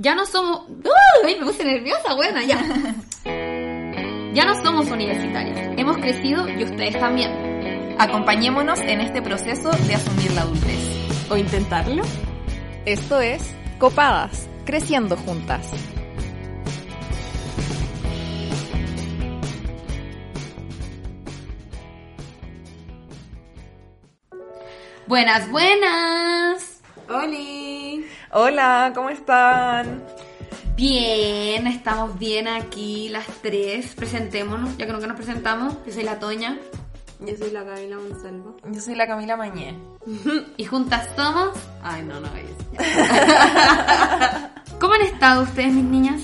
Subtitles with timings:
[0.00, 0.68] Ya no somos...
[0.68, 1.34] ¡Uy!
[1.40, 2.64] Me puse nerviosa, buena, ya.
[4.34, 5.74] Ya no somos universitarias.
[5.76, 7.96] Hemos crecido y ustedes también.
[7.98, 11.28] Acompañémonos en este proceso de asumir la adultez.
[11.28, 12.04] ¿O intentarlo?
[12.84, 13.42] Esto es
[13.80, 15.68] Copadas, creciendo juntas.
[25.08, 26.80] Buenas, buenas.
[27.08, 28.06] ¡Holi!
[28.30, 30.04] Hola, ¿cómo están?
[30.76, 33.94] Bien, estamos bien aquí las tres.
[33.94, 35.78] Presentémonos, ya que nunca nos presentamos.
[35.86, 36.58] Yo soy la Toña.
[37.20, 38.54] Yo soy la Camila Monsalvo.
[38.70, 39.78] Yo soy la Camila Mañé.
[40.58, 41.56] Y juntas somos...
[41.82, 42.50] Ay, no, no es.
[44.78, 46.20] ¿Cómo han estado ustedes, mis niñas?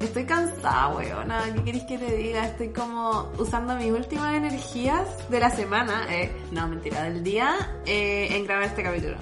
[0.00, 1.44] Estoy cansada, weona.
[1.54, 2.46] ¿Qué queréis que te diga?
[2.46, 7.54] Estoy como usando mis últimas energías de la semana, eh, no, mentira, del día,
[7.86, 9.18] eh, en grabar este capítulo.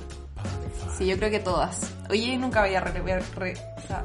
[0.96, 1.92] Sí, yo creo que todas.
[2.10, 4.04] Oye, nunca voy a re- re- re- o sea,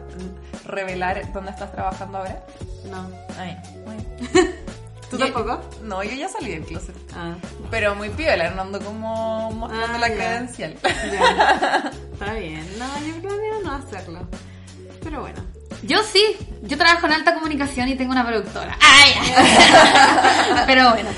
[0.65, 2.43] revelar dónde estás trabajando ahora.
[2.89, 3.09] No.
[3.39, 4.03] Ay, bueno.
[5.09, 5.61] ¿Tú Yo- tampoco?
[5.83, 6.95] No, yo ya salí del closet.
[7.15, 7.35] Ah,
[7.69, 10.15] Pero muy piola, no ando como mostrando Ah, la ya.
[10.15, 10.75] credencial.
[10.83, 11.91] ya.
[12.13, 12.67] Está bien.
[12.79, 14.27] No, yo planeo no hacerlo.
[15.03, 15.43] Pero bueno.
[15.83, 16.23] Yo sí,
[16.63, 18.75] yo trabajo en alta comunicación y tengo una productora.
[18.81, 19.13] ¡Ay!
[20.65, 21.09] Pero bueno,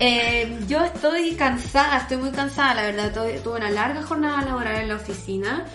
[0.00, 3.12] eh, yo estoy cansada, estoy muy cansada, la verdad.
[3.12, 5.66] Tuve, una larga jornada laboral en la oficina.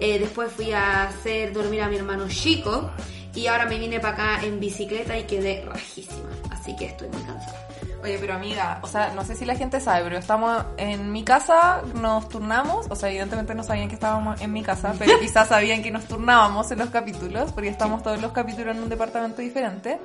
[0.00, 2.90] Eh, después fui a hacer dormir a mi hermano chico.
[3.34, 6.30] Y ahora me vine para acá en bicicleta y quedé rajísima.
[6.50, 7.66] Así que estoy muy cansada.
[8.02, 11.24] Oye, pero amiga, o sea, no sé si la gente sabe, pero estamos en mi
[11.24, 15.48] casa, nos turnamos, o sea, evidentemente no sabían que estábamos en mi casa, pero quizás
[15.48, 19.42] sabían que nos turnábamos en los capítulos, porque estamos todos los capítulos en un departamento
[19.42, 19.98] diferente.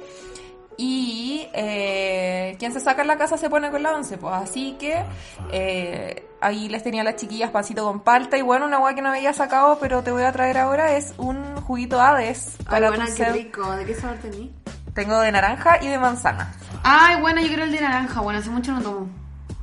[0.77, 4.75] Y eh, quien se saca en la casa se pone con la once, pues así
[4.79, 5.03] que
[5.51, 9.01] eh, ahí les tenía a las chiquillas pancito con palta y bueno, una hueá que
[9.01, 12.89] no había sacado, pero te voy a traer ahora es un juguito Hades Ay, para
[12.89, 13.71] buena, tu qué rico.
[13.75, 14.51] ¿De qué sabor tení?
[14.93, 16.53] Tengo de naranja y de manzana.
[16.83, 18.21] Ay, bueno, yo quiero el de naranja.
[18.21, 19.07] Bueno, hace mucho no tomo.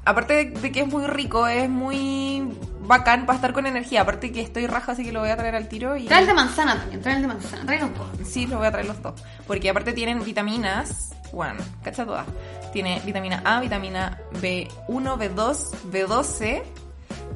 [0.05, 2.49] Aparte de, de que es muy rico, es muy
[2.89, 4.01] bacán para estar con energía.
[4.01, 5.97] Aparte que estoy raja, así que lo voy a traer al tiro.
[5.97, 6.07] Y...
[6.07, 7.67] Trae el de manzana también, trae el de manzana.
[7.67, 8.09] Trae los dos.
[8.27, 9.15] Sí, lo voy a traer los dos.
[9.47, 11.15] Porque aparte tienen vitaminas.
[11.33, 12.27] Bueno, cacha todas.
[12.73, 15.57] Tiene vitamina A, vitamina B1, B2,
[15.93, 16.63] B12,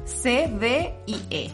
[0.05, 1.51] C, D y E.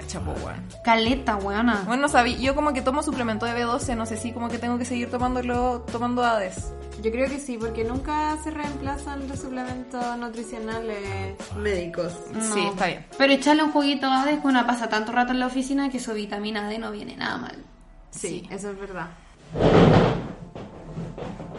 [0.00, 0.68] Cacha, po, weón.
[0.84, 1.82] Caleta, weona.
[1.86, 2.36] Bueno, no sabía.
[2.38, 5.10] Yo como que tomo suplemento de B12, no sé si como que tengo que seguir
[5.10, 6.72] tomándolo, tomando ADES.
[7.02, 12.12] Yo creo que sí, porque nunca se reemplazan los suplementos nutricionales médicos.
[12.32, 12.54] No.
[12.54, 13.06] Sí, está bien.
[13.16, 16.12] Pero echarle un juguito a Hades, una pasa tanto rato en la oficina que su
[16.12, 17.64] vitamina D no viene nada mal.
[18.10, 19.08] Sí, eso es verdad.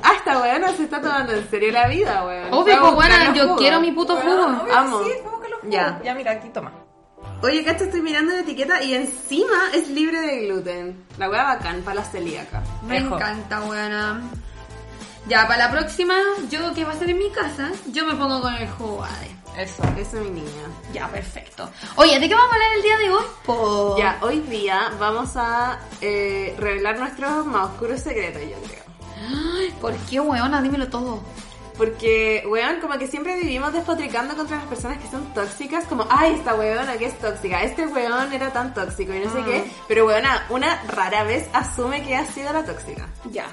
[0.02, 2.54] Ah, esta weona se está tomando en serio la vida, weón.
[2.54, 4.44] Obvio, pues, buscando yo quiero mi puto jugo.
[4.74, 5.04] Amo.
[5.04, 5.72] sí, ¿cómo que lo jugo?
[5.72, 6.00] Ya.
[6.04, 6.72] Ya, mira, aquí toma.
[7.42, 11.06] Oye, cacho, estoy mirando la etiqueta y encima es libre de gluten.
[11.18, 12.62] La wea bacán para la celíaca.
[12.86, 13.16] Me Ejo.
[13.16, 14.22] encanta, buena.
[15.28, 16.16] Ya, para la próxima,
[16.50, 19.30] yo que va a ser en mi casa, yo me pongo con el jugo Hades.
[19.58, 19.84] Eso.
[19.98, 20.68] Eso, mi niña.
[20.94, 21.70] Ya, perfecto.
[21.96, 23.24] Oye, ¿de qué vamos a hablar el día de hoy?
[23.46, 28.84] Po- Ya, hoy día vamos a eh, revelar nuestros más oscuros secretos, yo creo.
[29.58, 30.62] Ay, ¿Por qué, weona?
[30.62, 31.22] Dímelo todo.
[31.80, 36.34] Porque, weón, como que siempre vivimos despotricando contra las personas que son tóxicas, como, ay,
[36.34, 40.06] esta weona que es tóxica, este weón era tan tóxico y no sé qué, pero
[40.06, 43.08] weona, una rara vez asume que ha sido la tóxica.
[43.32, 43.46] Ya.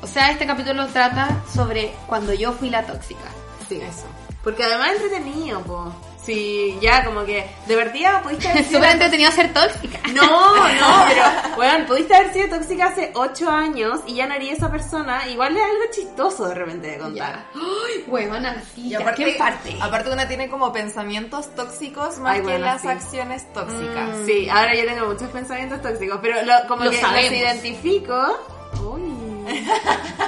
[0.00, 3.28] O sea, este capítulo trata sobre cuando yo fui la tóxica.
[3.68, 4.06] Sí, eso.
[4.44, 5.92] Porque además es entretenido, po.
[6.26, 8.80] Sí, ya, como que, de verdad, pudiste haber Es sido...
[8.80, 10.00] súper entretenido ser tóxica.
[10.12, 10.24] No,
[10.56, 14.70] no, pero, weón, pudiste haber sido tóxica hace 8 años y ya no haría esa
[14.70, 17.14] persona, igual es algo chistoso de repente de contar.
[17.36, 17.46] Ya.
[17.54, 18.88] Ay, sí.
[18.88, 19.76] Y aparte, ¿qué parte?
[19.80, 22.88] aparte una tiene como pensamientos tóxicos más Ay, que bueno, las sí.
[22.88, 24.10] acciones tóxicas.
[24.26, 27.30] Sí, ahora yo tengo muchos pensamientos tóxicos, pero lo, como Lo que sabemos.
[27.30, 28.38] los identifico.
[28.82, 29.02] Uy.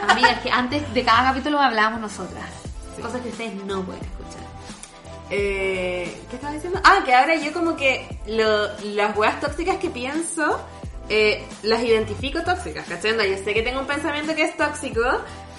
[0.08, 2.44] Amigas, que antes de cada capítulo hablábamos nosotras.
[3.02, 4.17] Cosas que ustedes no pueden.
[5.30, 6.80] Eh, ¿Qué estaba diciendo?
[6.84, 10.60] Ah, que ahora yo como que lo- las weas tóxicas que pienso,
[11.08, 13.12] eh, las identifico tóxicas, ¿cachai?
[13.30, 15.02] Yo sé que tengo un pensamiento que es tóxico,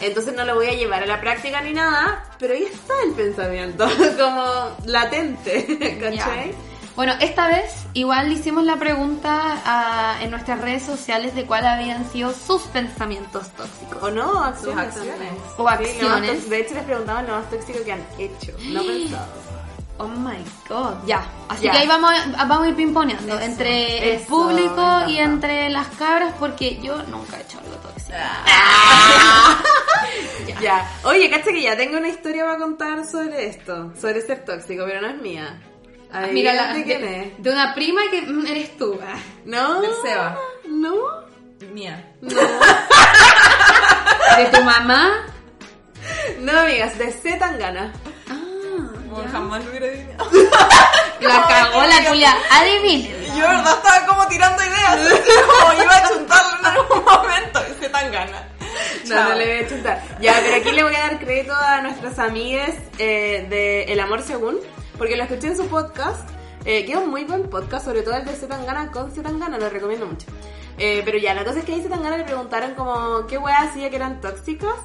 [0.01, 3.12] entonces no lo voy a llevar a la práctica ni nada, pero ahí está el
[3.13, 3.86] pensamiento,
[4.19, 6.51] como latente, ¿cachai?
[6.95, 11.69] Bueno, esta vez igual le hicimos la pregunta a- en nuestras redes sociales de cuáles
[11.69, 14.04] habían sido sus pensamientos tóxicos.
[14.04, 14.88] O no, acciones.
[14.88, 15.12] acciones.
[15.12, 15.33] también.
[15.57, 16.50] O Sí, acciones.
[16.50, 19.27] de hecho, les preguntamos lo más tóxico que han hecho, no pensado.
[20.01, 20.38] Oh my
[20.68, 20.96] god.
[21.06, 21.28] Ya.
[21.50, 21.72] Así Ya.
[21.74, 25.88] que ahí vamos a, vamos a ir pimponeando entre el eso, público y entre las
[25.90, 28.18] cabras porque yo nunca he hecho algo tóxico.
[30.62, 30.90] Ya.
[31.04, 35.00] Oye, cacha que ya tengo una historia para contar sobre esto, sobre ser tóxico, pero
[35.01, 35.62] no es mía.
[36.34, 37.42] Mira, la, de quién es.
[37.44, 39.00] de una prima que eres tú.
[39.02, 39.16] ah.
[39.45, 40.38] No, Del Seba.
[40.68, 41.19] no, No.
[41.74, 42.13] Mía.
[42.22, 42.30] ¿De
[44.57, 45.25] tu mamá?
[46.40, 47.94] No, amigas, de C Tangana.
[48.30, 48.38] Ah,
[49.09, 50.29] Bueno, jamás lo hubiera adivinado.
[51.19, 52.35] la cagó la culia.
[52.51, 53.09] Adivine.
[53.38, 55.21] Yo, verdad, estaba como tirando ideas.
[55.47, 57.59] como iba a chuntarlo en algún momento.
[57.69, 58.47] Y se tan gana.
[59.07, 60.03] No, no le voy a chutar.
[60.21, 64.21] Ya, pero aquí le voy a dar crédito a nuestras amigas eh, de El Amor
[64.21, 64.57] Según,
[64.97, 66.29] porque lo escuché en su podcast,
[66.65, 69.69] eh, que es un muy buen podcast, sobre todo el de Zetangana con Zetangana, lo
[69.69, 70.27] recomiendo mucho.
[70.77, 73.89] Eh, pero ya, la cosa es que ahí Zetangana le preguntaron como qué weas hacía
[73.89, 74.75] que eran tóxicas,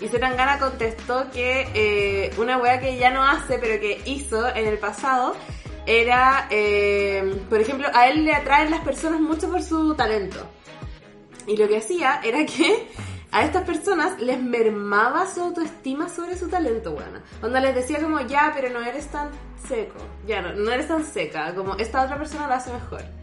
[0.00, 4.66] y Zetangana contestó que eh, una wea que ya no hace, pero que hizo en
[4.66, 5.34] el pasado,
[5.86, 10.46] era, eh, por ejemplo, a él le atraen las personas mucho por su talento.
[11.46, 12.88] Y lo que hacía era que
[13.32, 17.22] a estas personas les mermaba su autoestima sobre su talento, weona.
[17.42, 19.30] Onda les decía como, ya, pero no eres tan
[19.68, 19.98] seco.
[20.26, 21.54] Ya, no, no eres tan seca.
[21.54, 23.19] Como, esta otra persona lo hace mejor.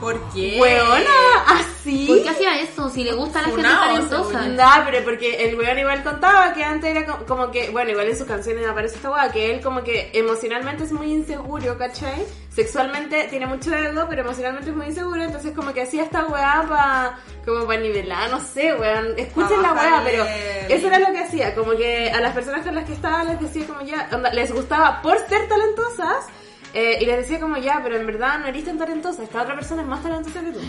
[0.00, 0.58] ¿Por qué?
[0.60, 1.10] Weona,
[1.48, 2.06] así.
[2.06, 2.88] ¿Por qué hacía eso?
[2.90, 4.46] Si le gusta a la gente talentosa.
[4.48, 8.08] Nah, pero porque el weón igual contaba que antes era co- como que, bueno, igual
[8.08, 12.24] en sus canciones aparece esta weá, que él como que emocionalmente es muy inseguro, ¿cachai?
[12.54, 16.64] Sexualmente tiene mucho ego, pero emocionalmente es muy inseguro, entonces como que hacía esta weá
[16.68, 19.14] para como para nivelar, no sé, weón.
[19.18, 20.24] Escuchen la weá, pero
[20.68, 23.40] eso era lo que hacía, como que a las personas con las que estaba les
[23.40, 26.26] decía como ya, onda, les gustaba por ser talentosas.
[26.74, 29.54] Eh, y les decía como ya, pero en verdad no eres tan talentosa, esta otra
[29.54, 30.60] persona es más talentosa que tú.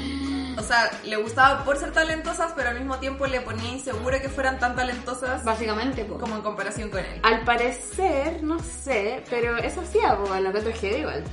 [0.58, 4.28] O sea, le gustaba por ser talentosas, pero al mismo tiempo le ponía insegura que
[4.28, 6.18] fueran tan talentosas Básicamente, po.
[6.18, 7.20] como en comparación con él.
[7.24, 11.24] Al parecer, no sé, pero eso hacía, pues, lo que traje igual.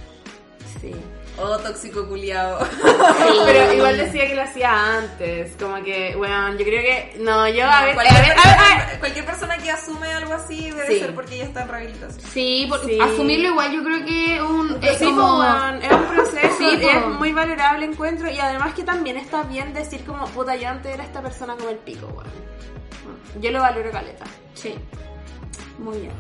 [0.80, 0.94] Sí.
[1.36, 2.64] Oh, tóxico culiado.
[3.44, 7.66] Pero igual decía que lo hacía antes, como que, bueno, yo creo que, no, yo
[7.66, 8.98] a a cualquier, ver, a ver, persona, a ver.
[9.00, 11.00] cualquier persona que asume algo así debe Sí.
[11.00, 12.30] ser porque ya está en rehabilitación.
[12.30, 12.98] Sí, por- Sí.
[13.00, 15.40] asumirlo igual yo creo que un, es Sí, como...
[15.40, 20.04] weón, es un proceso, es muy valorable encuentro y además que también está bien decir
[20.04, 23.42] como, puta, yo antes era esta persona como el pico, weón.
[23.42, 24.24] Yo lo valoro caleta.
[24.54, 24.76] Sí.
[25.78, 26.12] Muy bien.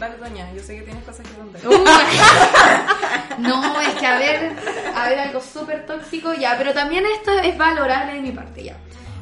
[0.00, 1.60] Dale, doña, yo sé que tienes cosas que contar.
[3.38, 4.56] no, es que a ver,
[4.96, 8.78] a ver algo súper tóxico ya, pero también esto es valorable de mi parte ya.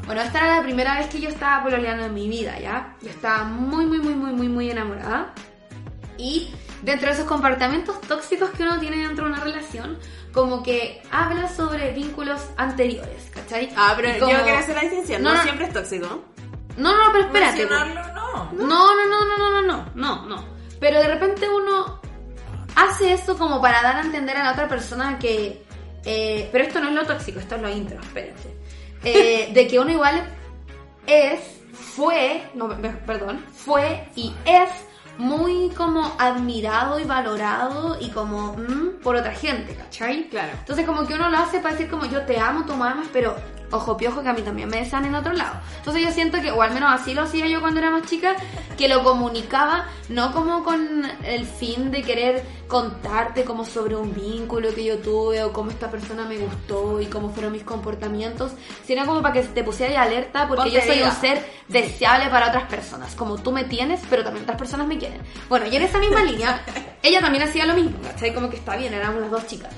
[0.06, 2.94] Bueno, esta era la primera vez que yo estaba pololeando en mi vida, ¿ya?
[3.02, 5.34] Yo estaba muy, muy, muy, muy, muy, muy enamorada.
[6.16, 9.98] Y dentro de esos comportamientos tóxicos que uno tiene dentro de una relación,
[10.32, 13.72] como que habla sobre vínculos anteriores, ¿cachai?
[13.76, 14.30] Ah, pero como...
[14.30, 16.22] yo quiero hacer la distinción, no, no, no, siempre es tóxico.
[16.76, 17.66] No, no, pero espérate.
[17.66, 17.80] Pues.
[17.80, 18.52] No.
[18.52, 20.26] No, no, no, no, no, no, no, no.
[20.26, 20.57] no.
[20.80, 22.00] Pero de repente uno
[22.76, 25.64] hace eso como para dar a entender a la otra persona que...
[26.04, 28.54] eh, pero esto no es lo tóxico, esto es lo intro, espérense.
[29.04, 30.22] Eh, de que uno igual
[31.06, 31.40] es,
[31.72, 32.68] fue, no,
[33.06, 34.70] perdón, fue y es
[35.18, 40.28] muy como admirado y valorado y como mm, por otra gente, ¿cachai?
[40.28, 40.52] Claro.
[40.58, 43.08] Entonces como que uno lo hace para decir como yo te amo, tú me amas,
[43.12, 43.36] pero
[43.70, 45.60] ojo piojo que a mí también me desean en otro lado.
[45.78, 48.36] Entonces yo siento que, o al menos así lo hacía yo cuando era más chica,
[48.76, 54.74] que lo comunicaba no como con el fin de querer contarte como sobre un vínculo
[54.74, 58.52] que yo tuve o cómo esta persona me gustó y cómo fueron mis comportamientos,
[58.84, 62.48] sino como para que te pusieras alerta porque Ponte yo soy un ser deseable para
[62.48, 65.20] otras personas, como tú me tienes, pero también otras personas me quieren.
[65.48, 66.62] Bueno, y en esa misma línea,
[67.02, 68.34] ella también hacía lo mismo, ¿cachai?
[68.34, 69.74] Como que está bien, éramos las dos chicas.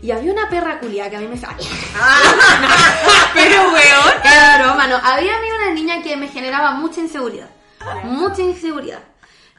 [0.00, 1.66] Y había una perra culiada que a mí me salía.
[3.34, 4.14] Pero, weón.
[4.24, 4.96] Era broma, no.
[4.96, 7.50] Había a mí una niña que me generaba mucha inseguridad.
[8.04, 9.00] Mucha inseguridad.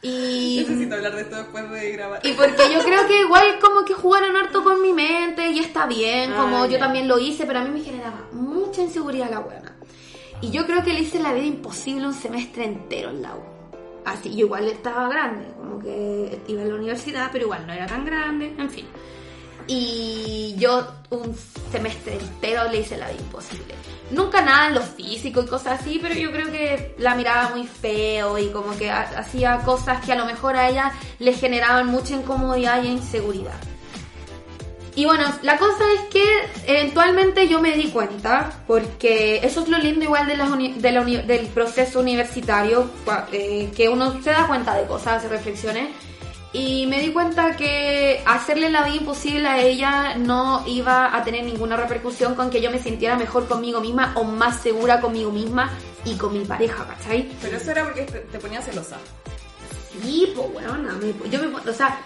[0.01, 2.21] Y, Necesito hablar de esto después de grabar.
[2.23, 5.87] y porque yo creo que igual como que jugaron harto con mi mente y está
[5.87, 9.39] bien, como Ah, yo también lo hice, pero a mí me generaba mucha inseguridad la
[9.39, 9.75] buena.
[10.41, 13.41] Y yo creo que le hice la vida imposible un semestre entero en la U.
[14.05, 17.85] Así, yo igual estaba grande, como que iba a la universidad, pero igual no era
[17.85, 18.87] tan grande, en fin.
[19.71, 21.37] Y yo un
[21.71, 23.75] semestre entero le hice la vida imposible.
[24.09, 27.67] Nunca nada en lo físico y cosas así, pero yo creo que la miraba muy
[27.67, 31.85] feo y como que ha- hacía cosas que a lo mejor a ella le generaban
[31.85, 33.53] mucha incomodidad y inseguridad.
[34.95, 36.23] Y bueno, la cosa es que
[36.65, 40.91] eventualmente yo me di cuenta, porque eso es lo lindo igual de las uni- de
[40.91, 42.89] la uni- del proceso universitario,
[43.31, 45.89] eh, que uno se da cuenta de cosas, hace reflexiones,
[46.51, 51.43] y me di cuenta que hacerle la vida imposible a ella no iba a tener
[51.43, 55.69] ninguna repercusión con que yo me sintiera mejor conmigo misma o más segura conmigo misma
[56.05, 57.29] y con mi pareja, ¿cachai?
[57.41, 58.97] Pero eso era porque te, ponías celosa.
[60.01, 60.73] Sí, pues bueno,
[61.29, 61.99] yo me, o sea,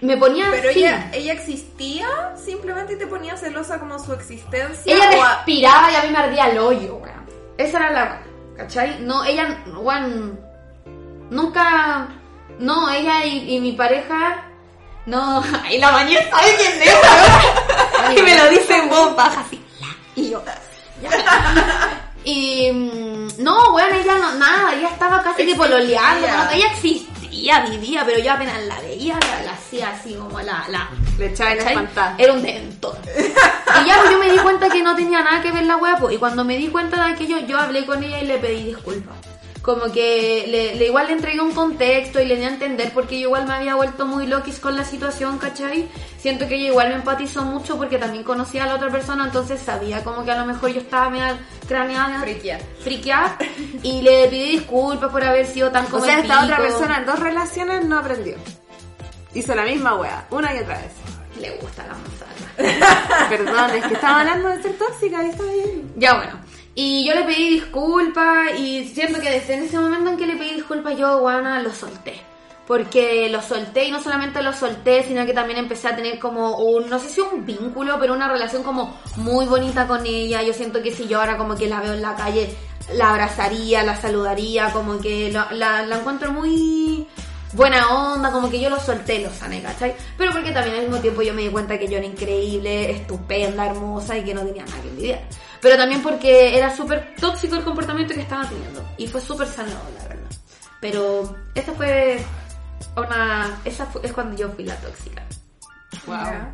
[0.00, 0.80] me ponía Pero así.
[0.80, 4.92] ella, ella existía simplemente y te ponía celosa como su existencia.
[4.92, 7.22] Ella o a- respiraba y a mí me ardía el hoyo, weón.
[7.58, 8.22] Esa era la
[8.56, 9.00] ¿cachai?
[9.02, 10.40] No, ella, weón,
[11.30, 12.08] nunca,
[12.58, 14.44] no, ella y, mi pareja.
[15.06, 16.94] No, y la bañé, ¿sabes quién es?
[18.04, 19.60] Ay, y me lo dice en voz así.
[19.80, 20.42] La, y yo.
[21.02, 21.10] Ya.
[22.24, 27.66] Y mm, no, bueno, ella no, nada, ella estaba casi tipo que pololeando, ella existía,
[27.66, 30.64] vivía, pero yo apenas la veía, la, la hacía así como la...
[30.68, 32.96] la Le echaba en Era un dentón.
[33.06, 35.96] y ya pues, yo me di cuenta que no tenía nada que ver la hueá,
[35.96, 38.62] pues, y cuando me di cuenta de aquello, yo hablé con ella y le pedí
[38.62, 39.16] disculpas.
[39.62, 43.14] Como que le, le- igual le entregué un contexto y le di a entender porque
[43.20, 45.88] yo igual me había vuelto muy loquis con la situación, ¿cachai?
[46.18, 49.60] Siento que ella igual me empatizó mucho porque también conocía a la otra persona, entonces
[49.60, 51.38] sabía como que a lo mejor yo estaba media
[51.68, 52.60] craneada, Friquear.
[52.82, 53.36] friqueada,
[53.84, 56.98] y le pedí disculpas por haber sido tan O como sea, el esta otra persona
[56.98, 58.34] en dos relaciones no aprendió.
[59.32, 60.90] Hizo la misma wea, una y otra vez.
[61.40, 63.28] Le gusta la manzana.
[63.28, 65.92] Perdón, es que estaba hablando de ser tóxica y está bien.
[65.96, 66.32] Ya bueno.
[66.74, 70.54] Y yo le pedí disculpas y siento que desde ese momento en que le pedí
[70.54, 72.14] disculpas yo, guana, lo solté.
[72.66, 76.56] Porque lo solté y no solamente lo solté, sino que también empecé a tener como
[76.58, 80.42] un, no sé si un vínculo, pero una relación como muy bonita con ella.
[80.42, 82.54] Yo siento que si yo ahora como que la veo en la calle,
[82.94, 87.06] la abrazaría, la saludaría, como que la, la encuentro muy
[87.52, 89.94] buena onda, como que yo lo solté, lo sané, ¿cachai?
[90.16, 93.66] Pero porque también al mismo tiempo yo me di cuenta que yo era increíble, estupenda,
[93.66, 95.20] hermosa y que no tenía nada que envidiar.
[95.62, 98.84] Pero también porque era súper tóxico el comportamiento que estaba teniendo.
[98.98, 100.30] Y fue súper sanador, la verdad.
[100.80, 102.22] Pero esa fue
[102.96, 103.60] una...
[103.64, 105.22] Esa fue- es cuando yo fui la tóxica.
[106.06, 106.52] Ya.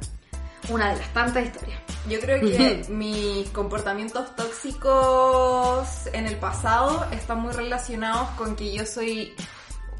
[0.69, 1.81] Una de las tantas historias.
[2.07, 8.85] Yo creo que mis comportamientos tóxicos en el pasado están muy relacionados con que yo
[8.85, 9.35] soy,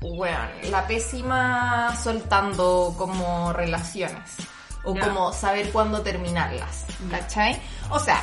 [0.01, 0.39] bueno,
[0.71, 4.37] la pésima soltando como relaciones.
[4.85, 7.61] O como saber cuándo terminarlas, ¿cachai?
[7.91, 8.23] O sea,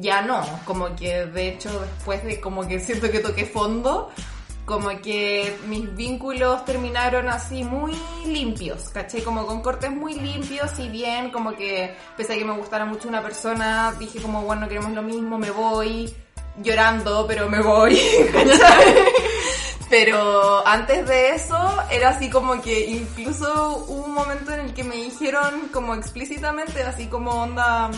[0.00, 4.10] ya no, como que de hecho después de como que siento que toqué fondo,
[4.64, 7.92] como que mis vínculos terminaron así muy
[8.24, 9.22] limpios, ¿cachai?
[9.22, 13.08] Como con cortes muy limpios y bien, como que pese a que me gustara mucho
[13.08, 16.14] una persona, dije como, bueno, queremos lo mismo, me voy
[16.62, 18.00] llorando, pero me voy.
[19.90, 21.54] Pero antes de eso
[21.90, 26.82] era así como que incluso hubo un momento en el que me dijeron como explícitamente,
[26.82, 27.90] así como onda,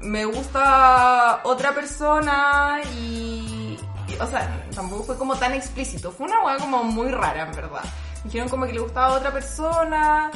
[0.00, 3.78] me gusta otra persona y,
[4.08, 7.52] y, o sea, tampoco fue como tan explícito, fue una hueá como muy rara en
[7.52, 7.82] verdad.
[8.24, 10.30] Dijeron como que le gustaba a otra persona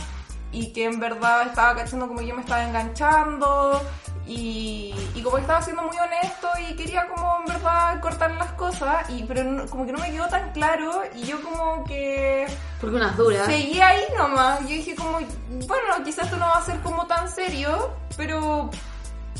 [0.52, 3.80] y que en verdad estaba cachando como que yo me estaba enganchando
[4.26, 8.52] y, y como que estaba siendo muy honesto y quería como en verdad cortar las
[8.52, 12.46] cosas y pero no- como que no me quedó tan claro y yo como que
[12.80, 13.46] Porque unas duras.
[13.46, 14.60] seguí ahí nomás.
[14.60, 15.18] Yo dije como,
[15.66, 18.70] bueno, quizás esto no va a ser como tan serio, pero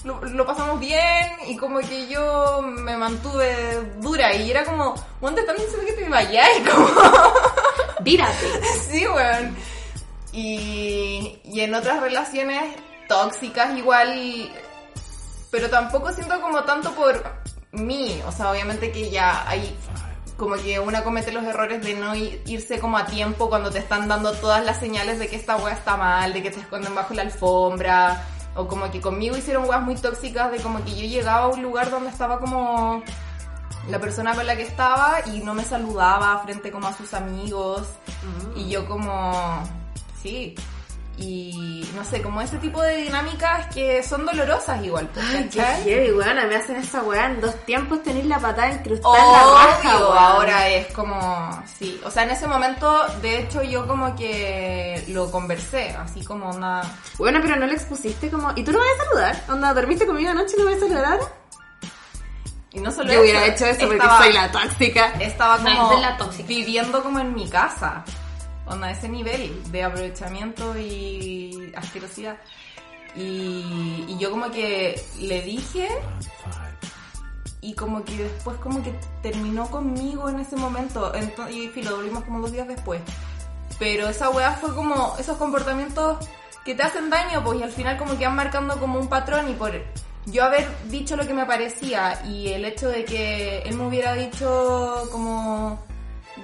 [0.04, 5.40] lo, lo pasamos bien y como que yo me mantuve dura y era como, te
[5.40, 6.88] están diciendo que te vayas y como,
[8.00, 8.62] Vírate.
[8.90, 9.56] sí, weón.
[10.32, 12.74] Y, y en otras relaciones
[13.06, 14.50] tóxicas igual,
[15.50, 17.22] pero tampoco siento como tanto por
[17.72, 19.76] mí, o sea, obviamente que ya hay
[20.36, 24.08] como que una comete los errores de no irse como a tiempo cuando te están
[24.08, 27.14] dando todas las señales de que esta wea está mal, de que te esconden bajo
[27.14, 31.44] la alfombra, o como que conmigo hicieron weas muy tóxicas de como que yo llegaba
[31.44, 33.02] a un lugar donde estaba como
[33.88, 37.82] la persona con la que estaba y no me saludaba frente como a sus amigos.
[38.54, 39.62] Y yo como
[40.22, 40.54] sí
[41.18, 45.60] y no sé como ese tipo de dinámicas que son dolorosas igual pues, Ay, qué
[45.62, 49.66] heavy, weona, me hacen esa weá en dos tiempos tenéis la patada incrustada en la
[49.66, 55.04] raja, ahora es como, sí, o sea, en ese momento, de hecho, yo como que
[55.08, 56.82] lo conversé, así como una...
[57.18, 58.50] Bueno, pero no le expusiste como...
[58.56, 59.44] ¿Y tú no me vas a saludar?
[59.50, 61.20] Onda, ¿dormiste conmigo anoche y no me vas a saludar?
[62.72, 65.06] Y no solo Yo hubiera hecho eso porque estaba- soy la tóxica.
[65.20, 66.48] Estaba como es la tóxica.
[66.48, 68.02] viviendo como en mi casa,
[68.72, 72.36] onda, ese nivel de aprovechamiento y asquerosidad.
[73.14, 75.88] Y, yo como que le dije
[77.60, 81.12] y como que después como que terminó conmigo en ese momento.
[81.14, 83.00] Ento- y filo, volvimos como dos días después.
[83.78, 86.26] Pero esa weá fue como esos comportamientos
[86.64, 89.50] que te hacen daño pues y al final como que van marcando como un patrón.
[89.50, 89.72] Y por
[90.26, 94.14] yo haber dicho lo que me parecía y el hecho de que él me hubiera
[94.14, 95.84] dicho como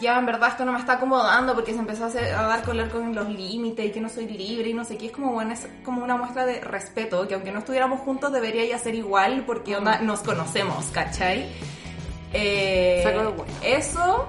[0.00, 2.62] ya en verdad esto no me está acomodando porque se empezó a, hacer- a dar
[2.62, 5.32] color con los límites y que no soy libre y no sé qué, es como
[5.32, 8.94] bueno, es como una muestra de respeto, que aunque no estuviéramos juntos debería ya ser
[8.94, 11.48] igual porque onda, nos conocemos, ¿cachai?
[12.32, 13.00] Eh,
[13.62, 14.28] eso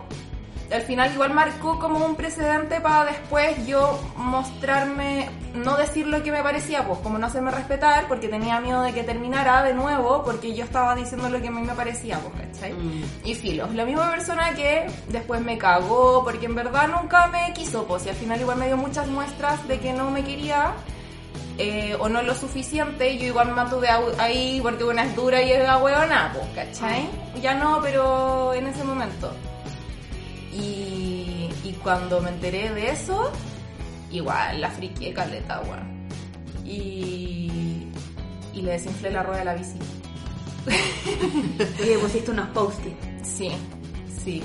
[0.71, 6.31] al final igual marcó como un precedente para después yo mostrarme, no decir lo que
[6.31, 10.23] me parecía, pues como no hacerme respetar porque tenía miedo de que terminara de nuevo
[10.23, 12.73] porque yo estaba diciendo lo que a mí me parecía, pues, ¿cachai?
[13.23, 17.85] Y filo, la misma persona que después me cagó porque en verdad nunca me quiso,
[17.85, 20.73] pues y al final igual me dio muchas muestras de que no me quería
[21.57, 25.41] eh, o no lo suficiente, yo igual me mantuve au- ahí porque una es dura
[25.41, 27.09] y es ahueona, pues, ¿cachai?
[27.41, 29.31] Ya no, pero en ese momento.
[30.53, 33.31] Y, y cuando me enteré de eso,
[34.11, 36.07] igual la friqué caleta, weón.
[36.65, 37.87] Y,
[38.53, 39.77] y le desinflé la rueda de la bici.
[41.79, 42.95] Y le pusiste unos post-it.
[43.23, 43.51] Sí,
[44.23, 44.43] sí.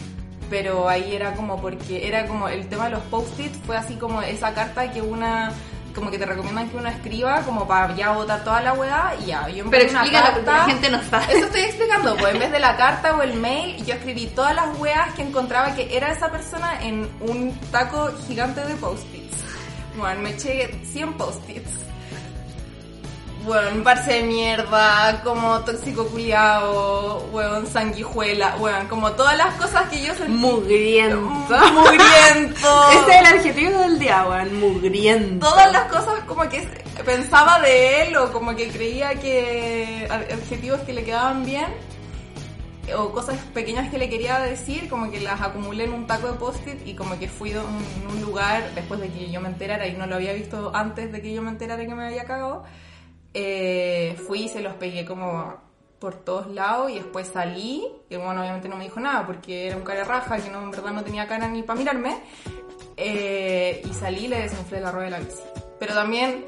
[0.51, 4.23] Pero ahí era como porque era como el tema de los post-it fue así como
[4.23, 5.53] esa carta que una
[5.95, 9.27] como que te recomiendan que uno escriba como para ya botar toda la weá y
[9.27, 9.49] ya.
[9.49, 11.37] Yo Pero explícalo porque la gente no sabe.
[11.37, 14.55] Eso estoy explicando, pues en vez de la carta o el mail, yo escribí todas
[14.55, 19.37] las weas que encontraba que era esa persona en un taco gigante de post-its.
[19.97, 21.84] Bueno, me eché 100 post-its.
[23.45, 29.87] Bueno, un parce de mierda, como tóxico culiao, weón, sanguijuela, weón, como todas las cosas
[29.91, 30.33] que yo sentí.
[30.33, 31.55] Mugriento.
[31.75, 32.91] Mugriento.
[32.93, 34.61] Ese es el adjetivo del día, weón.
[34.61, 35.47] Mugriento.
[35.47, 36.67] todas las cosas como que
[37.05, 41.67] pensaba de él o como que creía que adjetivos que le quedaban bien
[42.97, 46.39] o cosas pequeñas que le quería decir, como que las acumulé en un taco de
[46.39, 49.87] post-it y como que fui a un, un lugar después de que yo me enterara
[49.87, 52.65] y no lo había visto antes de que yo me enterara que me había cagado,
[53.35, 55.55] eh, fui y se los pegué como
[55.99, 59.76] por todos lados y después salí y bueno, obviamente no me dijo nada porque era
[59.76, 62.17] un cara raja que no, en verdad no tenía cara ni para mirarme
[62.97, 65.41] eh, y salí y le desinflé la rueda de la bici.
[65.79, 66.45] Pero también...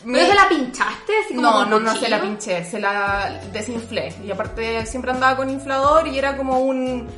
[0.00, 1.12] ¿Pero me- se la pinchaste?
[1.24, 4.14] Así como no, no, no se la pinché, se la desinflé.
[4.24, 7.08] Y aparte siempre andaba con inflador y era como un,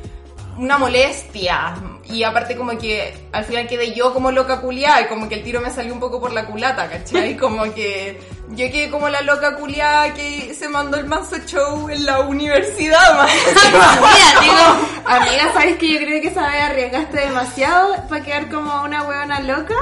[0.57, 1.75] una molestia.
[2.09, 5.43] Y aparte como que al final quedé yo como loca culiada y como que el
[5.43, 7.37] tiro me salió un poco por la culata, ¿cachai?
[7.37, 8.19] Como que
[8.51, 13.15] yo quedé como la loca culiada que se mandó el manso show en la universidad,
[13.17, 13.27] man.
[13.61, 18.83] Mira, digo, Amiga, ¿sabes que yo creo que esa vez arriesgaste demasiado para quedar como
[18.83, 19.75] una huevona loca?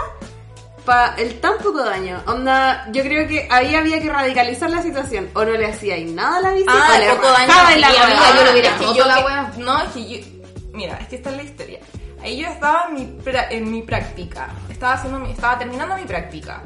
[0.85, 2.21] Para el tan poco daño.
[2.25, 5.29] Onda, yo creo que ahí había que radicalizar la situación.
[5.35, 7.47] O no le hacíais nada a la bici, Ah, o le poco daño.
[7.47, 9.51] rajabais la amiga, yo lo hubiera Es que roto yo la que- wea.
[9.57, 10.25] No, es que yo...
[10.73, 11.79] Mira, es que esta es la historia.
[12.23, 14.49] Ahí yo estaba en mi, pra- en mi práctica.
[14.69, 16.63] Estaba, haciendo mi- estaba terminando mi práctica.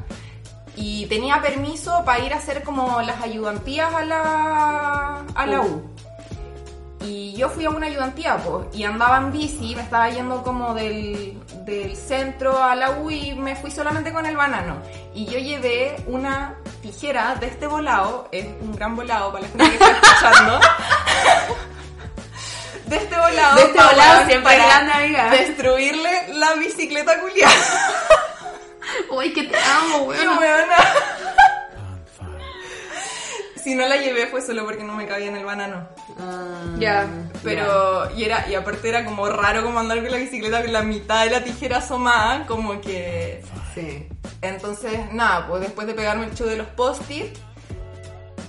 [0.76, 5.90] Y tenía permiso para ir a hacer como las ayudantías a la, a la U.
[7.06, 10.74] Y yo fui a una ayudantía, pues, y andaba en bici, me estaba yendo como
[10.74, 14.78] del, del centro a la U y me fui solamente con el banano.
[15.14, 19.78] Y yo llevé una tijera de este volado, es un gran volado para la gente
[19.78, 20.60] que está escuchando.
[22.88, 23.56] De este volado.
[23.56, 25.30] De este pa- volado para- siempre para amiga.
[25.32, 27.54] Destruirle la bicicleta culiada.
[29.10, 30.40] Uy, que te amo, weón.
[33.64, 35.88] Si no la llevé fue solo porque no me cabía en el banano.
[36.20, 37.08] Ah, Ya.
[37.44, 40.82] Pero, y era, y aparte era como raro como andar con la bicicleta con la
[40.82, 43.42] mitad de la tijera asomada, como que...
[43.74, 44.08] Sí.
[44.42, 47.38] Entonces, nada, pues después de pegarme el show de los post-it,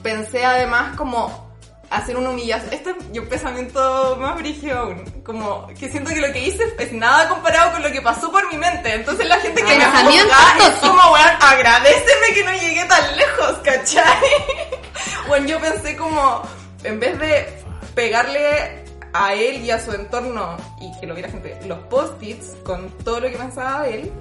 [0.02, 1.53] pensé además como
[1.90, 2.72] hacer una humillación.
[2.72, 5.04] Este es yo pensamiento más brígido aún.
[5.24, 8.50] Como que siento que lo que hice es nada comparado con lo que pasó por
[8.50, 8.92] mi mente.
[8.94, 13.58] Entonces la gente que me juzga es como, weón, agradeceme que no llegué tan lejos,
[13.62, 14.04] ¿cachai?
[15.28, 16.42] Bueno, yo pensé como,
[16.82, 17.46] en vez de
[17.94, 22.90] pegarle a él y a su entorno y que lo viera gente, los post-its con
[23.04, 24.12] todo lo que pensaba de él,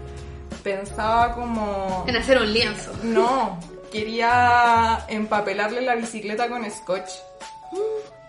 [0.64, 2.06] pensaba como...
[2.08, 2.92] En hacer un lienzo.
[3.04, 3.60] No,
[3.92, 7.10] quería empapelarle la bicicleta con scotch.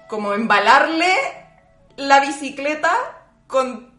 [0.09, 1.13] Como embalarle
[1.97, 2.93] la bicicleta
[3.47, 3.93] con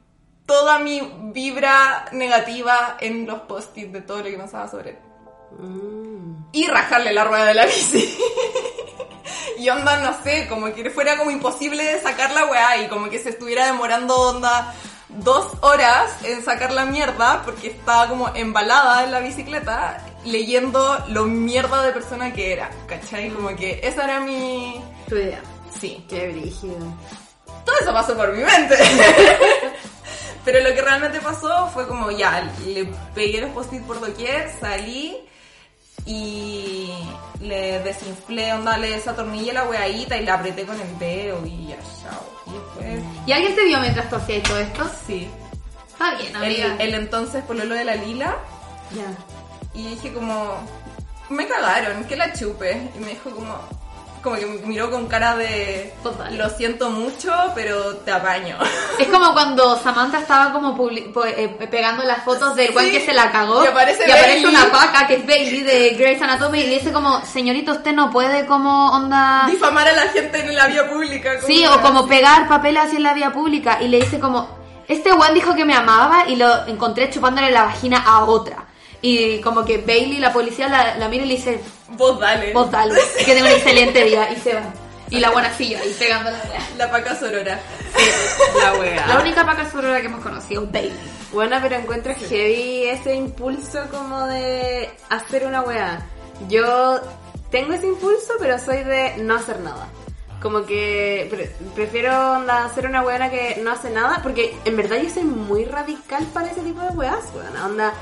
[0.45, 1.01] toda mi
[1.33, 4.97] vibra negativa en los post-its de todo lo que pensaba sobre él.
[5.59, 6.45] Mm.
[6.51, 8.17] Y rajarle la rueda de la bici.
[9.57, 13.09] y onda, no sé, como que fuera como imposible de sacar la weá y como
[13.09, 14.73] que se estuviera demorando onda
[15.09, 21.25] dos horas en sacar la mierda porque estaba como embalada en la bicicleta leyendo lo
[21.25, 23.29] mierda de persona que era, ¿cachai?
[23.29, 24.81] Como que esa era mi...
[25.07, 25.41] Tu idea.
[25.79, 26.77] Sí, Qué brígido.
[27.65, 28.75] todo eso pasó por mi mente.
[30.45, 35.17] Pero lo que realmente pasó fue como ya, le pegué los post-it por doquier, salí
[36.05, 36.93] y
[37.41, 41.77] le desinflé, onda, le desatornillé la weadita y la apreté con el dedo y ya,
[41.77, 42.23] chao.
[42.45, 44.89] Y después, ¿Y alguien te vio mientras tú hacías todo esto?
[45.07, 45.27] sí.
[45.91, 46.75] Está bien, El, amiga.
[46.83, 48.35] el entonces pololo de la lila
[48.93, 49.05] Ya.
[49.73, 50.57] y dije como,
[51.29, 52.91] me cagaron, que la chupe.
[52.95, 53.57] Y me dijo como,
[54.25, 56.37] como que me miró con cara de, Total.
[56.37, 58.57] lo siento mucho, pero te apaño.
[58.99, 60.89] Es como cuando Samantha estaba como po-
[61.25, 62.91] eh, pegando las fotos del Sí.
[62.91, 66.67] que se la cagó Y aparece una paca que es Bailey de Grey's Anatomy y
[66.67, 69.43] le dice como, señorita, usted no puede como onda...
[69.47, 71.31] difamar a la gente en la vía pública.
[71.45, 72.09] Sí, o como así.
[72.09, 74.47] pegar papel así en la vía pública y le dice como,
[74.87, 78.64] este Juan dijo que me amaba y lo encontré chupándole la vagina a otra.
[79.07, 82.53] Y como que Bailey, la policía, la, la mira y le dice, Vos dale.
[82.53, 84.31] vos dale, que tenga un excelente día.
[84.31, 84.63] Y se va.
[85.11, 86.67] Y la buena sigue ahí pegando la wea.
[86.77, 87.59] La paca sorora.
[88.63, 89.05] La wea.
[89.07, 90.93] La única paca sorora que hemos conocido, Bailey.
[91.31, 96.03] Bueno, pero encuentro heavy ese impulso como de hacer una weá.
[96.49, 96.99] Yo
[97.51, 99.87] tengo ese impulso, pero soy de no hacer nada.
[100.41, 102.11] Como que pre- prefiero
[102.49, 106.49] hacer una weá que no hace nada, porque en verdad yo soy muy radical para
[106.51, 107.55] ese tipo de weás, weón.
[107.71, 107.93] Onda,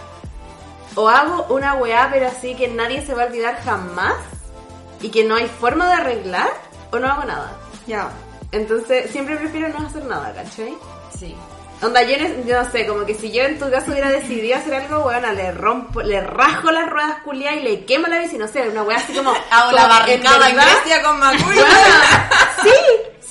[0.95, 4.15] o hago una weá, pero así que nadie se va a olvidar jamás,
[5.01, 6.49] y que no hay forma de arreglar,
[6.91, 7.51] o no hago nada.
[7.87, 8.09] Ya.
[8.51, 10.77] Entonces, siempre prefiero no hacer nada, ¿cachai?
[11.17, 11.35] Sí.
[11.81, 14.55] Onda, yo, no- yo no sé, como que si yo en tu caso hubiera decidido
[14.57, 18.37] hacer algo, bueno, le rompo, le rajo las ruedas culiadas y le quemo la bici,
[18.37, 19.33] no sé, una weá así como...
[19.51, 21.55] La como, barricada en Grecia con Macul.
[22.63, 22.71] Sí,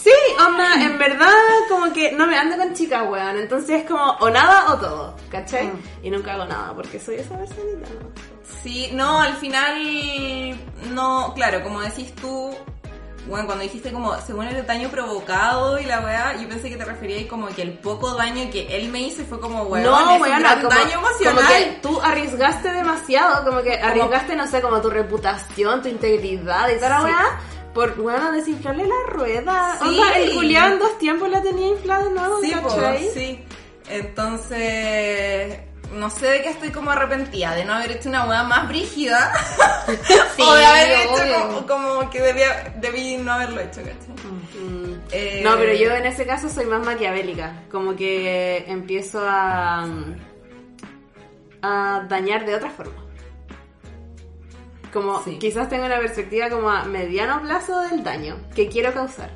[0.02, 0.10] sí,
[0.46, 1.28] onda, en verdad
[1.68, 5.16] como que no me ando con chicas, weón, entonces es como o nada o todo,
[5.30, 5.66] ¿cachai?
[5.68, 5.82] Mm.
[6.02, 7.88] Y nunca hago nada, porque soy esa personita.
[8.62, 10.58] Sí, no, al final,
[10.90, 12.54] no, claro, como decís tú,
[13.26, 16.84] bueno, cuando dijiste como, según el daño provocado y la weá, yo pensé que te
[16.84, 20.26] referías como que el poco daño que él me hizo fue como, weón, no, como,
[20.26, 21.36] daño emocional.
[21.36, 26.68] como que tú arriesgaste demasiado, como que arriesgaste, no sé, como tu reputación, tu integridad
[26.70, 27.04] y toda la Sí.
[27.04, 27.40] weá,
[27.74, 29.78] por, bueno, desinflarle la rueda.
[29.80, 29.88] Sí.
[29.88, 33.44] Onda, el Julián dos tiempos la tenía inflada de nuevo, Sí, sí.
[33.88, 35.58] Entonces,
[35.92, 39.32] no sé de qué estoy como arrepentida, de no haber hecho una weá más brígida.
[40.36, 44.62] Sí, o de haber hecho como, como que debía, debí no haberlo hecho, ¿cachai?
[44.62, 45.00] Mm.
[45.10, 47.64] Eh, No, pero yo en ese caso soy más maquiavélica.
[47.70, 49.86] Como que empiezo a.
[51.62, 53.02] a dañar de otra forma.
[54.92, 55.38] Como Sí.
[55.38, 59.30] quizás tengo una perspectiva como a mediano plazo del daño que quiero causar.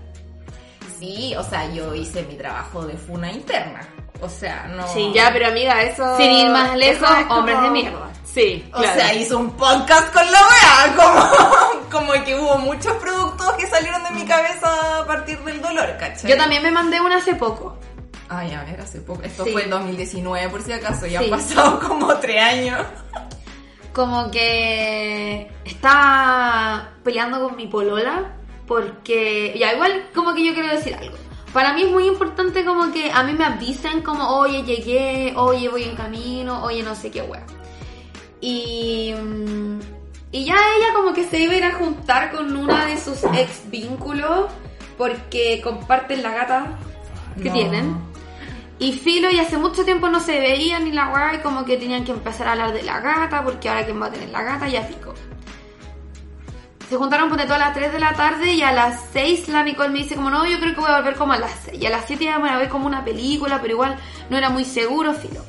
[0.99, 3.81] Sí, o sea, yo hice mi trabajo de funa interna.
[4.21, 5.13] O sea, no.
[5.15, 6.17] Ya, pero amiga, eso.
[6.17, 8.11] Sin ir más lejos, es como- hombres de mierda.
[8.25, 9.01] Sí, O claro.
[9.01, 14.03] sea, hizo un podcast con la wea, como, como que hubo muchos productos que salieron
[14.05, 16.31] de mi cabeza a partir del dolor, ¿cachai?
[16.31, 17.79] Yo también me mandé una hace poco.
[18.29, 19.23] Ay, a ver, hace poco.
[19.23, 19.53] Esto Sí.
[19.53, 21.25] fue en 2019, por si acaso, ya Sí.
[21.27, 22.81] han pasado como tres años.
[23.97, 28.35] Como que estaba peleando con mi polola
[28.67, 31.17] porque ya igual como que yo quiero decir algo.
[31.55, 35.71] Para mí es muy importante como que a mí me avisen como, oye, llegué, oye,
[35.71, 37.47] voy en camino, oye, no sé qué wea.
[38.43, 39.15] Y,
[40.31, 43.25] y ya ella como que se iba a ir a juntar con una de sus
[43.35, 44.51] ex vínculos
[44.99, 46.67] porque comparten la gata
[47.43, 47.55] que No.
[47.55, 48.16] tienen.
[48.79, 51.79] Y Filo y hace mucho tiempo no se veían ni la weá y como que
[51.79, 54.43] tenían que empezar a hablar de la gata porque ahora quién va a tener la
[54.43, 55.15] gata ya pico.
[56.89, 59.89] Se juntaron ponte todas las 3 de la tarde y a las 6 la Nicole
[59.89, 61.83] me dice como no, yo creo que voy a volver como a las 6.
[61.83, 63.97] Y a las 7 íbamos a ver como una película, pero igual
[64.31, 65.41] no era muy seguro, Filo.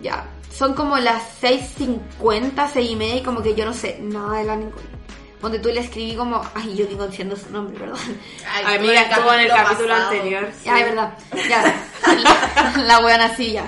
[0.00, 4.38] Ya, son como las 6.50, 6 y media y como que yo no sé nada
[4.38, 4.97] de la Nicole.
[5.40, 7.98] Donde tú le escribí como, ay, yo digo diciendo su nombre, ¿verdad?
[8.52, 10.10] Ay, amiga, estuvo en el capítulo pasado.
[10.10, 10.48] anterior.
[10.52, 10.64] sí.
[10.64, 11.18] Ya, es verdad.
[11.48, 12.82] Ya.
[12.86, 13.64] la weona así ya.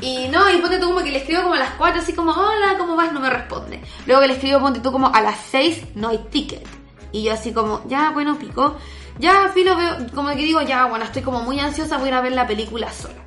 [0.00, 2.32] Y no, y ponte tú como que le escribo como a las 4, así como,
[2.32, 3.12] hola, ¿cómo vas?
[3.12, 3.80] No me responde.
[4.06, 6.66] Luego que le escribo, ponte tú como a las 6, no hay ticket.
[7.10, 8.76] Y yo así como, ya, bueno, pico.
[9.18, 12.14] Ya, filo, veo, como que digo, ya, bueno, estoy como muy ansiosa, voy a ir
[12.14, 13.24] a ver la película sola.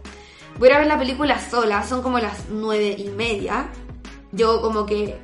[0.60, 3.70] Voy a ir a ver la película sola, son como las 9 y media.
[4.32, 5.18] Yo como que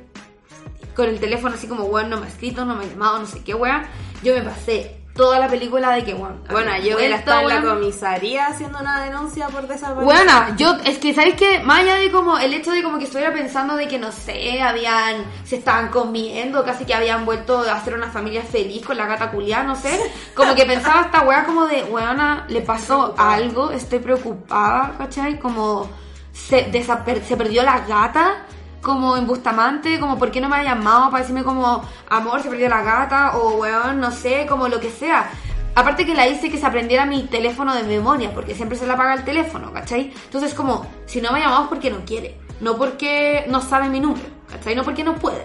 [0.94, 3.26] con el teléfono así como, weón, no me ha escrito, no me ha llamado, no
[3.26, 3.82] sé qué, weón.
[4.22, 6.42] Yo me pasé toda la película de que, weón.
[6.50, 10.04] Bueno, yo que vuelto, estaba en la comisaría haciendo una denuncia por desaparición.
[10.04, 11.60] Bueno, yo, es que, ¿sabes qué?
[11.60, 14.60] Más allá de como, el hecho de como que estuviera pensando de que, no sé,
[14.60, 19.06] habían, se estaban comiendo, casi que habían vuelto a hacer una familia feliz con la
[19.06, 20.00] gata culiada, no sé.
[20.34, 25.38] Como que pensaba esta weá como de, weona, le pasó algo, estoy preocupada, ¿cachai?
[25.38, 25.88] Como,
[26.32, 28.46] se, se perdió la gata,
[28.84, 32.48] como en Bustamante, como, ¿por qué no me ha llamado para decirme como, amor, se
[32.48, 33.36] perdió la gata?
[33.38, 35.28] O, weón, no sé, como lo que sea.
[35.74, 38.94] Aparte que la hice que se aprendiera mi teléfono de memoria, porque siempre se la
[38.94, 40.12] apaga el teléfono, ¿cachai?
[40.26, 43.88] Entonces como, si no me ha llamado es porque no quiere, no porque no sabe
[43.88, 44.76] mi número, ¿cachai?
[44.76, 45.44] No porque no puede.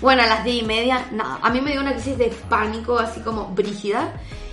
[0.00, 1.38] Bueno, a las diez y media, nada.
[1.42, 4.12] A mí me dio una crisis de pánico así como brígida.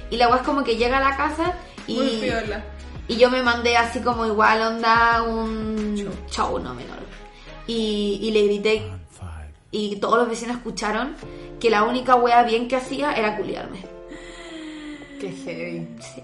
[0.10, 1.54] Y la es como que llega a la casa
[1.88, 2.32] y...
[3.08, 5.96] Y yo me mandé así como igual onda un
[6.30, 7.00] show, no menor.
[7.68, 8.84] Y, y le grité
[9.72, 11.16] y todos los vecinos escucharon
[11.60, 13.84] que la única wea bien que hacía era culiarme.
[15.20, 15.88] Qué heavy.
[16.00, 16.22] Sí.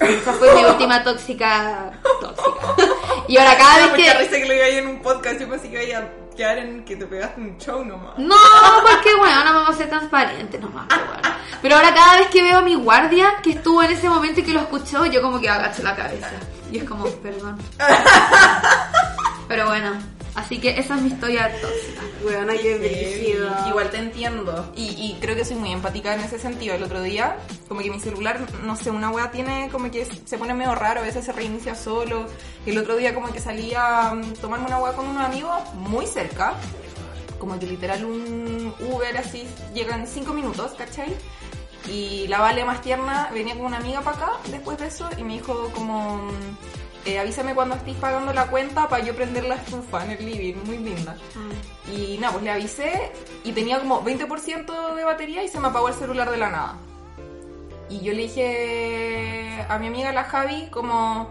[0.00, 2.76] Sí, Esa fue mi última tóxica tóxica.
[3.28, 4.24] Y ahora cada vez Ah, que...
[4.24, 6.02] risa que lo iba en un podcast, yo pensé que iba a
[6.34, 8.18] quedar en que te pegaste un show nomás.
[8.18, 8.36] No,
[8.82, 10.86] porque bueno, ahora vamos a ser transparentes nomás.
[10.88, 11.22] Pero, bueno.
[11.62, 14.42] pero ahora cada vez que veo a mi guardia que estuvo en ese momento y
[14.42, 16.30] que lo escuchó, yo como que agacho la cabeza.
[16.70, 17.58] Y es como, perdón.
[19.48, 19.92] Pero bueno,
[20.34, 22.02] así que esa es mi historia tóxica.
[22.24, 23.50] Weona, qué brígido.
[23.68, 24.72] Igual te entiendo.
[24.76, 26.74] Y, y creo que soy muy empática en ese sentido.
[26.74, 27.36] El otro día,
[27.68, 31.00] como que mi celular, no sé, una wea tiene como que se pone medio raro,
[31.00, 32.26] a veces se reinicia solo.
[32.66, 36.06] El otro día como que salía a mm, tomarme una wea con unos amigos muy
[36.06, 36.54] cerca.
[37.38, 41.14] Como que literal un Uber así llega en 5 minutos, ¿cachai?
[41.86, 45.24] Y la Vale más tierna venía con una amiga para acá después de eso y
[45.24, 46.30] me dijo como...
[47.04, 50.24] mm, eh, avísame cuando estéis pagando la cuenta para yo prender la estufa en el
[50.24, 51.16] living, muy linda.
[51.92, 53.12] Y nada, pues le avisé
[53.44, 56.76] y tenía como 20% de batería y se me apagó el celular de la nada.
[57.90, 61.28] Y yo le dije a mi amiga la Javi como,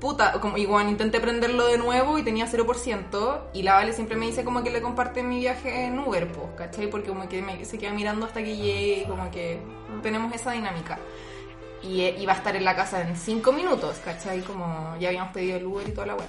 [0.00, 3.40] puta, como igual intenté prenderlo de nuevo y tenía 0%.
[3.52, 6.48] Y la Vale siempre me dice como que le comparte mi viaje en Uber, pues,
[6.56, 6.88] ¿cachai?
[6.88, 9.60] Porque como que me, se queda mirando hasta que llegue, como que
[10.02, 10.98] tenemos esa dinámica.
[11.82, 14.40] Y iba a estar en la casa en 5 minutos, ¿cachai?
[14.42, 16.28] Como ya habíamos pedido el Uber y toda la web.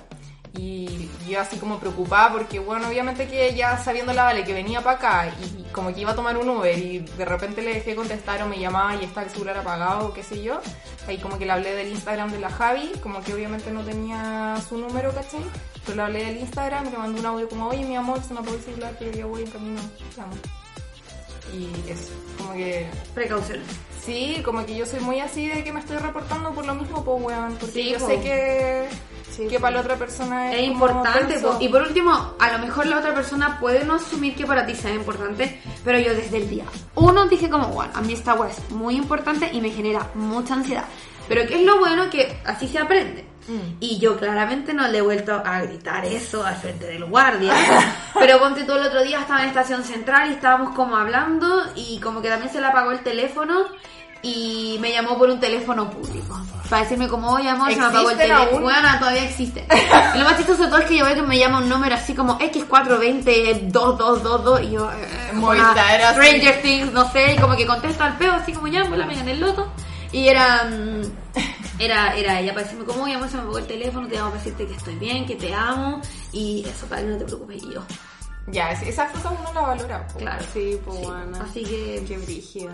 [0.53, 4.81] Y yo así como preocupada porque, bueno, obviamente que ya sabiendo la Vale que venía
[4.81, 7.95] para acá y como que iba a tomar un Uber y de repente le dejé
[7.95, 10.59] contestar o me llamaba y estaba el celular apagado o qué sé yo,
[11.07, 14.55] ahí como que le hablé del Instagram de la Javi, como que obviamente no tenía
[14.67, 15.43] su número, ¿cachai?
[15.85, 18.39] Pero le hablé del Instagram le mandé un audio como, oye, mi amor, se me
[18.39, 19.81] apagó el celular, pero ya voy en camino,
[20.17, 20.33] amo.
[21.53, 23.65] Y eso, como que Precauciones.
[24.03, 27.03] Sí, como que yo soy muy así de que me estoy reportando por lo mismo,
[27.03, 27.57] pues, weón.
[27.59, 28.07] Porque Sí, yo po.
[28.07, 28.88] sé que,
[29.49, 31.38] que para la otra persona es, Es importante.
[31.39, 31.57] po.
[31.59, 34.73] Y por último, a lo mejor la otra persona puede no asumir que para ti
[34.75, 38.49] sea importante, pero yo desde el día uno dije como, bueno, a mí esta web
[38.49, 40.85] es muy importante y me genera mucha ansiedad.
[41.27, 43.25] Pero que es lo bueno que así se aprende.
[43.49, 43.77] Mm.
[43.79, 47.51] Y yo claramente no le he vuelto a gritar eso al frente del guardia.
[48.13, 51.99] pero ponte todo el otro día estaba en estación central y estábamos como hablando y
[51.99, 53.65] como que también se le apagó el teléfono
[54.21, 56.38] y me llamó por un teléfono público.
[56.69, 58.62] Para decirme como, oye amor, se me apagó el ¿Existen teléfono.
[58.62, 59.65] Bueno, todavía existe.
[60.13, 61.95] Y lo más chistoso de todo es que yo veo que me llama un número
[61.95, 64.91] así como X420-2222 y yo...
[64.91, 65.07] Eh.
[66.13, 69.12] Stranger Things, no sé, y como que contesto al peo así como ya, pues la
[69.12, 69.71] en el loto.
[70.12, 70.65] Y era...
[70.65, 71.02] mm,
[71.82, 74.32] Era, era ella para decirme como, oye amor, se me apagó el teléfono, te llamo
[74.32, 76.02] para decirte que estoy bien, que te amo
[76.34, 77.63] y eso, para que no te preocupes.
[77.63, 77.84] Y yo,
[78.48, 80.06] Ya, es- esas cosas uno las valora.
[80.08, 80.19] po.
[80.19, 80.43] claro.
[80.54, 81.38] Sí, pues Sí, bueno.
[81.41, 82.04] Así que...
[82.06, 82.72] Qué brígido.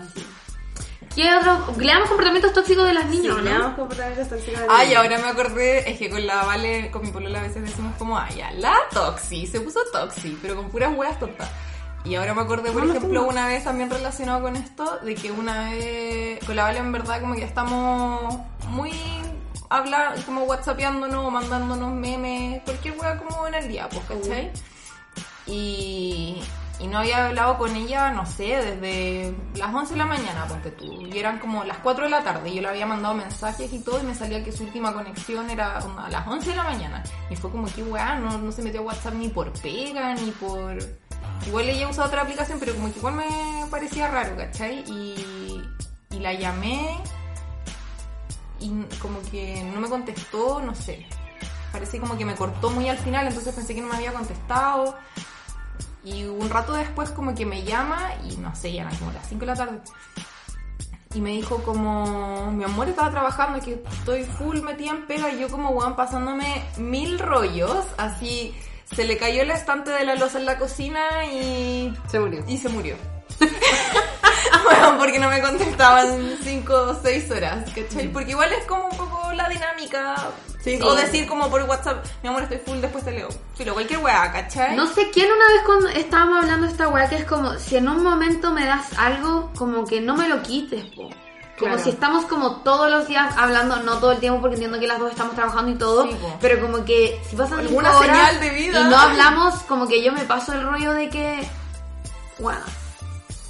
[1.14, 1.72] ¿Qué otro?
[1.78, 3.58] Leamos comportamientos tóxicos de las Sí, niñas, le ¿no?
[3.60, 5.02] damos comportamientos tóxicos de Ay, niños.
[5.02, 8.18] ahora me acordé, es que con la Vale, con mi polola a veces decimos como,
[8.18, 11.48] ay, ya, la Toxi, se puso Toxi, pero con puras weas tontas.
[12.06, 15.70] Y ahora me acordé, por ejemplo, una vez también relacionado con esto, de que una
[15.70, 18.38] vez, con la Vale en verdad como que estamos
[18.68, 18.92] muy
[19.68, 24.52] hablar, como whatsappeándonos, mandándonos memes, cualquier wea como en el día, pues, ¿cachai?
[25.46, 26.40] Y,
[26.78, 30.70] y no había hablado con ella, no sé, desde las 11 de la mañana, ponte
[30.70, 30.84] tú.
[30.84, 32.50] Y eran como las 4 de la tarde.
[32.50, 35.48] Y yo le había mandado mensajes y todo, y me salía que su última conexión
[35.50, 37.02] era a las 11 de la mañana.
[37.30, 40.30] Y fue como que, weá, no, no se metió a WhatsApp ni por pega, ni
[40.32, 40.78] por.
[41.46, 44.84] Igual ella usado otra aplicación, pero como que igual me parecía raro, ¿cachai?
[44.88, 45.62] Y,
[46.18, 46.98] la llamé
[48.58, 48.70] y
[49.00, 51.06] como que no me contestó, no sé.
[51.70, 54.96] Parece como que me cortó muy al final, entonces pensé que no me había contestado.
[56.02, 59.28] Y un rato después como que me llama y no sé, ya eran como las
[59.28, 59.80] 5 de la tarde.
[61.14, 65.40] Y me dijo como, mi amor estaba trabajando, que estoy full metida en pega y
[65.40, 68.54] yo como weón pasándome mil rollos, así
[68.94, 72.44] se le cayó el estante de la loza en la cocina y Se murió.
[72.46, 72.96] y se murió.
[74.64, 78.08] bueno, porque no me contestaban 5 o 6 horas, ¿cachai?
[78.08, 80.14] Porque igual es como un poco la dinámica.
[80.62, 83.28] Sí, o decir como por WhatsApp, mi amor estoy full, después te leo.
[83.56, 84.74] Pero cualquier weá, ¿cachai?
[84.74, 87.76] No sé quién una vez cuando estábamos hablando de esta weá que es como si
[87.76, 91.08] en un momento me das algo, como que no me lo quites, po.
[91.58, 91.82] Como Claro.
[91.84, 94.98] si estamos como todos los días hablando, no todo el tiempo porque entiendo que las
[94.98, 98.50] dos estamos trabajando y todo, Sí, pero como que si pasan Alguna horas señal de
[98.50, 98.80] vida.
[98.80, 101.48] y no hablamos, como que yo me paso el rollo de que,
[102.38, 102.60] bueno,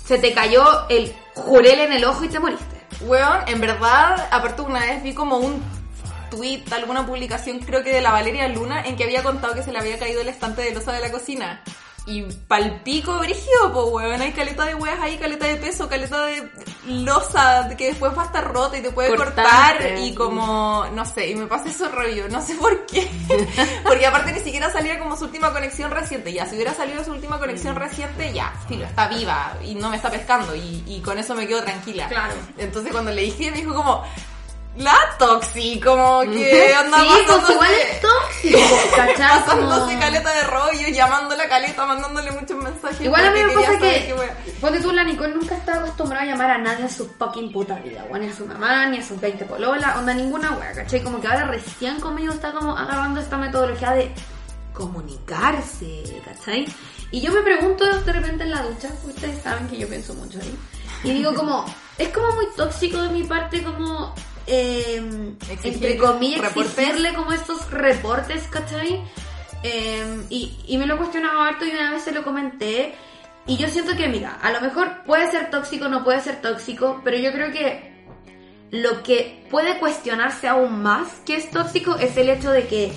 [0.05, 2.65] se te cayó el jurel en el ojo y te moriste.
[3.01, 5.61] Weón, en verdad, aparte una vez vi como un
[6.31, 9.73] tweet, alguna publicación, creo que de la Valeria Luna, en que había contado que se
[9.73, 11.61] le había caído el estante de losa de la cocina.
[12.07, 16.49] Y palpico brígido, po weón, hay caleta de weas ahí, caleta de peso, caleta de
[16.87, 21.05] losa que después va a estar rota y te puede Cortante, cortar y como, no
[21.05, 23.11] sé, y me pasa eso rollo, no sé por qué.
[23.85, 27.11] Porque aparte ni siquiera salía como su última conexión reciente, ya, si hubiera salido su
[27.11, 31.19] última conexión reciente, ya, filo, está viva y no me está pescando y, y con
[31.19, 32.07] eso me quedo tranquila.
[32.07, 32.35] Claro.
[32.57, 34.05] Entonces cuando le dije, me dijo como,
[34.79, 39.41] la toxi, como que anda sí, pasándose- igual es tóxico, ¿cachai?
[39.41, 43.01] pasándose caleta de rollo, llamándola a caleta, mandándole muchos mensajes.
[43.01, 44.15] Igual a mí me pasa que,
[44.61, 47.75] ponte tú, la Nicole nunca está acostumbrada a llamar a nadie en su fucking puta
[47.77, 51.03] vida, ni a su mamá, ni a sus 20 pololas, onda ninguna wea, ¿cachai?
[51.03, 54.13] Como que ahora recién conmigo está como agarrando esta metodología de
[54.75, 56.67] comunicarse, ¿cachai?
[57.11, 60.39] Y yo me pregunto de repente en la ducha, ustedes saben que yo pienso mucho
[60.41, 60.59] ahí,
[61.05, 61.65] y digo como,
[61.99, 64.15] es como muy tóxico de mi parte como,
[64.47, 65.03] eh,
[65.51, 66.79] Exigir entre comillas, reportes.
[66.79, 69.03] exigirle como estos reportes, ¿cachai?
[69.63, 72.95] Eh, y, y me lo he cuestionado harto y una vez se lo comenté.
[73.49, 77.01] Y yo siento que, mira, a lo mejor puede ser tóxico, no puede ser tóxico,
[77.05, 77.95] pero yo creo que
[78.73, 82.93] lo que puede cuestionarse aún más que es tóxico es el hecho de que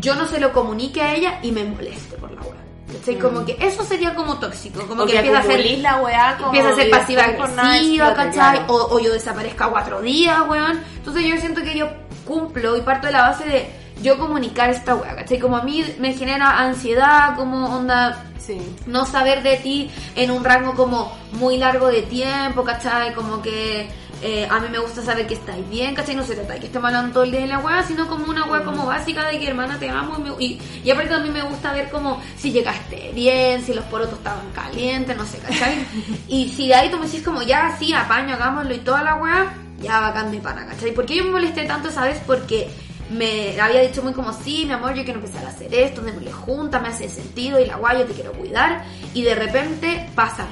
[0.00, 2.54] yo no se lo comunique a ella y me moleste por la web.
[2.98, 3.18] ¿Cachai?
[3.18, 6.46] Como que eso sería como tóxico, como O que, empieza a ser la weá como
[6.48, 8.32] empieza a ser pasiva agresiva, ¿cachai?
[8.32, 8.64] claro.
[8.68, 10.80] O, o yo desaparezca cuatro días, weón.
[10.96, 11.88] Entonces yo siento que yo
[12.24, 13.70] cumplo y parto de la base de
[14.02, 15.38] yo comunicar esta weá, ¿cachai?
[15.38, 18.58] Como a mí me genera ansiedad, como onda Sí.
[18.86, 23.14] no saber de ti en un rango como muy largo de tiempo, ¿cachai?
[23.14, 23.88] Como que
[24.26, 26.16] eh, a mí me gusta saber que estáis bien, ¿cachai?
[26.16, 28.24] No se trata de que estemos hablando todo el día de la weá, sino como
[28.24, 31.42] una weá como básica de que hermana te amo y, y, aparte a mí me
[31.42, 35.86] gusta ver como si llegaste bien, si los porotos estaban calientes, no sé, ¿cachai?
[36.28, 39.16] y si de ahí tú me decís como ya, sí, apaño, hagámoslo y toda la
[39.16, 40.92] weá, ya bacán de pana, ¿cachai?
[40.94, 42.18] ¿Por qué yo me molesté tanto esa vez?
[42.26, 42.70] Porque
[43.10, 46.32] me había dicho muy como, sí, mi amor, yo quiero empezar a hacer esto, démosle
[46.32, 48.86] junta, me hace sentido y la guay, yo te quiero cuidar.
[49.12, 50.48] Y de repente pasan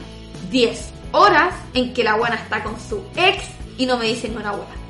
[0.51, 3.45] 10 horas en que la buena está con su ex
[3.79, 4.83] y no me dice ni una buena.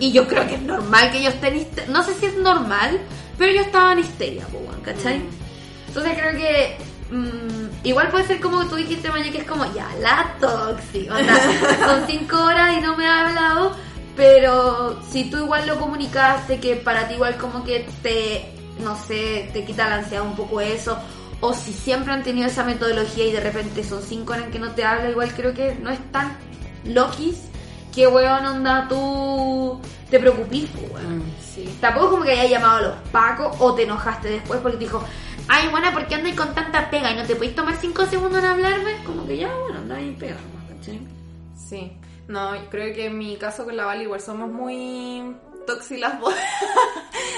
[0.00, 1.92] Y yo creo que es normal que yo esté en histeria.
[1.92, 3.00] No sé si es normal,
[3.38, 4.46] pero yo estaba en histeria,
[4.82, 5.22] ¿cachai?
[5.88, 6.76] Entonces creo que
[7.10, 11.08] mm, igual puede ser como tú dijiste, Maya, que es como ya la toxi.
[11.08, 11.34] onda,
[11.86, 13.76] son cinco horas y no me ha hablado,
[14.16, 19.50] pero si tú igual lo comunicaste, que para ti igual como que te, no sé,
[19.52, 20.98] te quita la ansiedad un poco eso.
[21.40, 24.58] O si siempre han tenido esa metodología y de repente son cinco horas en que
[24.58, 26.34] no te habla, igual creo que no es tan
[26.84, 27.42] loquis
[27.96, 29.80] que weón onda tú
[30.10, 31.24] te preocupís, weón.
[31.40, 31.78] Sí.
[31.80, 34.84] Tampoco es como que haya llamado a los pacos o te enojaste después porque te
[34.84, 35.02] dijo,
[35.48, 38.40] ay, buena, ¿por qué andas con tanta pega y no te podéis tomar cinco segundos
[38.40, 39.02] en hablarme?
[39.06, 40.36] Como que ya, bueno, andas ahí pega,
[40.68, 41.00] ¿cachai?
[41.56, 41.96] Sí.
[42.28, 45.34] No, creo que en mi caso con la Vale igual somos muy
[45.66, 46.14] toxi las.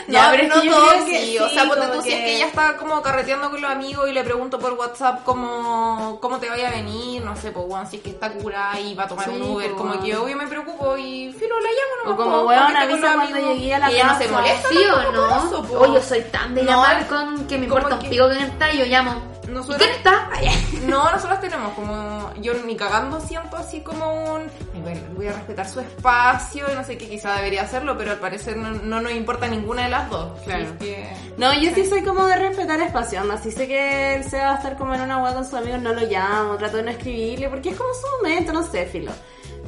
[0.09, 0.69] Ya, no, pero es no que
[1.11, 3.71] que o sea, como tú si es que- que ella está como carreteando con los
[3.71, 7.67] amigos y le pregunto por WhatsApp cómo, cómo te vaya a venir, no sé, pues,
[7.69, 10.03] weón, si es que está curada y va a tomar Sí, un Uber, pues, como
[10.03, 13.15] que obvio me preocupo y filo la llamo nomás, O como, po, weón, porque avisa
[13.17, 14.37] cuando llegué a la ella no se casa.
[14.41, 15.27] molesta ¿Sí o no?
[15.47, 15.79] eso.
[15.79, 18.41] Oye, yo soy tan de No, llamar con que me importa un que- pico quién
[18.45, 19.38] está y yo llamo.
[19.49, 20.29] ¿Y Nosotros- quién está?
[20.87, 22.33] No, nosotros tenemos como.
[22.41, 24.43] Yo ni cagando siento así como un.
[24.75, 28.13] "Ay, bueno, voy a respetar su espacio y no sé qué, quizá debería hacerlo, pero
[28.13, 30.39] al parecer no, no nos importa ninguna de las dos.
[30.45, 30.67] Claro.
[30.79, 33.37] Que- No, yo sí soy como de respetar espacio, onda.
[33.39, 35.81] Si sé que él se va a estar como en una hueá con sus amigos,
[35.83, 39.13] no lo llamo, trato de no escribirle, porque es como su momento, no sé, filo.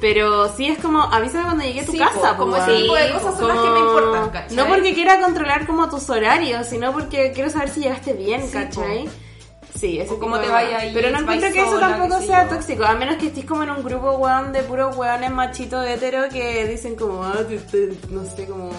[0.01, 2.73] Pero sí es como, avísame cuando llegue a tu Sí, casa, po, como po, ese
[2.81, 4.57] tipo de cosas son las que me importan, ¿cachai?
[4.57, 8.53] No porque quiera controlar como tus horarios, sino porque quiero saber si llegaste bien, Sí,
[8.53, 9.09] ¿cachai?
[9.75, 12.49] Sí, ese O cómo tipo te vaya ahí, Pero no encuentro que eso tampoco sea
[12.49, 16.29] tóxico, a menos que estés como en un grupo, weón, de puros weones machitos hetero
[16.29, 17.35] que dicen como, ah,
[18.11, 18.71] no sé, como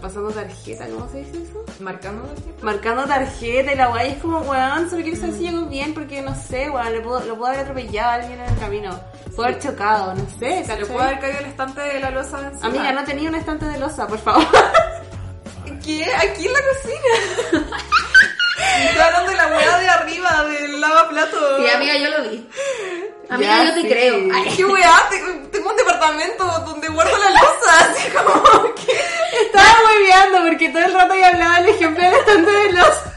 [0.00, 1.64] pasando tarjeta, ¿cómo se dice eso?
[1.80, 2.28] Marcando.
[2.60, 6.22] marcando tarjeta y la guay es como, weón, solo quiero saber si llego bien porque
[6.22, 9.00] no sé, weón, le puedo, lo puedo haber atropellado a alguien en el camino.
[9.36, 10.64] Puedo haber chocado, no sé.
[10.64, 10.86] Se le ¿cachai?
[10.86, 12.66] puede haber caído el estante de la losa encima.
[12.66, 14.44] Amiga, no tenía un estante de losa, por favor.
[15.84, 16.04] ¿Qué?
[16.04, 17.66] Aquí en la cocina.
[18.84, 21.58] De la hueá de arriba, del lavaplato.
[21.58, 22.48] Sí, amiga, yo lo vi.
[23.28, 23.88] Amiga, Ya, yo te sí.
[23.88, 24.14] creo.
[24.34, 24.54] Ay.
[24.56, 25.06] ¿Qué weá?
[25.10, 28.92] Te- Tengo un departamento donde guardo la losa, así como que...
[29.42, 33.04] Estaba hueveando porque todo el rato ya hablaba el ejemplo del estante de losa.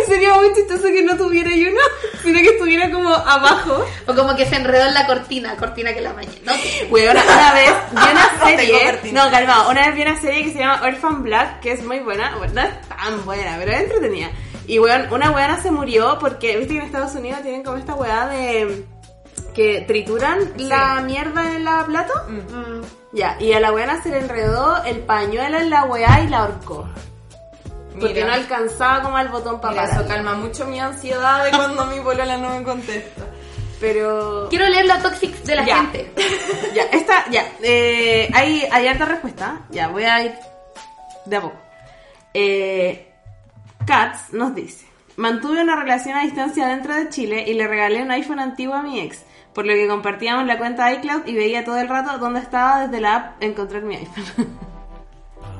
[0.00, 1.80] Y sería muy chistoso que no tuviera y uno,
[2.22, 3.84] sino que estuviera como abajo.
[4.06, 6.34] O como que se enredó en la cortina, cortina que la mañana.
[6.44, 6.52] ¿no?
[6.88, 9.12] Weona, una vez vi una serie.
[9.12, 11.98] No, calma, una vez vi una serie que se llama Orphan Black, que es muy
[12.00, 12.34] buena.
[12.38, 14.30] Bueno, no es tan buena, pero es entretenida.
[14.68, 17.94] Y weón, una weona se murió porque, viste que en Estados Unidos tienen como esta
[17.94, 18.84] weá de.
[19.54, 22.12] que trituran la mierda en la plato.
[22.28, 22.82] Mm.
[23.16, 26.38] Ya, y a la weona se le enredó el pañuelo en la weá y la
[26.40, 26.86] ahorcó.
[27.98, 28.26] Porque Mira.
[28.26, 31.98] no alcanzaba como al botón para Mira, eso calma mucho mi ansiedad de cuando mi
[32.00, 33.24] polola no me contesta.
[33.80, 34.48] Pero.
[34.50, 35.76] Quiero leer la toxic de la Ya.
[35.78, 36.12] gente.
[36.74, 37.50] Ya, esta, ya.
[37.62, 39.62] Eh, hay, hay harta respuesta.
[39.70, 40.34] Ya, voy a ir
[41.24, 41.56] de a poco.
[42.34, 43.07] Eh,
[43.88, 44.84] Katz nos dice:
[45.16, 48.82] Mantuve una relación a distancia dentro de Chile y le regalé un iPhone antiguo a
[48.82, 49.24] mi ex.
[49.54, 53.00] Por lo que compartíamos la cuenta iCloud y veía todo el rato dónde estaba desde
[53.00, 54.46] la app encontrar mi iPhone.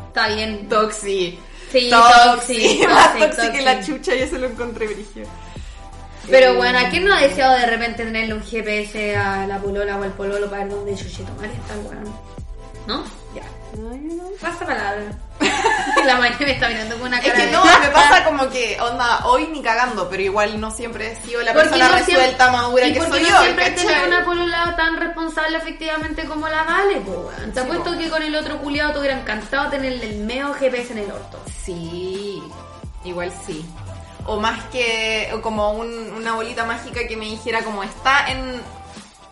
[0.08, 0.68] Está bien.
[0.68, 1.38] Toxi.
[1.72, 2.54] Sí, Toxi.
[2.54, 5.24] toxi, Más toxi, toxi que la chucha, yo se lo encontré, Brigio.
[6.28, 9.96] Pero bueno, ¿a quién no ha deseado de repente tenerle un GPS a la polola
[9.96, 12.14] o al pololo para ver dónde chuche tomar esta weón?
[12.86, 13.04] ¿No?
[13.76, 14.28] No, yo no.
[14.40, 15.04] Pasa palabra.
[16.04, 18.48] la mañana me está mirando con una Es cara que de- no, me pasa como
[18.50, 21.94] que, onda, hoy ni cagando, pero igual no siempre he sido la Porque persona no
[22.04, 24.96] siempre- resuelta, madura y que porque soy no yo, siempre he tenido una polola tan
[24.96, 27.52] responsable efectivamente como la Vale, po, weón.
[27.52, 27.98] Te Sí, apuesto po.
[27.98, 31.40] que con el otro culiado te hubiera encantado tener el meo GPS en el orto.
[31.64, 32.42] Sí,
[33.04, 33.64] igual sí.
[34.26, 38.60] O más que o como un- una bolita mágica que me dijera como está en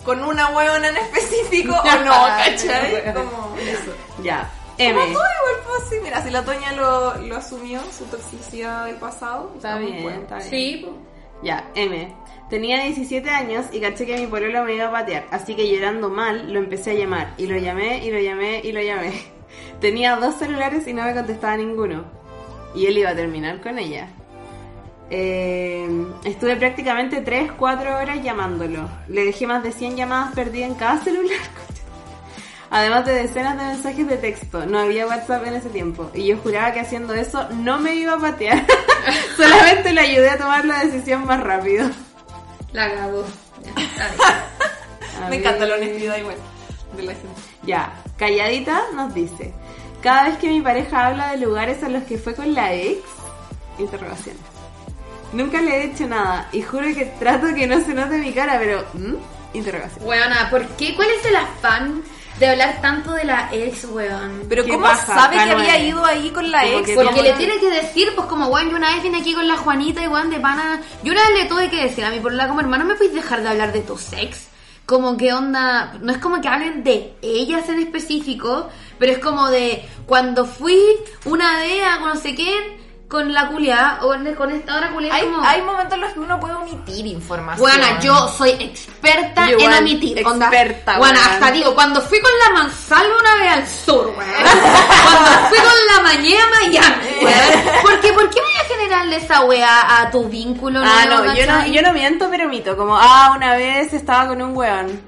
[0.06, 3.12] con una huevona en específico o no, ¿cachai?
[3.12, 3.92] Como eso.
[4.22, 4.50] Ya.
[4.76, 4.94] Como M.
[4.98, 9.52] todo igual pues sí, mira, si la Toña lo, lo asumió, su toxicidad del pasado.
[9.56, 10.48] Está bien, está bien.
[10.48, 10.88] Sí.
[11.42, 12.14] Ya, M.
[12.48, 16.08] Tenía 17 años y caché que mi pololo me iba a patear, así que llorando
[16.08, 17.34] mal lo empecé a llamar.
[17.36, 19.20] Y lo llamé, y lo llamé, y lo llamé.
[19.80, 22.04] Tenía dos celulares y no me contestaba ninguno.
[22.74, 24.08] Y él iba a terminar con ella.
[25.10, 25.88] Eh,
[26.24, 28.88] estuve prácticamente 3-4 horas llamándolo.
[29.08, 31.38] Le dejé más de 100 llamadas perdidas en cada celular.
[32.70, 34.66] Además de decenas de mensajes de texto.
[34.66, 36.10] No había WhatsApp en ese tiempo.
[36.14, 38.66] Y yo juraba que haciendo eso no me iba a patear.
[39.36, 41.88] Solamente le ayudé a tomar la decisión más rápido.
[42.72, 43.24] La cagó.
[45.30, 46.36] Me encanta la honestidad igual
[46.96, 47.40] de la gente.
[47.62, 49.52] Ya, calladita nos dice.
[50.02, 53.00] Cada vez que mi pareja habla de lugares a los que fue con la ex,
[53.78, 54.36] interrogación.
[55.32, 58.58] Nunca le he dicho nada y juro que trato que no se note mi cara,
[58.58, 59.14] pero ¿mm?
[59.56, 60.06] interrogación.
[60.06, 60.94] Weona, ¿por qué?
[60.94, 62.02] ¿Cuál es el afán
[62.38, 64.44] de hablar tanto de la ex, weón?
[64.48, 65.06] Pero ¿Qué ¿cómo pasa?
[65.14, 65.52] sabe que K9?
[65.54, 66.86] había ido ahí con la ex?
[66.86, 69.34] que Porque ¿Cómo le tiene que decir, pues como, weón, yo una vez vine aquí
[69.34, 70.80] con la Juanita y weón de pana.
[71.02, 73.42] Yo una vez le tuve que decir a mi polola como hermano, ¿me puedes dejar
[73.42, 74.48] de hablar de tu sex?
[74.84, 78.68] Como que onda, no es como que hablen de ellas en específico,
[79.00, 80.78] pero es como de cuando fui
[81.24, 85.14] una vez a no sé qué con la culia o con esta otra culia.
[85.14, 87.68] Hay, como, hay momentos en los que uno puede omitir información.
[87.70, 90.18] Bueno, yo soy experta Yo en omitir.
[90.18, 94.16] experta, Bueno, hasta digo, cuando fui con la mansalva una vez al sur, weón.
[94.16, 97.64] cuando fui con la mañana a Miami, weón.
[97.82, 100.80] Porque, ¿por qué voy a generarle esa weá a tu vínculo?
[100.84, 102.76] Ah, no, yo no, yo no miento, pero mito.
[102.76, 105.00] Como, ah, una vez estaba con un weón.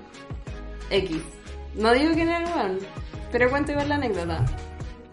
[0.90, 1.20] X.
[1.74, 2.78] No digo quién era el weón,
[3.32, 4.44] pero cuento igual la anécdota.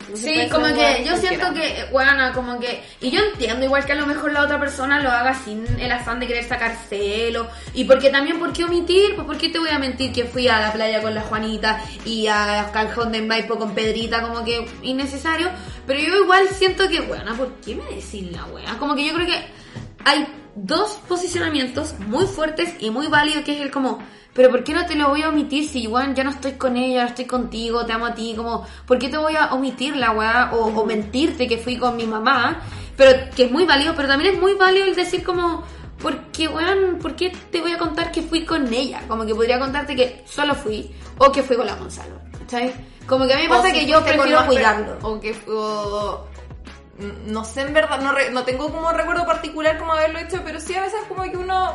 [0.10, 3.94] No Sí, como que yo siento que, bueno, como que, y yo entiendo igual que
[3.94, 7.48] a lo mejor la otra persona lo haga sin el afán de querer sacar celo,
[7.74, 9.16] y porque también, ¿por qué omitir?
[9.16, 11.80] Pues, ¿por qué te voy a mentir que fui a la playa con la Juanita
[12.06, 14.22] y a Caljón de Maipo con Pedrita?
[14.22, 15.50] Como que innecesario,
[15.88, 18.78] pero yo igual siento que, bueno, ¿por qué me decís la wea?
[18.78, 19.46] Como que yo creo que
[20.04, 24.00] hay dos posicionamientos muy fuertes y muy válidos que es el como,
[24.36, 26.76] pero ¿por qué no te lo voy a omitir si igual ya no estoy con
[26.78, 28.34] ella, no estoy contigo, te amo a ti?
[28.36, 31.96] Como, ¿por qué te voy a omitir la weá o, o mentirte que fui con
[31.96, 32.62] mi mamá?
[32.98, 35.64] Pero que es muy válido, pero también es muy válido el decir como,
[36.00, 39.02] porque weón, ¿por qué te voy a contar que fui con ella?
[39.08, 42.74] Como que podría contarte que solo fui o que fui con la Gonzalo, ¿sabes?
[43.08, 44.98] Como que a mí me pasa si que yo prefiero cuidarlo.
[45.10, 45.36] O que.
[45.50, 46.26] o-
[47.28, 50.60] no sé, en verdad, no, re- no tengo como recuerdo particular como haberlo hecho, pero
[50.62, 51.74] sí a veces como que uno.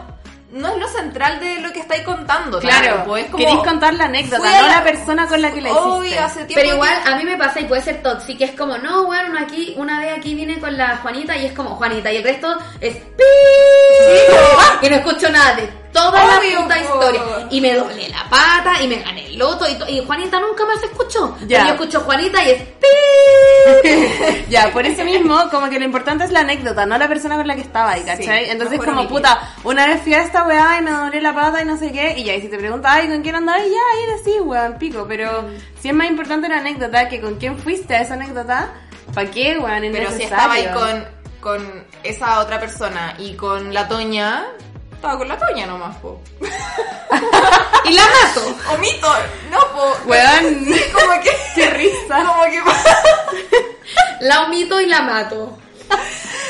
[0.53, 2.59] No es lo central de lo que estáis contando.
[2.59, 3.39] Claro, pues es como.
[3.45, 6.19] queréis contar la anécdota, no la persona con la que la hiciste.
[6.19, 6.55] hace tiempo.
[6.57, 9.39] Pero igual que- a mí me pasa y puede ser tóxico, es como, no, bueno,
[9.39, 12.59] aquí, una vez aquí vine con la Juanita y es como Juanita y el resto
[12.81, 13.25] es pi
[14.87, 16.81] y no escucho nada de toda Obvio, la puta po.
[16.83, 17.23] historia.
[17.51, 20.65] Y me doblé la pata y me gané el loto y, to- y Juanita nunca
[20.67, 21.37] más escuchó.
[21.47, 21.63] Ya.
[21.65, 22.63] Y yo escucho Juanita y es
[24.49, 27.47] Ya, por eso mismo, como que lo importante es la anécdota, no la persona con
[27.47, 28.45] la que estaba ahí, ¿cachai?
[28.45, 31.63] Sí, Entonces, como puta, una vez fui a esta weá y me doblé la pata
[31.63, 33.63] y no sé qué, y ya, y si te preguntas, ay, ¿con quién andabas?
[33.63, 35.45] Ya, ahí decís, weón, pico, pero
[35.81, 38.73] si es más importante la anécdota que con quién fuiste a esa anécdota,
[39.15, 39.83] ¿para qué, weón?
[39.93, 41.05] Pero si estaba ahí con,
[41.41, 44.47] con esa otra persona y con la Toña,
[45.01, 46.21] estaba con la Toña nomás, po.
[47.85, 48.57] y la mato.
[48.75, 49.09] Omito,
[49.51, 49.97] no, po.
[50.05, 51.31] Weón, Como que.
[51.55, 52.23] qué risa.
[52.27, 52.61] Como que.
[54.21, 55.59] La omito y la mato.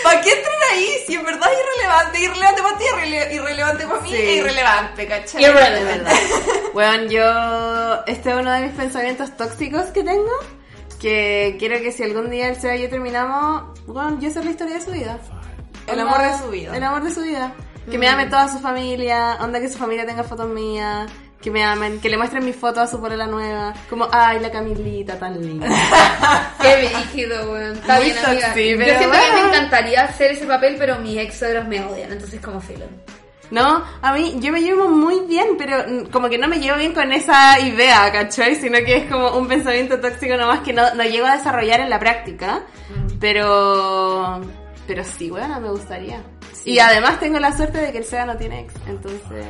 [0.03, 0.89] ¿Para qué entrar ahí?
[1.07, 4.17] Si en verdad es irrelevante, irrelevante para ti, irrele- irrelevante para mí, Sí.
[4.17, 5.45] es irrelevante, ¿cachai?
[5.45, 6.09] Irrelevant.
[6.75, 10.33] Weón, yo, este es uno de mis pensamientos tóxicos que tengo,
[11.01, 14.51] que quiero que si algún día el Seba y yo terminamos, weón, yo sé la
[14.51, 15.19] historia de su vida.
[15.87, 16.77] El amor de su vida.
[16.77, 17.53] El amor de su vida.
[17.91, 21.11] Que me ame toda su familia, onda que su familia tenga fotos mías,
[21.41, 24.51] que me amen, que le muestren mis fotos a su polola nueva, como, ay, la
[24.51, 25.67] Camilita tan linda.
[26.61, 27.73] Qué rígido, weón.
[27.73, 28.49] Está Muy bien, amiga.
[28.49, 29.49] Yo siento que me bueno.
[29.49, 32.87] encantaría hacer ese papel, pero mis ex suegros me odian, entonces como filo.
[33.51, 36.79] No, a mí, yo me llevo muy bien, pero mm, como que no me llevo
[36.79, 38.55] bien con esa idea, ¿cachai?
[38.55, 41.91] Sino que es como un pensamiento tóxico nomás que no, no llego a desarrollar en
[41.91, 42.63] la práctica,
[43.19, 44.41] pero,
[44.91, 46.21] pero sí, bueno, me gustaría.
[46.65, 49.47] Y además tengo la suerte de que el SEA no tiene ex, entonces...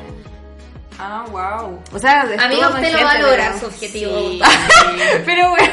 [0.99, 1.80] Ah, wow.
[1.95, 4.18] O sea, con usted lo gente, valora, pero- su objetivo.
[4.18, 4.43] Sí.
[5.24, 5.72] Pero bueno,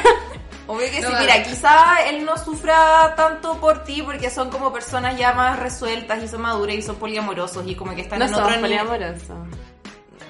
[0.68, 1.20] Obvio que No, sí, vale.
[1.34, 6.24] mira, quizá él no sufra tanto por ti porque son como personas ya más resueltas
[6.24, 8.62] y son maduras y son poliamorosos y como que están No en otro nivel.
[8.62, 9.38] poliamorosos.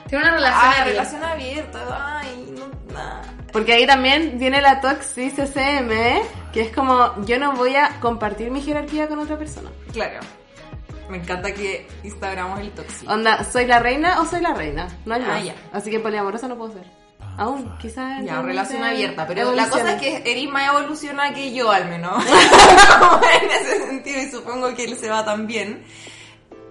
[0.08, 0.86] Tiene una relación Ah, abierta.
[0.92, 3.22] relación abierta, ay, no, nah.
[3.52, 5.90] Porque ahí también viene la Toxi CCM,
[6.54, 9.70] que es como, yo no voy a compartir mi jerarquía con otra persona.
[9.92, 10.20] Claro.
[11.10, 13.12] Me encanta que instagramos el tóxico.
[13.12, 14.88] Onda, ¿soy la reina o soy la reina?
[15.06, 15.44] No hay Ah, más.
[15.46, 15.56] ya.
[15.72, 16.84] Así que poliamorosa no puedo ser.
[17.38, 18.24] Aún, quizás.
[18.26, 22.24] Ya, relación abierta, pero la cosa es que Eris más evoluciona que yo al menos.
[23.42, 25.86] En ese sentido y supongo que él se va también.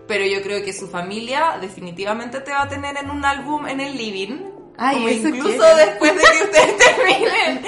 [0.09, 3.80] Pero yo creo que su familia definitivamente te va a tener en un álbum en
[3.80, 4.36] el living.
[4.78, 5.76] Ay, como eso incluso quiero.
[5.76, 7.64] después de que ustedes terminen.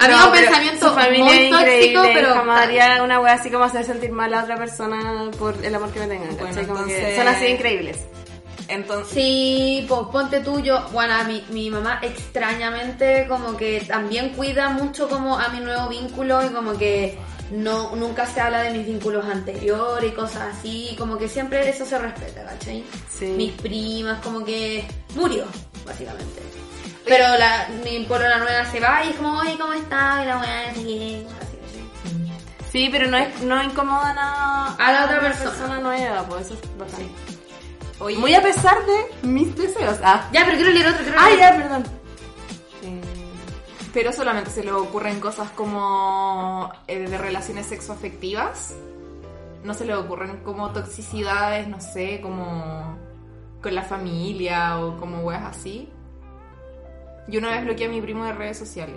[0.00, 3.20] A mí No, un pensamiento su familia muy es tóxico, increíble, pero jamás haría una
[3.20, 6.28] wea así como hacer sentir mal a otra persona por el amor que me tengan.
[6.36, 6.66] Bueno, ¿cachai?
[6.66, 7.98] Como que entonces- son así increíbles.
[8.68, 10.82] Entonces, Sí, pues ponte tuyo.
[10.92, 15.88] Bueno, a mi, mi mamá extrañamente como que también cuida mucho como a mi nuevo
[15.88, 17.16] vínculo y como que
[17.50, 21.84] no nunca se habla de mis vínculos anteriores y cosas así, como que siempre eso
[21.86, 22.84] se respeta, ¿cachai?
[23.18, 23.26] Sí.
[23.26, 25.44] Mis primas, como que murió,
[25.84, 26.42] básicamente.
[27.04, 30.24] Pero la, mi la nueva se va y es como, oye, ¿cómo estás?
[30.24, 32.32] Y la weá, así así, así.
[32.72, 35.78] Sí, pero no, es, no incomoda nada A la otra persona.
[35.78, 37.08] nueva, pues eso es bacán.
[38.00, 39.98] oye, Muy a pesar de mis deseos.
[40.02, 41.84] Ah, Ya, pero quiero leer otro, quiero ah ya, perdón.
[43.96, 48.74] Pero solamente se le ocurren cosas como eh, de relaciones sexoafectivas.
[49.64, 52.98] No se le ocurren como toxicidades, no sé, como
[53.62, 55.88] con la familia o como weas así.
[57.26, 58.96] Yo una vez bloqueé a mi primo de redes sociales.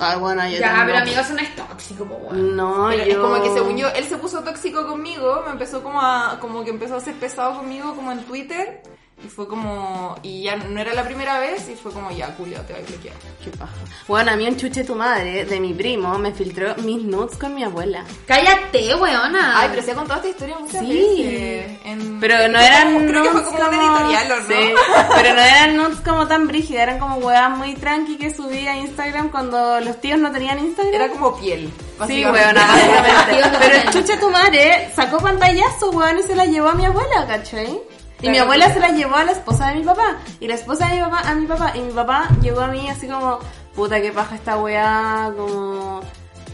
[0.00, 2.56] Ah, bueno, yo Ya, pero amigo, eso no es tóxico, po, weón.
[2.56, 3.12] No, Pero yo...
[3.12, 6.64] es como que según yo, él se puso tóxico conmigo, me empezó como a, como
[6.64, 8.82] que empezó a ser pesado conmigo como en Twitter.
[9.24, 12.60] Y fue como, y ya no era la primera vez y fue como, ya, Julio,
[12.62, 13.14] te voy a bloquear.
[13.42, 13.72] Qué paja.
[14.06, 17.54] Bueno, a mí un chuche tu madre de mi primo me filtró mis nudes con
[17.54, 18.04] mi abuela.
[18.26, 19.60] Cállate, weona.
[19.60, 20.88] Ay, pero se ha contado esta historia muchas Sí.
[20.88, 21.78] veces.
[21.84, 24.46] en- Pero no eran como- Creo que fue nudes como un editorial, ¿o no?
[24.46, 24.74] Sí,
[25.16, 28.76] pero no eran nudes como tan brígidas, eran como weas muy tranqui que subí a
[28.76, 30.94] Instagram cuando los tíos no tenían Instagram.
[30.94, 31.72] Era como piel.
[32.06, 33.58] Sí, weona, básicamente.
[33.58, 37.26] Pero el chuche tu madre sacó pantallazo, weón, y se la llevó a mi abuela,
[37.26, 37.80] ¿cachai?
[38.24, 40.18] Y mi abuela se la llevó a la esposa de mi papá.
[40.40, 41.72] Y la esposa de mi papá a mi papá.
[41.76, 43.38] Y mi papá llegó a mí así como,
[43.74, 46.00] puta que paja esta weá, como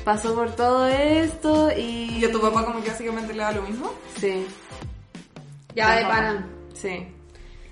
[0.04, 2.18] pasó por todo esto y...
[2.18, 3.92] Y a tu papá como que básicamente le da lo mismo.
[4.18, 4.46] Sí,
[5.74, 6.46] Ya de pana.
[6.74, 7.06] sí.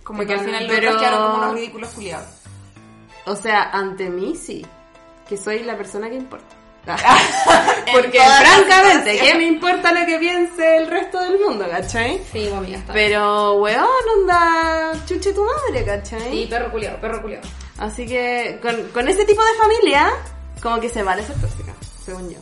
[0.04, 2.28] Como que al final los Pero- quedaron como unos ridículos culiados.
[3.26, 4.64] O sea, ante mí sí,
[5.28, 6.54] que soy la persona que importa.
[7.92, 9.18] Porque francamente.
[9.18, 12.20] ¿qué me importa lo que piense el resto del mundo, cachai?
[12.32, 12.92] Sí, mami, ya está.
[12.92, 13.86] Pero, weón,
[14.18, 16.30] onda, chuche tu madre, ¿cachai?
[16.30, 17.48] Sí, perro culiado, perro culiado.
[17.78, 20.10] Así que con, con ese tipo de familia,
[20.62, 21.72] como que se vale ser tóxica,
[22.04, 22.38] según yo.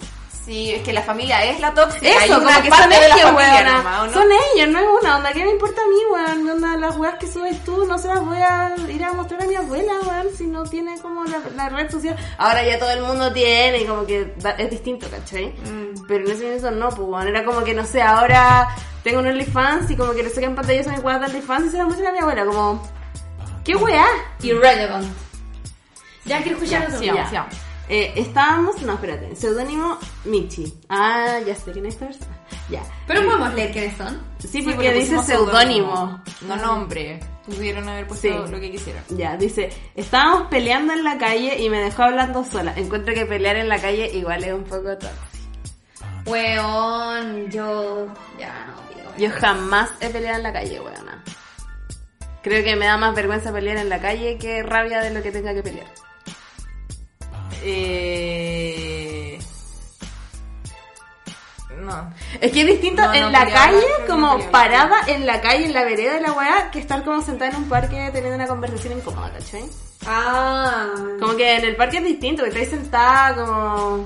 [0.47, 2.07] Sí, es que la familia es la tóxica.
[2.07, 4.13] Hay Eso, una como que parte son de la ellos, ¿o no?
[4.13, 5.33] Son ellos, no es una onda.
[5.33, 6.49] ¿Qué me importa a mí, weón?
[6.51, 9.47] Onda, las weas que subes tú no se las voy a ir a mostrar a
[9.47, 12.15] mi abuela, weón, si no tiene como la, la red social.
[12.39, 15.47] Ahora ya todo el mundo tiene y como que da- es distinto, ¿cachai?
[15.49, 16.07] Mm.
[16.07, 17.27] Pero en ese momento no, pues, weón.
[17.27, 18.69] Era como que, no sé, ahora
[19.03, 21.71] tengo un OnlyFans y como que le sacan pantallas a mi weas de OnlyFans y
[21.71, 22.89] se las muestran a mi abuela, como...
[23.65, 24.07] ¿Qué weá?
[24.43, 25.09] Irrelevant.
[26.25, 26.99] Ya quiero escuchar otro.
[27.01, 27.49] sigamos, Ya.
[27.89, 30.75] Eh, estábamos, no, espérate, seudónimo Michi.
[30.89, 32.37] Ah, ya sé quién es esta persona.
[32.69, 32.83] Ya.
[33.07, 34.21] Pero podemos leer quiénes son.
[34.39, 36.21] Sí, porque, dice seudónimo.
[36.43, 37.21] No nombre.
[37.45, 38.53] Pudieron haber puesto Sí.
[38.53, 39.05] lo que quisieran.
[39.11, 42.73] Ya, dice, estábamos peleando en la calle y me dejó hablando sola.
[42.77, 45.17] Encuentro que pelear en la calle igual es un poco tóxico.
[46.27, 48.09] Weón, yo.
[48.39, 49.13] Ya no, digo.
[49.17, 51.23] Yo jamás he peleado en la calle, weona.
[52.43, 55.31] Creo que me da más vergüenza pelear en la calle que rabia de lo que
[55.31, 55.87] tenga que pelear.
[57.63, 59.39] Eh...
[61.81, 62.13] No.
[62.41, 65.73] Es que es distinto No, en no la calle, como parada en la calle, en
[65.73, 68.99] la vereda de la weá, que estar como sentada en un parque teniendo una conversación
[68.99, 69.65] incómoda, ¿cachai?
[70.07, 70.87] Ah.
[71.21, 74.05] Como que en el parque es distinto, que estáis sentada como...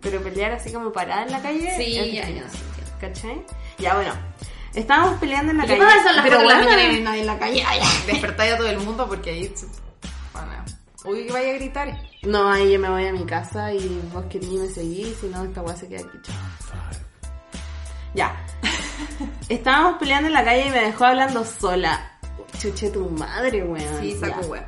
[0.00, 1.74] Pero pelear así como parada en la calle...
[1.76, 2.44] Sí, ya, ya,
[3.00, 3.42] ¿Cachai?
[3.78, 4.12] Ya, bueno.
[4.74, 5.84] Estábamos peleando en la ¿Qué calle.
[5.84, 6.02] pasa?
[6.04, 7.64] Son las pero 4 de la bueno, nadie en la calle.
[7.66, 7.88] Ay, ay.
[8.06, 9.52] Despertáis a todo el mundo porque ahí...
[11.04, 12.00] Uy, que vaya a gritar.
[12.22, 15.44] No, ahí yo me voy a mi casa y vos querís me seguís, si no
[15.44, 16.18] esta weá se queda aquí.
[16.22, 16.34] chao.
[18.14, 18.46] Ya.
[19.48, 22.18] Estábamos peleando en la calle y me dejó hablando sola.
[22.58, 24.00] Chuche tu madre, weón.
[24.00, 24.46] Sí, saco Ya.
[24.48, 24.64] web.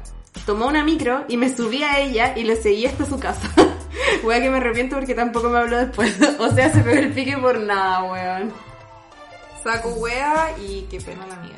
[0.47, 3.49] Tomó una micro y me subí a ella y lo seguí hasta su casa.
[4.23, 6.17] Wea que me arrepiento porque tampoco me habló después.
[6.39, 8.53] o sea, se pegó el pique por nada, weón.
[9.65, 11.57] Saco wea y qué pena la mía.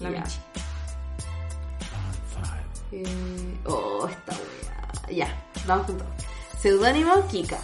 [0.00, 0.10] La.
[0.10, 0.38] Michi.
[2.92, 3.04] Eh,
[3.66, 5.16] oh, esta wea.
[5.16, 6.04] Ya, vamos todo.
[6.60, 7.58] Seudónimo Kika.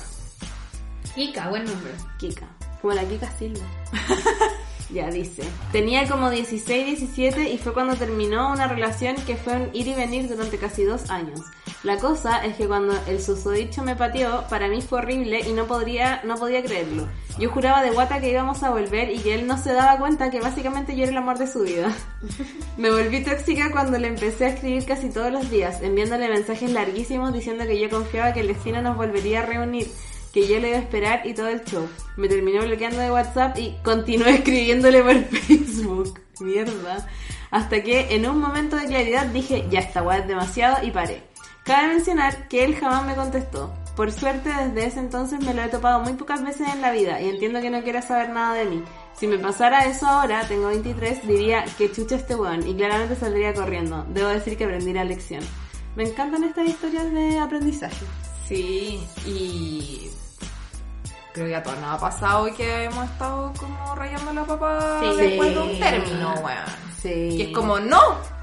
[1.14, 1.92] Kika, buen nombre.
[2.18, 2.46] Kika.
[2.80, 3.64] Como la Kika Silva.
[4.90, 5.42] ya dice.
[5.72, 9.94] Tenía como 16, 17 y fue cuando terminó una relación que fue un ir y
[9.94, 11.40] venir durante casi dos años.
[11.82, 15.66] La cosa es que cuando el susodicho me pateó, para mí fue horrible y no
[15.66, 17.06] podría, no podía creerlo.
[17.38, 20.30] Yo juraba de guata que íbamos a volver y que él no se daba cuenta
[20.30, 21.94] que básicamente yo era el amor de su vida.
[22.76, 27.32] me volví tóxica cuando le empecé a escribir casi todos los días, enviándole mensajes larguísimos
[27.32, 29.86] diciendo que yo confiaba que el destino nos volvería a reunir
[30.32, 31.88] que yo le iba a esperar y todo el show.
[32.16, 36.20] Me terminó bloqueando de WhatsApp y continué escribiéndole por Facebook.
[36.40, 37.06] Mierda.
[37.50, 41.22] Hasta que en un momento de claridad dije, ya está, guay, es demasiado y paré.
[41.64, 43.72] Cabe mencionar que él jamás me contestó.
[43.96, 47.20] Por suerte, desde ese entonces me lo he topado muy pocas veces en la vida
[47.20, 48.84] y entiendo que no quiera saber nada de mí.
[49.14, 53.54] Si me pasara eso ahora, tengo 23, diría que chucha este weón y claramente saldría
[53.54, 54.04] corriendo.
[54.10, 55.42] Debo decir que aprendí la lección.
[55.96, 58.04] Me encantan estas historias de aprendizaje.
[58.48, 60.10] Sí, y
[61.32, 65.16] creo que a todos nos ha pasado que hemos estado como rayando la papa Sí.
[65.16, 66.64] después de un término, weón.
[67.02, 67.10] Sí.
[67.32, 68.35] Y es como, no.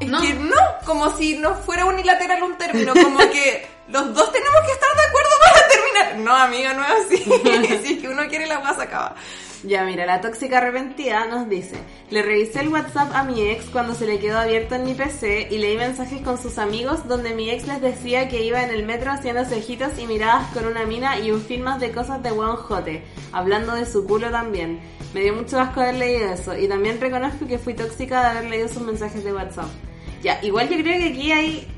[0.00, 0.20] Es No.
[0.20, 4.72] que no, como si no fuera unilateral un término, como que los dos tenemos que
[4.72, 6.18] estar de acuerdo para terminar.
[6.24, 7.78] No, amiga, no es así.
[7.86, 9.14] si es que uno quiere la guasa acaba.
[9.64, 11.74] Ya, mira, la tóxica arrepentida nos dice,
[12.10, 15.48] le revisé el WhatsApp a mi ex cuando se le quedó abierto en mi PC
[15.50, 18.84] y leí mensajes con sus amigos donde mi ex les decía que iba en el
[18.86, 22.30] metro haciendo ojitos y miradas con una mina y un film más de cosas de
[22.30, 24.78] buen jote, hablando de su culo también.
[25.14, 28.50] Me dio mucho asco haber leído eso y también reconozco que fui tóxica de haber
[28.50, 29.68] leído sus mensajes de WhatsApp.
[30.22, 31.68] Ya, igual yo creo que aquí hay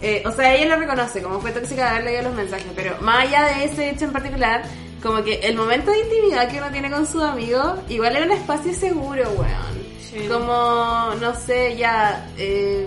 [0.00, 2.96] eh, o sea, ella lo reconoce como fue tóxica de haber leído los mensajes, pero
[3.00, 4.62] más allá de ese hecho en particular,
[5.02, 8.32] como que el momento de intimidad que uno tiene con sus amigos, igual es un
[8.32, 9.88] espacio seguro, weón.
[10.28, 12.86] Como, no sé, ya, eh,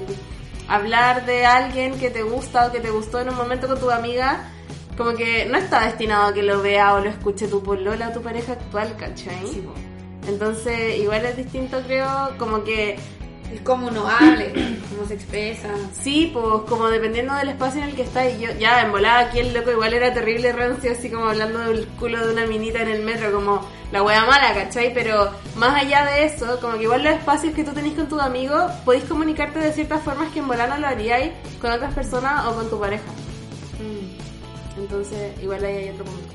[0.67, 3.91] hablar de alguien que te gusta o que te gustó en un momento con tu
[3.91, 4.49] amiga,
[4.97, 8.11] como que no está destinado a que lo vea o lo escuche tu polola o
[8.11, 9.63] tu pareja actual, ¿cachai?
[10.27, 12.97] Entonces, igual es distinto, creo, como que
[13.53, 14.53] Es como uno hable,
[14.89, 15.67] cómo se expresa.
[15.91, 19.19] Sí, pues como dependiendo del espacio en el que está y yo ya en volada
[19.19, 22.81] aquí el loco igual era terrible rancio así como hablando del culo de una minita
[22.81, 24.93] en el metro como la wea mala, ¿cachai?
[24.93, 28.21] Pero más allá de eso, como que igual los espacios que tú tenés con tus
[28.21, 32.45] amigos podéis comunicarte de ciertas formas que en volada no lo haríais con otras personas
[32.45, 33.03] o con tu pareja.
[34.77, 36.33] Entonces igual ahí hay otro punto.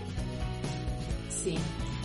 [1.44, 1.58] Sí.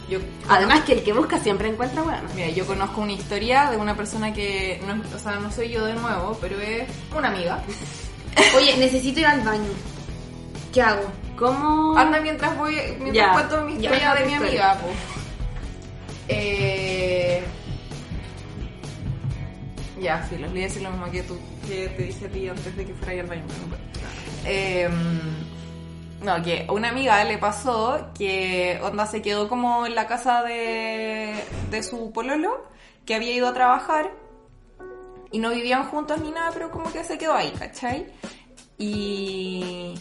[0.09, 0.19] Yo,
[0.49, 2.27] Además que el que busca siempre encuentra bueno.
[2.35, 5.85] Mira, yo conozco una historia de una persona que, no, o sea, no soy yo
[5.85, 7.63] de nuevo, pero es una amiga.
[8.57, 9.69] Oye, necesito ir al baño.
[10.73, 11.03] ¿Qué hago?
[11.37, 11.97] ¿Cómo?
[11.97, 14.95] Anda mientras voy, mientras Ya, cuento mi historia de mi amiga, pues.
[16.27, 17.43] Eh...
[20.01, 22.75] Ya, sí, voy a decir lo mismo que tú, que te dije a ti antes
[22.75, 23.43] de que fuera yo al baño.
[24.45, 24.89] Eh,
[26.21, 30.43] no, que a una amiga le pasó que Onda se quedó como en la casa
[30.43, 32.65] de, de su pololo,
[33.05, 34.11] que había ido a trabajar
[35.31, 38.07] y no vivían juntos ni nada, pero como que se quedó ahí, ¿cachai?
[38.77, 39.95] Y,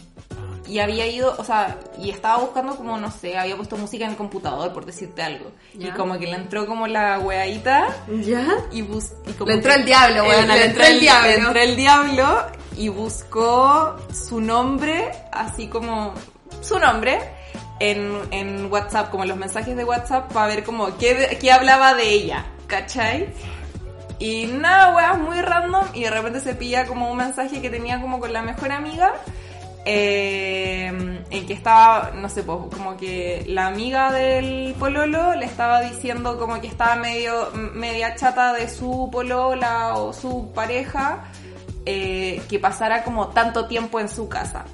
[0.71, 4.11] y había ido, o sea, y estaba buscando como, no sé, había puesto música en
[4.11, 5.51] el computador, por decirte algo.
[5.73, 5.93] Y Ya.
[5.93, 7.87] como que le entró como la weadita
[8.21, 8.47] ¿Ya?
[8.71, 11.27] y, bus y como Le entró el diablo, Eh, le entró el diablo.
[11.27, 12.45] Le entró el diablo
[12.77, 16.13] y buscó su nombre, así como
[16.61, 17.19] su nombre,
[17.81, 21.95] en, en WhatsApp, como en los mensajes de WhatsApp, para ver como qué, qué hablaba
[21.95, 23.27] de ella, ¿cachai?
[24.19, 27.99] Y nada, weas, muy random, y de repente se pilla como un mensaje que tenía
[27.99, 29.13] como con la mejor amiga,
[29.85, 30.87] eh,
[31.29, 36.37] en que estaba, no sé, pues, como que la amiga del pololo le estaba diciendo
[36.37, 41.25] como que estaba medio, media chata de su polola o su pareja,
[41.85, 44.65] eh, que pasara como tanto tiempo en su casa.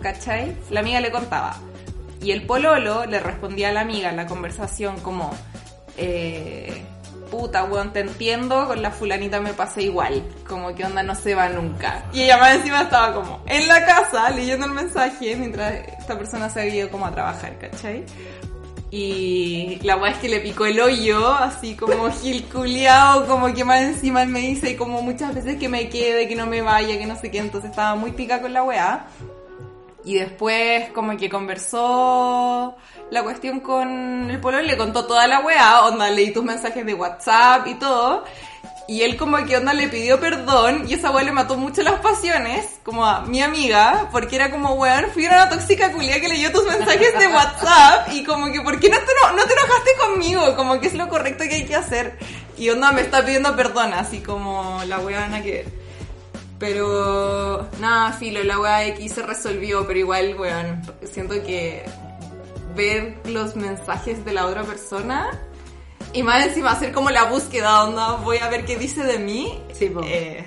[0.00, 0.56] ¿Cachai?
[0.70, 1.56] La amiga le contaba.
[2.22, 5.30] Y el pololo le respondía a la amiga en la conversación como,
[5.96, 6.84] eh,
[7.30, 11.34] puta, weón, te entiendo, con la fulanita me pasa igual, como que onda no se
[11.34, 12.04] va nunca.
[12.12, 16.50] Y ella más encima estaba como en la casa leyendo el mensaje mientras esta persona
[16.50, 18.04] se había ido como a trabajar, ¿cachai?
[18.90, 23.62] Y la weá es que le picó el hoyo, así como gil culiao, como que
[23.62, 27.04] más encima me dice como muchas veces que me quede, que no me vaya, que
[27.04, 29.06] no sé qué, entonces estaba muy pica con la weá.
[30.04, 32.76] Y después como que conversó
[33.10, 36.86] la cuestión con el polo y le contó toda la weá, onda, leí tus mensajes
[36.86, 38.24] de WhatsApp y todo.
[38.86, 42.00] Y él como que onda le pidió perdón y esa weá le mató mucho las
[42.00, 46.50] pasiones, como a mi amiga, porque era como, weón, fui una tóxica culia que leyó
[46.50, 49.90] tus mensajes de WhatsApp y como que, ¿por qué no te, no, no te enojaste
[50.00, 50.56] conmigo?
[50.56, 52.18] Como que es lo correcto que hay que hacer.
[52.56, 55.66] Y onda me está pidiendo perdón, así como la weona que...
[56.58, 61.84] Pero nada, filo, la weá X se resolvió, pero igual, weón, siento que
[62.74, 65.30] ver los mensajes de la otra persona
[66.12, 69.62] y más encima hacer como la búsqueda, onda, voy a ver qué dice de mí.
[69.72, 70.44] Sí, eh,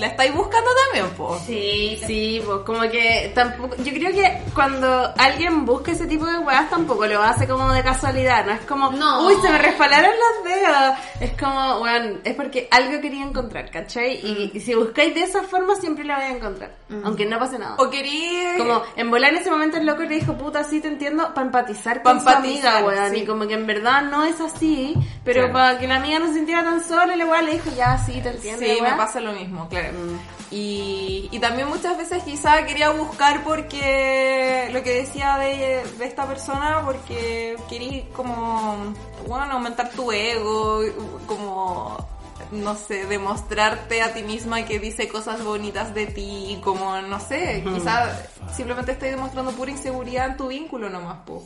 [0.00, 1.38] la estáis buscando también, po.
[1.46, 3.76] Sí, Sí, pues como que tampoco.
[3.76, 7.82] Yo creo que cuando alguien busca ese tipo de weas tampoco lo hace como de
[7.82, 9.26] casualidad, no es como, No.
[9.26, 10.98] uy, se me resbalaron los dedos.
[11.20, 14.14] Es como, weón, es porque algo quería encontrar, ¿cachai?
[14.26, 16.72] Y, y si buscáis de esa forma siempre la vais a encontrar,
[17.04, 17.74] aunque no pase nada.
[17.78, 18.32] O querí...
[18.58, 21.46] Como en volar en ese momento el loco le dijo, puta, sí te entiendo, para
[21.46, 23.10] empatizar Pa' con su empatizar, amiga, weón.
[23.14, 23.20] sí.
[23.20, 24.94] Y como que en verdad no es así,
[25.24, 25.52] pero Claro.
[25.52, 28.20] para que la amiga no se sintiera tan sola, la weá le dijo, ya, sí,
[28.22, 28.64] te entiendo.
[28.64, 29.89] Sí, me pasa lo mismo, claro.
[29.92, 30.18] Mm.
[30.52, 36.26] Y, y también muchas veces quizá quería buscar porque lo que decía de, de esta
[36.26, 38.94] persona, porque quería como,
[39.26, 40.80] bueno, aumentar tu ego,
[41.26, 42.08] como,
[42.50, 47.62] no sé, demostrarte a ti misma que dice cosas bonitas de ti, como, no sé,
[47.64, 51.44] quizá simplemente estoy demostrando pura inseguridad en tu vínculo nomás, po.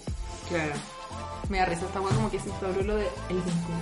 [0.49, 0.73] Claro.
[1.49, 3.77] Me da risa esta weá como que se instauró lo de el vínculo.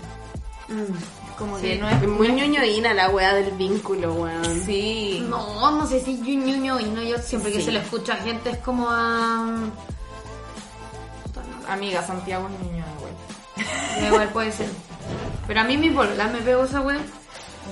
[1.39, 1.63] Como Sí.
[1.63, 2.07] que no es...
[2.09, 4.63] Muy ñoñoína la weá del vínculo, weón.
[4.65, 5.25] Sí.
[5.29, 8.17] No, no sé si yo ñoño y no, yo siempre que se lo escucho a
[8.17, 9.57] gente es como a...
[11.69, 13.13] Amiga, Santiago es niño, güey.
[14.01, 14.69] Da igual puede ser.
[15.47, 17.01] Pero a mí mi polola me pegó esa wea.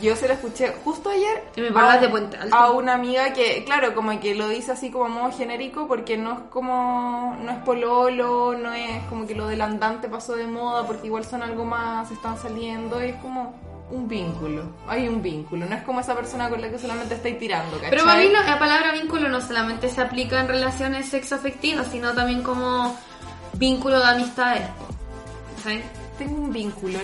[0.01, 2.55] Yo se lo escuché justo ayer Y polola a, de Puente Alto.
[2.55, 6.33] a una amiga que, claro, como que lo dice así como modo genérico porque no
[6.33, 10.87] es como, no es pololo, no es como que lo del andante pasó de moda
[10.87, 13.55] porque igual son algo más, están saliendo, y es como
[13.91, 17.39] un vínculo, hay un vínculo, no es como esa persona con la que solamente estáis
[17.39, 17.91] tirando, ¿cachai?
[17.91, 22.13] Pero para mí la, la palabra vínculo no solamente se aplica en relaciones sexoafectivas, sino
[22.13, 22.97] también como
[23.55, 24.63] vínculo de amistades.
[26.21, 26.99] Tengo un vínculo,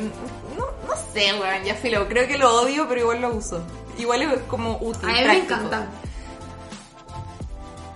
[0.58, 3.62] no, no sé, weón, ya filo, creo que lo odio, pero igual lo uso.
[3.98, 5.08] Igual es como útil.
[5.08, 5.54] A mí me práctico.
[5.54, 5.86] encanta.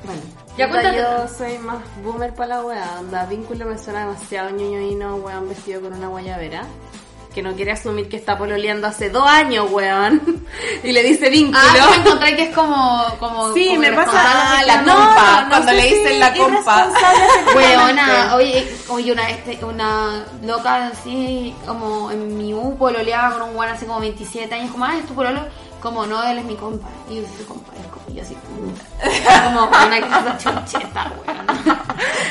[0.04, 0.22] Bueno,
[0.56, 0.96] Ya puta, cuéntate.
[0.98, 2.96] yo soy más boomer para la weá.
[3.00, 6.64] Onda, vínculo me suena demasiado ñoñoíno, weón, vestido con una guayabera.
[7.34, 10.44] Que no quiere asumir que está pololeando hace dos años, weón.
[10.82, 11.58] y le dice vínculo.
[11.60, 13.04] Ah, ¿tú encontré que es como...
[13.18, 14.12] como Sí, como me pasa.
[14.14, 16.88] Ah, la No, compa, no cuando le dicen la compa.
[17.54, 23.54] Weona, oye, oye una, este, una loca así, como en mi U pololeaba con un
[23.54, 25.40] guan hace como 27 años, como, ah, es tu pololo,
[25.80, 27.72] como no, él es mi compa, y yo soy su compa,
[28.14, 28.36] yo así,
[29.44, 31.44] como una casa choncheta, weona.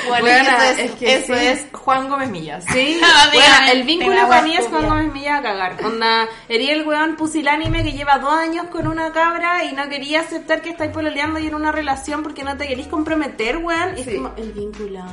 [0.08, 1.46] Bueno, Weona, eso es, es que eso sí.
[1.46, 2.66] es Juan Gómez Millas.
[2.74, 3.00] Sí,
[3.34, 4.68] bueno, el vínculo para mí es.
[4.68, 5.78] Juan Gómez Milla a cagar.
[5.86, 10.22] Onda, ería el weón pusilánime que lleva dos años con una cabra y no quería
[10.22, 13.98] aceptar que estáis pololeando y en una relación porque no te queréis comprometer, weón.
[13.98, 14.10] Y Sí.
[14.12, 15.04] es como, el vínculo.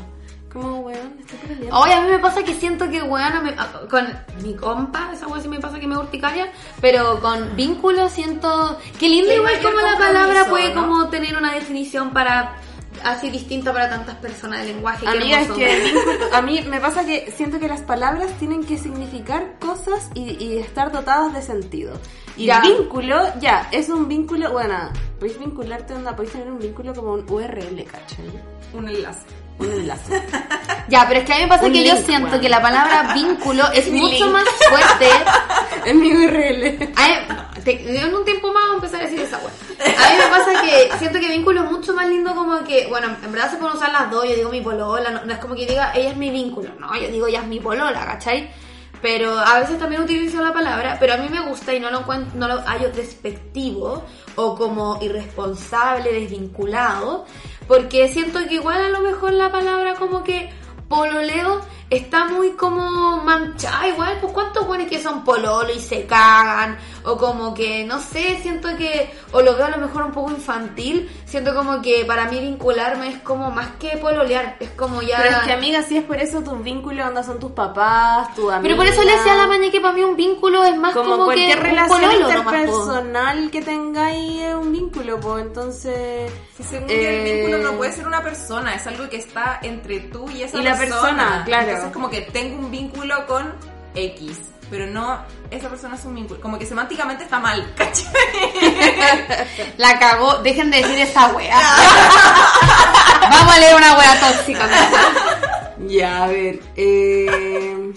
[0.56, 1.78] Como, weón, estoy pololeando.
[1.80, 4.06] Oye, a mí me pasa que siento que, weona, me- ah, con
[4.42, 6.50] mi compa, esa weá sí me pasa que me urticaria,
[6.80, 8.78] pero con vínculo siento...
[8.98, 10.80] Qué lindo igual como la palabra puede ¿no?
[10.82, 12.56] como tener una definición para...
[13.04, 15.04] Así distinta para tantas personas del lenguaje.
[15.04, 15.92] qué Amiga, es que
[16.32, 20.56] a mí me pasa que siento que las palabras tienen que significar cosas y, y
[20.58, 21.92] estar dotadas de sentido.
[22.38, 22.60] Y Ya.
[22.62, 27.26] vínculo, ya, es un vínculo, bueno, podéis vincularte, onda, podéis tener un vínculo como un
[27.30, 28.24] URL, ¿cachai?
[28.72, 29.26] Un enlace.
[29.58, 30.22] Un enlace.
[30.88, 32.40] Ya, pero es que a mí me pasa Un que yo link, siento weón.
[32.40, 34.32] que la palabra vínculo es Mi mucho link.
[34.34, 35.08] más fuerte.
[35.84, 36.78] es mi URL.
[37.28, 39.50] No, te- en un tiempo más voy a empezar a decir esa weá.
[39.80, 43.08] A mí me pasa que siento que vínculo es mucho más lindo como que, bueno,
[43.20, 45.56] en verdad se pueden usar las dos, yo digo mi polola, no, no es como
[45.56, 48.48] que diga ella es mi vínculo, no, yo digo ella es mi polola, ¿cachai?
[49.02, 51.98] Pero a veces también utilizo la palabra, pero a mí me gusta y no lo
[52.00, 54.04] encuentro, no lo hallo despectivo
[54.36, 57.26] o como irresponsable, desvinculado,
[57.66, 60.50] porque siento que igual a lo mejor la palabra como que
[60.88, 66.76] pololeo está muy como manchada igual, pues cuántos buenos que son pololo y se cagan,
[67.04, 70.30] o como que, no sé, siento que, o lo veo a lo mejor un poco
[70.30, 75.18] infantil, siento como que para mí vincularme es como más que pololear, es como ya...
[75.18, 78.50] Pero es que amiga, si es por eso tus vínculos, onda son tus papás, tu
[78.50, 78.62] amiga.
[78.62, 80.92] Pero por eso le decía a la maña que para mí un vínculo es más
[80.92, 82.50] como, como, cualquier que relación un pololo nomás, po.
[82.50, 86.32] interpersonal que tengáis es un vínculo, pues entonces...
[86.56, 89.60] Sí, según yo, Eh, el vínculo no puede ser una persona, es algo que está
[89.62, 91.00] entre tú y esa Y la persona.
[91.00, 91.75] persona, claro.
[91.76, 93.54] Entonces, como que tengo un vínculo con
[93.94, 94.38] X,
[94.70, 95.20] pero no,
[95.50, 96.40] esa persona es un vínculo.
[96.40, 98.06] Como que semánticamente está mal, ¿cachai?
[99.76, 101.58] La cagó, dejen de decir esa wea.
[103.20, 104.66] Vamos a leer una wea tóxica.
[104.66, 105.88] ¿no?
[105.88, 107.92] Ya, a ver, eh...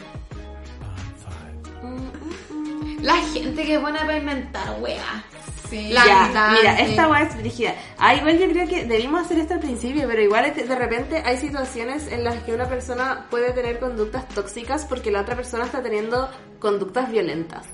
[3.01, 5.23] La gente que es buena para inventar wea.
[5.69, 5.89] Sí.
[5.93, 7.75] La- Ya, mira, esta weá es dirigida.
[7.97, 11.37] Ah, igual yo creo que debimos hacer esto al principio, pero igual de repente hay
[11.37, 15.81] situaciones en las que una persona puede tener conductas tóxicas porque la otra persona está
[15.83, 17.67] teniendo conductas violentas.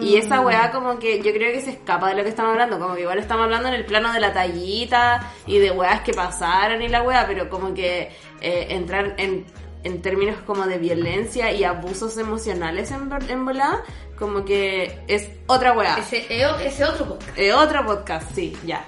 [0.00, 2.78] Y esa weá como que yo creo que se escapa de lo que estamos hablando,
[2.78, 6.12] como que igual estamos hablando en el plano de la tallita y de weas que
[6.14, 9.44] pasaron y la weá, pero como que eh, entrar en,
[9.82, 13.82] en términos como de violencia y abusos emocionales en, en volada,
[14.18, 15.98] como que es otra weá.
[15.98, 16.26] Ese,
[16.64, 17.38] ese otro podcast.
[17.38, 18.84] Eh, otro podcast, sí, ya.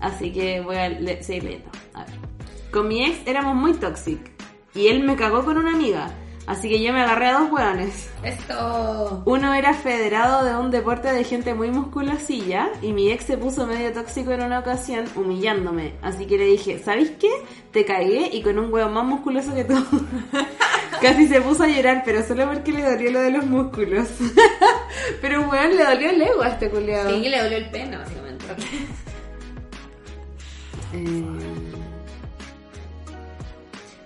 [0.00, 1.70] Así que voy a le- seguir leyendo.
[1.94, 2.14] A ver.
[2.70, 4.20] Con mi ex éramos muy toxic
[4.74, 6.10] y él me cagó con una amiga.
[6.46, 8.08] Así que yo me agarré a dos hueones.
[8.22, 9.22] Esto.
[9.26, 13.66] Uno era federado de un deporte de gente muy musculosilla y mi ex se puso
[13.66, 15.92] medio tóxico en una ocasión humillándome.
[16.00, 17.28] Así que le dije, ¿sabéis qué?
[17.70, 19.74] Te cagué y con un huevo más musculoso que tú.
[21.00, 24.08] Casi se puso a llorar, pero solo porque le dolió lo de los músculos.
[25.20, 27.10] pero weón, le dolió el ego a este culiado.
[27.10, 28.44] Sí, le dolió el pene, básicamente.
[30.94, 31.22] Eh,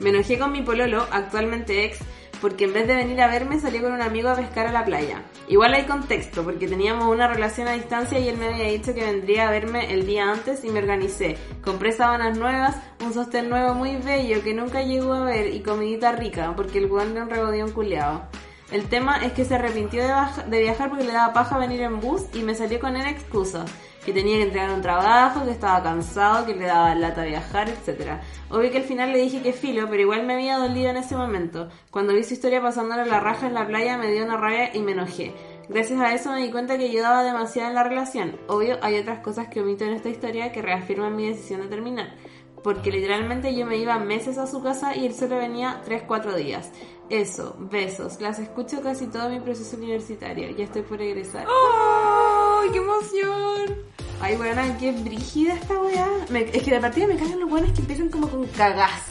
[0.02, 1.98] Me enojé con mi pololo, actualmente ex,
[2.42, 4.84] porque en vez de venir a verme salió con un amigo a pescar a la
[4.84, 5.22] playa.
[5.46, 9.04] Igual hay contexto, porque teníamos una relación a distancia y él me había dicho que
[9.04, 11.38] vendría a verme el día antes y me organicé.
[11.64, 16.10] Compré sábanas nuevas, un sostén nuevo muy bello que nunca llegó a ver y comidita
[16.10, 18.24] rica, porque el weón un regodión culeado.
[18.72, 20.12] El tema es que se arrepintió de,
[20.48, 23.70] de viajar porque le daba paja venir en bus y me salió con él excusas.
[24.04, 28.18] Que tenía que entregar un trabajo, que estaba cansado, que le daba lata viajar, etc.
[28.50, 31.14] Obvio que al final le dije que filo, pero igual me había dolido en ese
[31.14, 31.68] momento.
[31.90, 34.80] Cuando vi su historia pasándole la raja en la playa me dio una rabia y
[34.80, 35.32] me enojé.
[35.68, 38.38] Gracias a eso me di cuenta que yo daba demasiado en la relación.
[38.48, 42.14] Obvio, hay otras cosas que omito en esta historia que reafirman mi decisión de terminar.
[42.62, 46.70] Porque literalmente yo me iba meses a su casa y él solo venía 3-4 días.
[47.08, 48.20] Eso, besos.
[48.20, 50.50] Las escucho casi todo mi proceso universitario.
[50.50, 51.46] Ya estoy por egresar.
[51.46, 52.21] ¡Ay,
[52.70, 53.76] qué emoción!
[54.20, 56.06] Ay, weona, qué brígida esta weá.
[56.52, 59.02] Es que de partida me cagan los weones que empiezan como con cagás.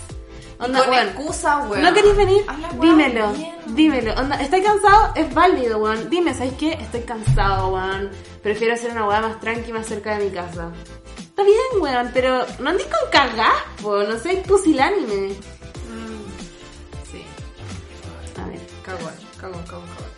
[0.59, 1.81] Onda, con weón, excusa, weón.
[1.83, 2.43] ¿No querés venir?
[2.47, 3.55] Habla, weón, Dímelo, bien.
[3.75, 4.13] dímelo.
[4.13, 5.11] Onda, ¿estoy cansado?
[5.15, 6.09] Es válido, weón.
[6.09, 6.73] Dime, ¿sabes qué?
[6.73, 8.09] Estoy cansado, weón.
[8.41, 10.71] Prefiero hacer una weá más tranqui, más cerca de mi casa.
[11.17, 14.03] Está bien, weón, pero no andes con cagás, po.
[14.03, 15.33] No sé, pusilánime.
[17.11, 17.25] Sí,
[18.41, 18.59] A ver.
[18.85, 20.10] cagón, cagón, cagón, cagón.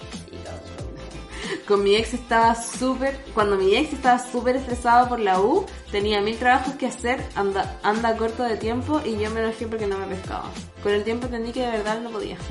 [1.67, 6.21] Con mi ex estaba súper, cuando mi ex estaba súper estresado por la U, tenía
[6.21, 9.97] mil trabajos que hacer, anda, anda corto de tiempo y yo me enojé porque no
[9.97, 10.49] me pescaba.
[10.81, 12.37] Con el tiempo entendí que de verdad no podía.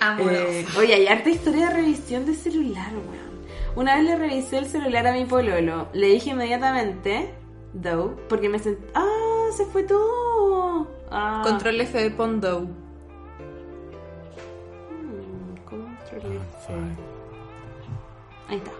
[0.00, 0.36] Amoroso.
[0.36, 3.32] Eh, oye, hay harta historia de revisión de celular, weón.
[3.74, 7.32] Una vez le revisé el celular a mi pololo, le dije inmediatamente,
[7.80, 10.88] though, porque me sentí, ah, se fue todo.
[11.10, 11.42] Ah.
[11.44, 12.81] Control F de Pondo.
[18.48, 18.70] Ahí está.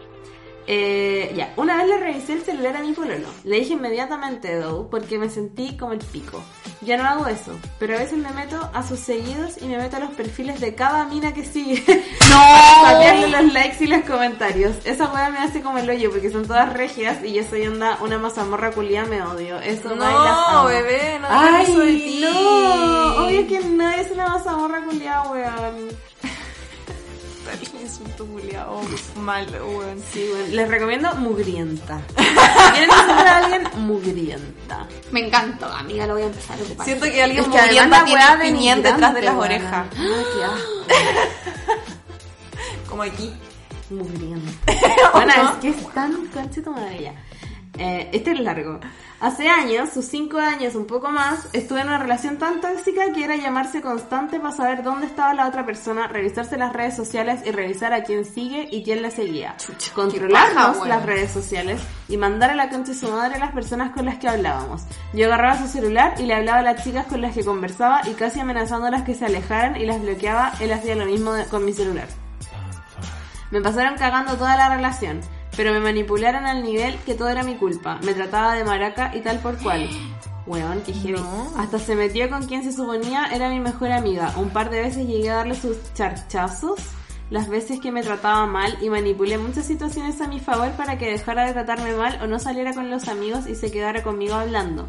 [0.68, 3.26] Eh, ya, una vez le revisé el celular a mi pololo.
[3.42, 6.40] Le dije inmediatamente, though, porque me sentí como el pico.
[6.82, 9.96] Ya no hago eso, pero a veces me meto a sus seguidos y me meto
[9.96, 11.82] a los perfiles de cada mina que sigue.
[12.30, 12.36] ¡No!
[12.84, 14.76] Sapearle los likes y los comentarios.
[14.84, 17.98] Esa weá me hace como el hoyo porque son todas regias y yo soy onda
[18.00, 19.58] una mazamorra culia, me odio.
[19.60, 20.68] Eso No, bailas amo.
[20.68, 22.20] bebé, no Ay, eso de ti.
[22.22, 25.88] no, obvio que no es una mazamorra culia, weón.
[27.44, 28.80] Tal insulto culiao,
[29.16, 30.02] malo, weón.
[30.12, 30.54] Sí, weón.
[30.56, 32.00] Les recomiendo mugrienta.
[32.16, 32.24] Si
[32.72, 34.86] quieren insultar a alguien, mugrienta.
[35.10, 36.86] Me encantó, amiga, lo voy a empezar a ocupar.
[36.86, 39.86] Siento que alguien Es que además mugrienta tiene pimienta detrás de las orejas.
[39.98, 40.12] weón.
[40.14, 40.68] Ay, qué asco.
[42.88, 43.32] Como aquí.
[43.90, 44.72] Mugrienta.
[45.12, 46.12] Bueno, es que es tan
[46.74, 47.14] madre ya.
[47.82, 48.78] Eh, este es largo.
[49.18, 53.24] Hace años, sus cinco años, un poco más, estuve en una relación tan tóxica que
[53.24, 57.50] era llamarse constante para saber dónde estaba la otra persona, revisarse las redes sociales y
[57.50, 59.56] revisar a quién sigue y quién le seguía.
[59.56, 63.52] paja, Controlarnos las redes sociales y mandar a la concha de su madre a las
[63.52, 64.82] personas con las que hablábamos.
[65.12, 68.12] Yo agarraba su celular y le hablaba a las chicas con las que conversaba y
[68.12, 72.06] casi amenazándolas que se alejaran y las bloqueaba, él hacía lo mismo con mi celular.
[73.50, 75.20] Me pasaron cagando toda la relación,
[75.56, 77.98] pero me manipularon al nivel que todo era mi culpa.
[78.04, 79.88] Me trataba de maraca y tal por cual.
[80.46, 81.20] Weón, qué heavy.
[81.20, 81.52] No.
[81.56, 84.34] Hasta se metió con quien se suponía era mi mejor amiga.
[84.36, 86.80] Un par de veces llegué a darle sus charchazos,
[87.30, 91.10] las veces que me trataba mal y manipulé muchas situaciones a mi favor para que
[91.10, 94.88] dejara de tratarme mal o no saliera con los amigos y se quedara conmigo hablando.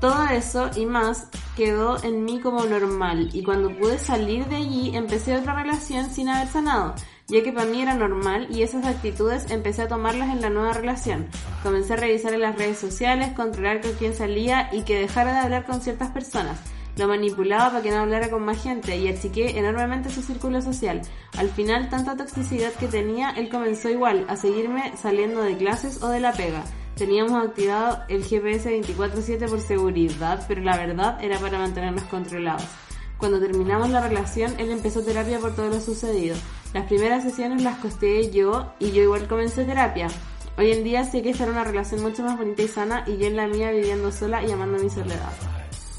[0.00, 4.96] Todo eso y más quedó en mí como normal y cuando pude salir de allí
[4.96, 6.94] empecé otra relación sin haber sanado,
[7.28, 10.72] ya que para mí era normal y esas actitudes empecé a tomarlas en la nueva
[10.72, 11.26] relación.
[11.62, 15.38] Comencé a revisar en las redes sociales, controlar con quién salía y que dejara de
[15.40, 16.58] hablar con ciertas personas.
[16.96, 21.02] Lo manipulaba para que no hablara con más gente y achiqué enormemente su círculo social.
[21.36, 26.08] Al final, tanta toxicidad que tenía, él comenzó igual a seguirme saliendo de clases o
[26.08, 26.64] de la pega.
[26.96, 32.64] Teníamos activado el GPS 24/7 por seguridad, pero la verdad era para mantenernos controlados.
[33.18, 36.36] Cuando terminamos la relación, él empezó terapia por todo lo sucedido.
[36.74, 40.08] Las primeras sesiones las costeé yo y yo igual comencé terapia.
[40.58, 43.16] Hoy en día sé que esta era una relación mucho más bonita y sana y
[43.16, 45.30] yo en la mía viviendo sola y amando mi soledad.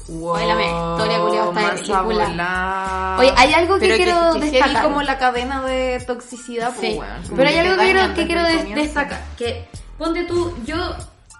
[0.08, 3.18] Wow, Oye, la historia, culiao, está volada.
[3.20, 4.82] Oye, hay algo que Pero quiero que heavy destacar.
[4.82, 7.22] como la cadena de toxicidad, pues, Sí, weón.
[7.22, 8.74] Como pero hay algo que quiero, que quiero comienzo.
[8.82, 9.68] destacar, que
[9.98, 10.76] ponte tú, yo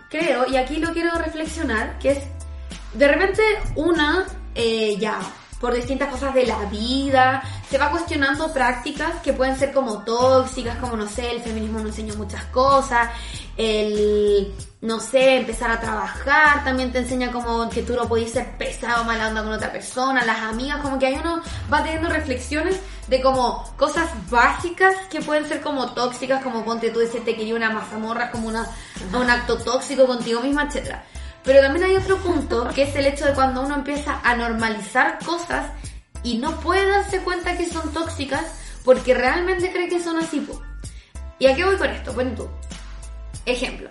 [0.08, 2.18] creo, y aquí lo quiero reflexionar, que es,
[2.94, 3.42] de repente
[3.74, 4.24] una,
[4.54, 5.18] eh, ya,
[5.60, 10.78] por distintas cosas de la vida, se va cuestionando prácticas que pueden ser como tóxicas,
[10.78, 13.10] como no sé, el feminismo nos enseñó muchas cosas,
[13.58, 18.56] el, no sé, empezar a trabajar también te enseña como que tú no podías ser
[18.56, 22.80] pesado, mala onda con otra persona, las amigas, como que ahí uno va teniendo reflexiones
[23.08, 27.54] de como cosas básicas que pueden ser como tóxicas, como ponte tú decirte que yo
[27.54, 28.66] una mazamorra como una,
[29.12, 31.04] un acto tóxico contigo misma, etcétera.
[31.44, 35.18] Pero también hay otro punto que es el hecho de cuando uno empieza a normalizar
[35.24, 35.70] cosas
[36.22, 38.44] y no puede darse cuenta que son tóxicas
[38.84, 40.46] porque realmente cree que son así.
[41.38, 42.12] ¿Y a qué voy con esto?
[42.12, 42.48] Pon tú.
[43.46, 43.88] Ejemplo.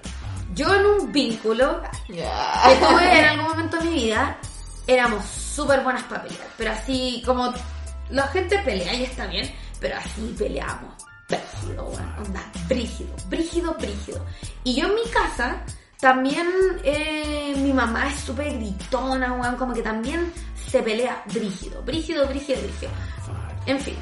[0.54, 4.38] Yo en un vínculo que tuve en algún momento de mi vida,
[4.86, 6.48] éramos súper buenas para pelear.
[6.58, 7.54] Pero así como
[8.10, 10.94] la gente pelea y está bien, pero así peleamos.
[11.28, 11.86] Brígido.
[11.86, 14.26] Onda, brígido, brígido, brígido.
[14.64, 15.64] Y yo en mi casa,
[16.00, 16.48] también
[16.84, 19.56] eh, mi mamá es súper gritona, weón.
[19.56, 20.32] Como que también
[20.70, 22.92] se pelea brígido, brígido, brígido, brígido.
[23.66, 23.96] En fin.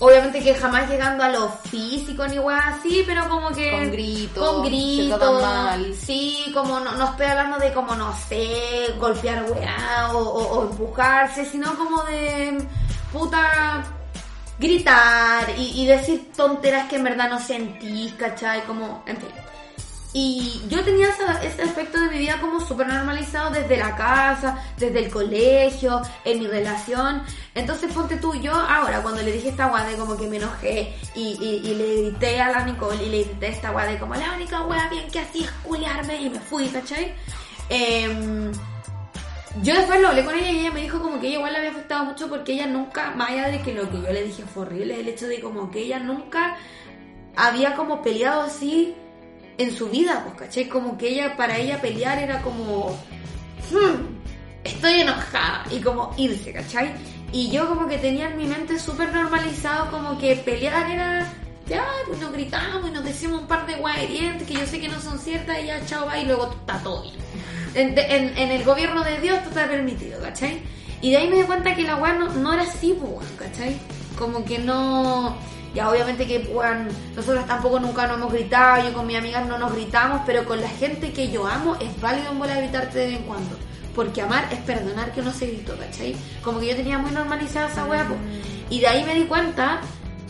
[0.00, 3.70] Obviamente que jamás llegando a lo físico ni weón así, pero como que...
[3.70, 5.42] Con gritos, Con gritos.
[5.42, 5.94] mal.
[5.94, 10.70] Sí, como no, no estoy hablando de como, no sé, golpear weá o, o- o
[10.70, 12.58] empujarse, sino como de
[13.12, 13.84] puta
[14.58, 18.62] gritar y, y decir tonteras que en verdad no sentís, ¿cachai?
[18.64, 19.30] Como, en fin.
[20.16, 21.08] Y yo tenía
[21.42, 26.38] ese aspecto de mi vida como súper normalizado desde la casa, desde el colegio, en
[26.38, 27.20] mi relación.
[27.52, 31.36] Entonces ponte tú, yo ahora cuando le dije esta de como que me enojé y,
[31.64, 34.88] y- le grité a la Nicole y le grité esta de como la única weá
[34.88, 37.12] bien que hacía es culiarme y me fui, ¿cachai?
[37.68, 38.52] Em,
[39.62, 41.58] yo después lo hablé con ella y ella me dijo como que ella igual le
[41.58, 44.44] había afectado mucho porque ella nunca, más allá de que lo que yo le dije
[44.44, 46.54] fue horrible, el hecho de como que ella nunca
[47.34, 48.94] había como peleado así
[49.58, 50.68] en su vida, pues, ¿cachai?
[50.68, 52.98] Como que ella, para ella pelear era como,
[53.70, 54.14] "Hmm,
[54.64, 56.92] estoy enojada, y como irse, ¿cachai?
[57.32, 61.32] Y yo como que tenía en mi mente súper normalizado como que pelear era,
[61.66, 64.80] ya, pues nos gritamos y nos decimos un par de guay hirientes que yo sé
[64.80, 67.16] que no son ciertas y ya, chao, va, y luego está todo bien.
[67.74, 70.62] En, el gobierno de Dios todo está permitido, ¿cachai?
[71.02, 73.76] Y de ahí me di cuenta que la weá no, no era así, pues, ¿cachai?
[74.18, 75.36] Como que no...
[75.74, 79.58] Ya obviamente que, weón, nosotros tampoco nunca nos hemos gritado, yo con mis amigas no
[79.58, 83.06] nos gritamos, pero con la gente que yo amo es válido en bola gritarte de
[83.06, 83.56] vez en cuando.
[83.94, 86.16] Porque amar es perdonar que uno se gritó, ¿cachai?
[86.42, 88.18] Como que yo tenía muy normalizada esa weá, pues.
[88.70, 89.80] Y de ahí me di cuenta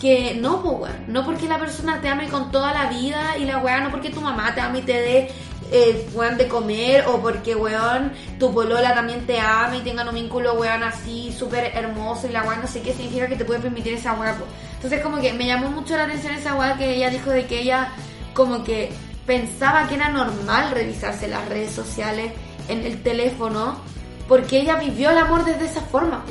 [0.01, 1.05] que no, pues, weón.
[1.09, 4.11] No porque la persona te ame con toda la vida y la weá, no porque
[4.11, 5.30] tu mamá te ame y te dé,
[5.72, 10.14] eh, weón, de comer, o porque, weón, tu polola también te ama y tengan un
[10.14, 13.61] vínculo, weón, así, súper hermoso y la weá no sé qué significa que te puede
[13.61, 14.51] permitir esa weá, pues.
[14.85, 17.61] Entonces, como que me llamó mucho la atención esa weá que ella dijo de que
[17.61, 17.89] ella,
[18.35, 18.93] como que
[19.24, 22.32] pensaba que era normal revisarse las redes sociales
[22.68, 23.78] en el teléfono,
[24.28, 26.22] porque ella vivió el amor desde esa forma,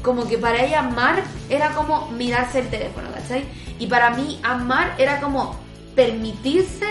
[0.00, 3.44] como que para ella amar era como mirarse el teléfono, ¿cachai?
[3.78, 5.56] Y para mí amar era como
[5.94, 6.86] permitirse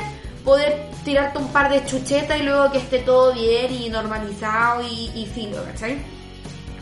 [0.45, 5.09] poder tirarte un par de chuchetas y luego que esté todo bien y normalizado y,
[5.15, 5.97] y filo, ¿cachai?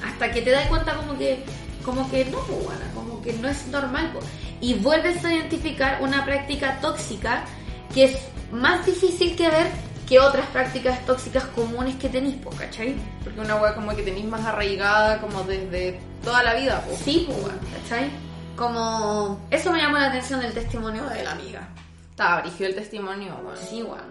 [0.06, 1.42] Hasta que te das cuenta como que,
[1.86, 4.12] como que no, bueno, como que no es normal.
[4.60, 7.46] Y vuelves a identificar una práctica tóxica
[7.94, 8.20] que es
[8.52, 9.68] más difícil que ver
[10.10, 12.96] que otras prácticas tóxicas comunes que tenéis, pues, ¿cachai?
[13.24, 16.96] Porque una weá como que tenéis más arraigada como desde toda la vida, po.
[16.96, 18.10] Sí, bueno, ¿cachai?
[18.56, 19.40] Como...
[19.52, 21.70] Eso me llamó la atención del testimonio de la amiga.
[22.10, 23.58] Estaba brígido el testimonio, weón.
[23.58, 24.04] Sí, bueno.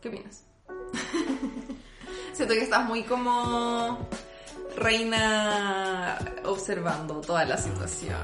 [0.00, 0.44] ¿Qué opinas?
[2.32, 3.98] Siento que estás muy como
[4.78, 8.16] reina observando toda la situación.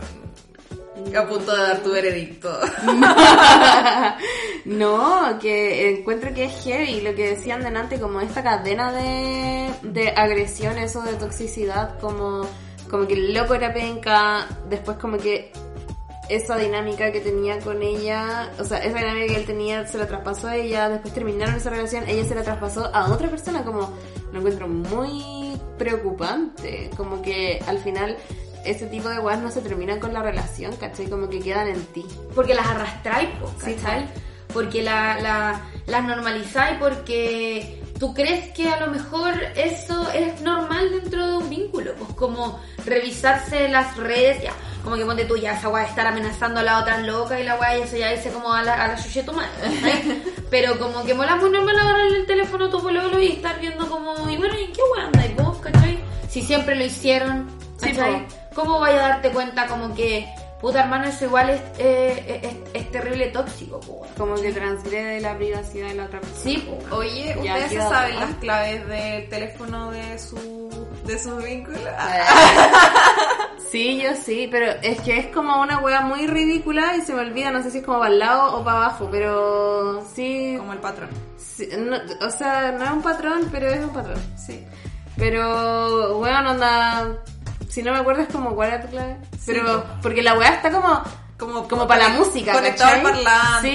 [1.16, 2.50] A punto de dar tu veredicto.
[4.64, 10.08] No, que encuentro que es heavy lo que decían delante, como esta cadena de, de
[10.08, 12.46] agresión, eso de toxicidad, como,
[12.90, 15.52] como que el loco era penca, después como que
[16.28, 20.06] esa dinámica que tenía con ella, o sea, esa dinámica que él tenía se la
[20.06, 23.92] traspasó a ella, después terminaron esa relación, ella se la traspasó a otra persona, como
[24.32, 28.16] lo encuentro muy preocupante, como que al final
[28.64, 31.06] ese tipo de weas no se terminan con la relación, ¿cachai?
[31.08, 32.04] Como que quedan en ti.
[32.34, 34.06] Porque las arrastráis, po, Sí, ¿cachai?
[34.52, 40.90] Porque la, la- las normalizáis porque tú crees que a lo mejor eso es normal
[40.92, 41.92] dentro de un vínculo.
[41.98, 44.52] Pues como revisarse las redes, ya.
[44.82, 47.44] como que ponte tú ya esa weá de estar amenazando a la otra loca y
[47.44, 50.22] la ya se ya dice como a la, a la chuche madre, ¿cachai?
[50.50, 53.88] Pero como que mola muy normal agarrarle el teléfono a tu pololo y estar viendo
[53.88, 55.53] como, y bueno, ¿y qué weá andáis vos, cachai?
[56.34, 57.92] Si siempre lo hicieron, Sí.
[58.54, 60.26] ¿Cómo vaya a darte cuenta como que,
[60.60, 62.40] puta hermano, eso igual es, eh,
[62.72, 64.06] es, es terrible tóxico, po?
[64.16, 66.40] Como que transgrede la privacidad de la otra persona.
[66.42, 66.56] Sí,
[66.88, 66.96] po.
[66.96, 71.80] Oye, Ya, ¿ustedes se saben las claves del teléfono de su de sus vínculos?
[73.70, 77.22] Sí, yo sí, pero es que es como una wea muy ridícula y se me
[77.22, 80.72] olvida, no sé si es como para el lado o para abajo, pero sí, Como
[80.74, 81.08] el patrón.
[81.36, 84.20] sí, no- o sea, no es un patrón, pero es un patrón.
[84.36, 84.64] Sí.
[85.16, 87.08] Pero, weón, onda,
[87.68, 89.16] si no me acuerdo es como, ¿cuál era tu clave?
[89.46, 89.84] Pero, po.
[90.02, 91.02] porque la weá está como,
[91.38, 93.24] Como, como para la música, Conectado al ¿cachai?
[93.24, 93.70] parlante.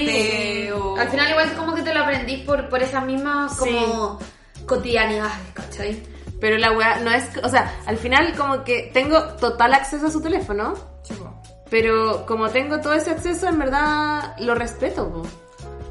[0.66, 0.72] Sí.
[0.72, 4.20] o- Al final igual como que te lo aprendís por, por esas mismas como
[4.66, 6.04] cotidianidades, ¿cachai?
[6.40, 10.10] pero la weá no es, o sea, al final como que tengo total acceso a
[10.10, 10.74] su teléfono,
[11.04, 11.42] Chico.
[11.70, 15.24] pero como tengo todo ese acceso, en verdad lo respeto, po.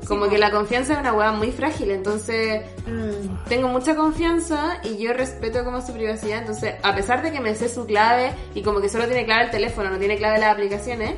[0.09, 3.45] Como que la confianza es una weá muy frágil, entonces Mm.
[3.49, 7.55] tengo mucha confianza y yo respeto como su privacidad, entonces a pesar de que me
[7.55, 10.53] sé su clave y como que solo tiene clave el teléfono, no tiene clave las
[10.53, 11.15] aplicaciones,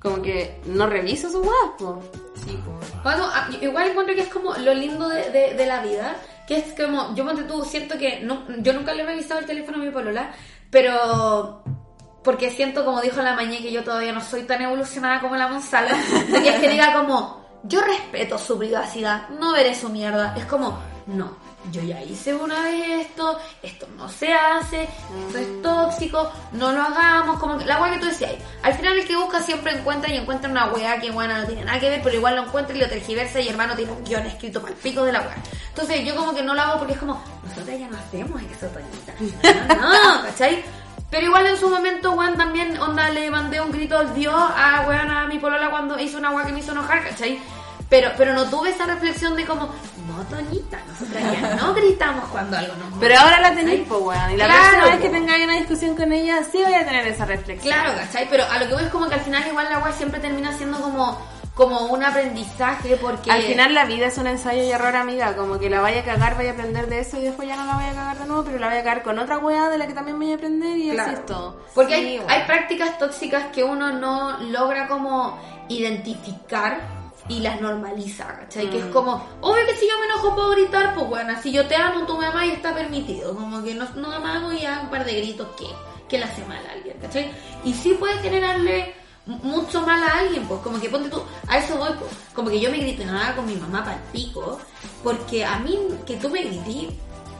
[0.00, 2.02] como que no reviso su weá, po.
[2.46, 3.02] Sí, pues.
[3.02, 6.16] Bueno, a- igual encuentro que es como lo lindo de, de- de la vida,
[6.48, 9.46] que es como, yo ponte tú, siento que no, yo nunca le he revisado el
[9.46, 10.32] teléfono a mi polola,
[10.70, 11.62] pero
[12.24, 15.48] porque siento, como dijo la mañana, que yo todavía no soy tan evolucionada como la
[15.48, 15.92] Monsalva,
[16.42, 20.78] y es que diga como, yo respeto su privacidad, no veré su mierda, es como,
[21.06, 21.36] no,
[21.70, 26.80] yo ya hice una vez esto, esto no se hace, esto es tóxico, no lo
[26.80, 28.32] hagamos, como que, la weá que tú decías,
[28.62, 31.64] al final el que busca siempre encuentra y encuentra una weá que buena no tiene
[31.64, 34.26] nada que ver, pero igual lo encuentra y lo tergiversa y hermano tiene un guion
[34.26, 35.36] escrito para el pico de la weá.
[35.68, 38.66] Entonces yo como que no lo hago porque es como, nosotros ya no hacemos eso,
[38.68, 39.74] Toñita.
[39.74, 40.64] No, no, ¿cachai?
[41.10, 44.84] Pero igual en su momento, weón, también, onda, le mandé un grito al dios a,
[44.86, 47.40] weón, a mi polola cuando hizo una weá que me hizo enojar, ¿cachai?
[47.88, 49.66] Pero, pero no tuve esa reflexión de como,
[50.06, 54.30] no, Toñita, nosotras ya no gritamos cuando algo nos Pero ahora la tenéis, po, weón.
[54.30, 57.04] Y la Claro, próxima vez que tengáis una discusión con ella, sí voy a tener
[57.08, 57.74] esa reflexión.
[57.74, 58.28] Claro, ¿cachai?
[58.30, 60.52] Pero a lo que voy es como que al final igual la weá siempre termina
[60.56, 61.20] siendo como,
[61.54, 63.30] como un aprendizaje porque...
[63.30, 65.36] Al final la vida es un ensayo y error, amiga.
[65.36, 67.66] Como que la vaya a cagar, vaya a aprender de eso y después ya no
[67.66, 69.76] la vaya a cagar de nuevo, pero la vaya a cagar con otra weá de
[69.78, 71.10] la que también voy a aprender y Claro.
[71.10, 71.60] así es todo.
[71.74, 72.30] Porque Sí, hay, weón.
[72.30, 75.38] hay prácticas tóxicas que uno no logra como
[75.68, 76.80] identificar
[77.28, 78.70] y las normaliza, ¿cachai?
[78.70, 78.90] Que es Mm.
[78.92, 82.04] como, obvio que si yo me enojo puedo gritar, pues bueno, si yo te amo,
[82.06, 83.34] tú me amas y está permitido.
[83.36, 85.66] Como que no, no amamos y hago un par de gritos que,
[86.08, 87.30] que le hace mal a alguien, ¿cachai?
[87.64, 88.94] Y sí puede generarle
[89.42, 92.60] mucho mal a alguien, pues como que ponte tú, a eso voy, pues, como que
[92.60, 94.58] yo me grité nada con mi mamá para el pico,
[95.02, 96.88] porque a mí que tú me grité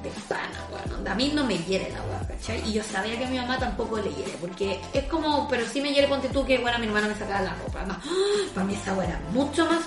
[0.03, 2.67] de pana, weón, a mí no me hiere la weá, ¿cachai?
[2.67, 5.81] Y yo sabía que a mi mamá tampoco le hiere, porque es como, pero sí
[5.81, 7.97] me hiere, ponte tú que, bueno, mi hermana me sacaba la ropa, no,
[8.55, 9.81] para mí esa weá era mucho más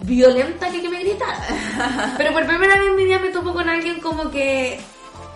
[0.00, 2.14] violenta que que me gritara.
[2.18, 4.80] Pero por primera vez en mi vida me topo con alguien como que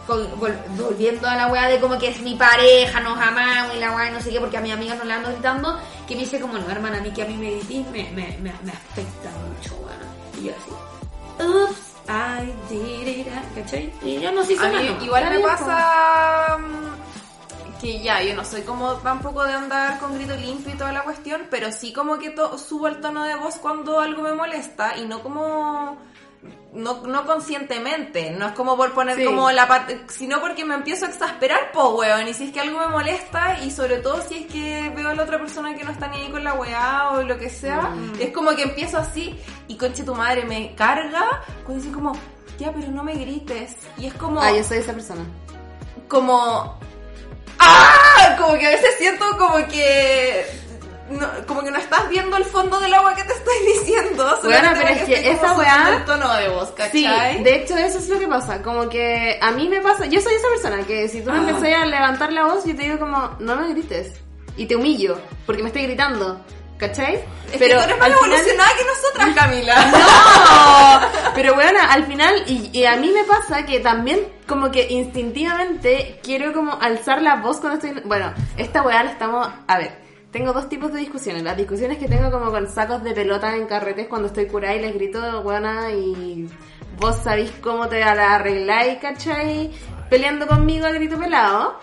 [0.07, 3.81] con- vol- volviendo a la weá de como que es mi pareja, nos amamos y
[3.81, 6.21] la weá no sé qué, porque a mis amigas no le ando gritando, que me
[6.23, 8.71] dice como, no, hermana, a mí que a mí me gritís me, me, me, me
[8.73, 10.07] afecta mucho, weón.
[10.39, 13.93] Y yo así, ups, I did it, ¿cachai?
[14.03, 18.45] Y yo no sé si A mí igual me pasa mm, que ya, yo no
[18.45, 22.19] soy como tampoco de andar con grito limpio y toda la cuestión, pero sí como
[22.19, 25.99] que to- subo el tono de voz cuando algo me molesta y no como...
[26.73, 29.25] No, no conscientemente, no es como por poner Sí.
[29.25, 32.61] como la parte, sino porque me empiezo a exasperar, po weón, y si es que
[32.61, 35.85] algo me molesta, y sobre todo si es que veo a la otra persona que
[35.85, 38.99] no está ni ahí con la weá o lo que sea, es como que empiezo
[38.99, 42.13] así, y conche tu madre me carga, cuando dice como,
[42.59, 45.25] ya, pero no me grites, y es como Ah, yo soy esa persona.
[46.09, 46.79] como
[47.59, 48.37] ¡Ah!
[48.39, 50.45] Como que a veces siento como que
[51.11, 54.39] no, como que no estás viendo el fondo del agua que te estoy diciendo.
[54.43, 57.43] Bueno, pero es que como esa weá- el tono de voz, Sí, ¿cachai?
[57.43, 60.35] de hecho eso es lo que pasa, como que a mí me pasa, yo soy
[60.35, 61.83] esa persona que si tú me Ah.
[61.83, 64.15] a levantar la voz, yo te digo como, no me grites,
[64.57, 66.41] y te humillo, porque me estoy gritando,
[66.79, 67.17] ¿cachai?
[67.53, 69.87] Es que tú eres más evolucionada que nosotras, Camila.
[71.23, 71.33] ¡No!
[71.35, 76.21] Pero bueno, al final, y, y a mí me pasa que también como que instintivamente
[76.23, 78.03] quiero como alzar la voz cuando estoy...
[78.05, 79.49] Bueno, esta weá la estamos...
[79.69, 81.43] A ver, tengo dos tipos de discusiones.
[81.43, 84.81] Las discusiones que tengo como con sacos de pelota en carretes cuando estoy curada y
[84.81, 86.49] les grito, weona, y
[86.99, 89.71] vos sabéis cómo te la arregláis, ¿cachai?
[90.11, 91.79] Peleando conmigo a grito pelado.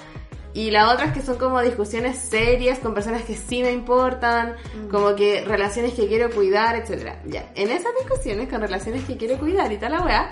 [0.56, 4.56] Y la otra es que son como discusiones serias con personas que sí me importan,
[4.92, 7.20] como que relaciones que quiero cuidar, etcétera.
[7.26, 10.30] Ya, en esas discusiones con relaciones que quiero cuidar y tal la weá,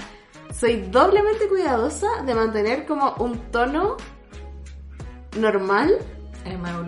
[0.54, 3.98] soy doblemente cuidadosa de mantener como un tono
[5.40, 5.98] normal,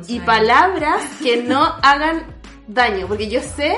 [0.08, 2.24] y palabras que no hagan
[2.68, 3.08] daño.
[3.08, 3.76] Porque yo sé,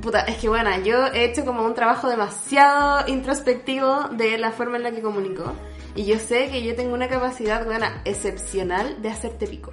[0.00, 4.76] puta, es que bueno, yo he hecho como un trabajo demasiado introspectivo de la forma
[4.76, 5.54] en la que comunico.
[5.94, 9.72] Y yo sé que yo tengo una capacidad, buena, excepcional de hacerte pico.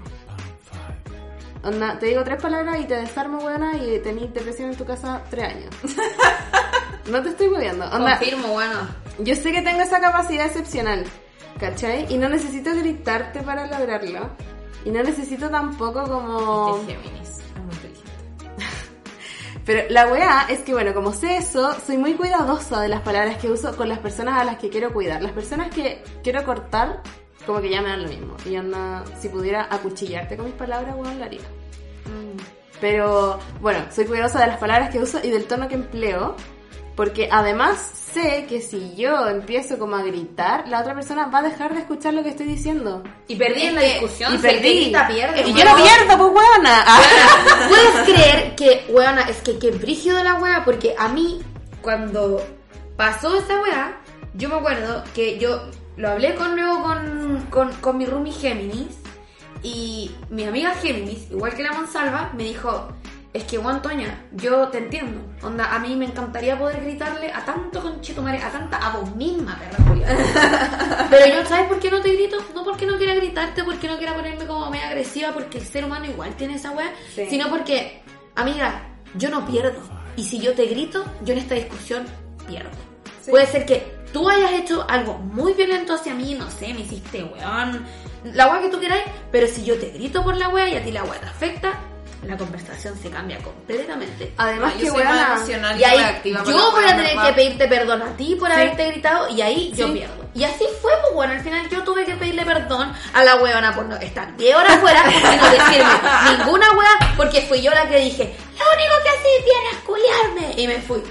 [1.63, 5.21] Onda, te digo tres palabras y te desarmo, buena, y tenés depresión en tu casa
[5.29, 5.69] tres años.
[7.11, 7.85] no te estoy moviendo.
[7.85, 8.87] Onda, Confirmo, bueno.
[9.19, 11.03] yo sé que tengo esa capacidad excepcional,
[11.59, 12.11] ¿cachai?
[12.11, 14.29] Y no necesito gritarte para lograrlo.
[14.85, 16.77] Y no necesito tampoco como...
[16.77, 17.29] Este Géminis.
[17.29, 18.13] Es muy inteligente.
[19.65, 23.37] Pero la weá es que, bueno, como sé eso, soy muy cuidadosa de las palabras
[23.37, 25.21] que uso con las personas a las que quiero cuidar.
[25.21, 27.01] Las personas que quiero cortar,
[27.45, 28.37] como que ya me dan lo mismo.
[28.45, 31.41] Y anda, si pudiera acuchillarte con mis palabras, weón, lo haría.
[32.79, 36.35] Pero, bueno, soy cuidadosa de las palabras que uso y del tono que empleo.
[36.97, 37.77] Porque además
[38.11, 41.81] sé que si yo empiezo como a gritar, la otra persona va a dejar de
[41.81, 43.03] escuchar lo que estoy diciendo.
[43.27, 44.33] Y perdí en la que- discusión.
[44.33, 44.81] y perdí.
[44.81, 45.41] grita pierde.
[45.47, 46.83] Y yo no pierdo, pues weona.
[46.87, 47.01] Ah.
[47.69, 50.65] ¿Puedes creer que, weona, es que que brígido la wea?
[50.65, 51.39] Porque a mí,
[51.83, 52.43] cuando
[52.97, 53.95] pasó esa wea,
[54.33, 58.97] yo me acuerdo que yo lo hablé con luego con, con, con mi roomie Géminis
[59.61, 62.87] y mi amiga Géminis, igual que la Monsalva, me dijo,
[63.37, 65.21] es que, Juan Toña, yo te entiendo.
[65.41, 69.57] Onda, a mí me encantaría poder gritarle a tanto conchetumare, a tanta, a vos misma,
[69.57, 71.07] perra culiada.
[71.09, 72.37] Pero yo, ¿sabes por qué no te grito?
[72.53, 75.85] No porque no quiera gritarte, porque no quiera ponerme como media agresiva, porque el ser
[75.85, 77.25] humano igual tiene esa weá, Sí.
[77.29, 78.01] sino porque,
[78.35, 79.79] amiga, yo no pierdo.
[80.15, 82.05] Y si yo te grito, yo en esta discusión
[82.47, 82.71] pierdo.
[83.29, 87.23] Puede ser que tú hayas hecho algo muy violento hacia mí, no sé, me hiciste
[87.23, 87.85] weón,
[88.23, 90.83] la weá que tú queráis, pero si yo te grito por la weá y a
[90.83, 91.73] ti la weá te afecta,
[92.23, 94.33] la conversación se cambia completamente.
[94.37, 95.33] Además No, que yo más weona...
[95.35, 98.53] emocional Y ahí yo voy a tener que pedirte perdón a ti por Sí.
[98.55, 99.93] haberte gritado y ahí yo Sí.
[99.93, 100.25] pierdo.
[100.33, 103.73] Y así fue, pues bueno, al final yo tuve que pedirle perdón a la weona
[103.73, 105.89] por no estar 10 horas fuera y no decirme
[106.37, 110.61] ninguna wea porque fui yo la que dije, lo único que haces bien es culiarme.
[110.61, 111.01] Y me fui.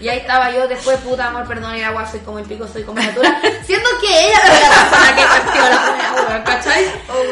[0.00, 2.66] Y ahí estaba yo después, puta amor, perdón, y la wea soy como el pico,
[2.68, 3.40] soy como natura.
[3.64, 6.86] Siendo que ella fue la persona que partió la wea, ¿cachai?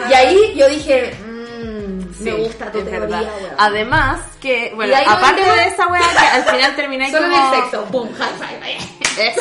[0.09, 1.15] Y ahí yo dije,
[2.21, 3.23] Sí, me gusta tu es teoría, verdad.
[3.41, 3.55] weón.
[3.59, 7.55] Además que, bueno, aparte de esa weá que al final termináis Solo en como...
[7.55, 8.79] el sexo, boom, high five.
[9.21, 9.35] Eh,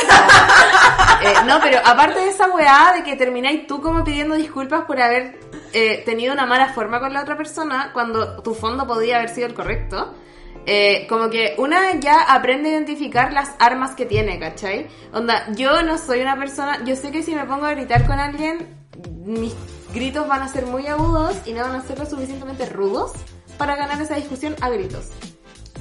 [1.46, 5.40] no, pero aparte de esa weá de que termináis tú como pidiendo disculpas por haber
[5.74, 9.48] eh, tenido una mala forma con la otra persona cuando tu fondo podía haber sido
[9.48, 10.14] el correcto,
[10.66, 14.88] eh, como que una ya aprende a identificar las armas que tiene, ¿cachai?
[15.14, 18.20] Onda, yo no soy una persona, yo sé que si me pongo a gritar con
[18.20, 18.78] alguien,
[19.26, 19.54] mis
[19.94, 23.12] gritos van a ser muy agudos y no van a ser lo suficientemente rudos
[23.58, 25.06] para ganar esa discusión a gritos.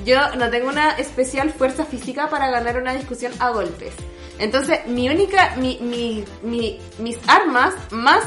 [0.04, 3.92] Yo no tengo una especial fuerza física para ganar una discusión a golpes.
[4.38, 8.22] Entonces, mi única, mi, mi, mi- mis armas más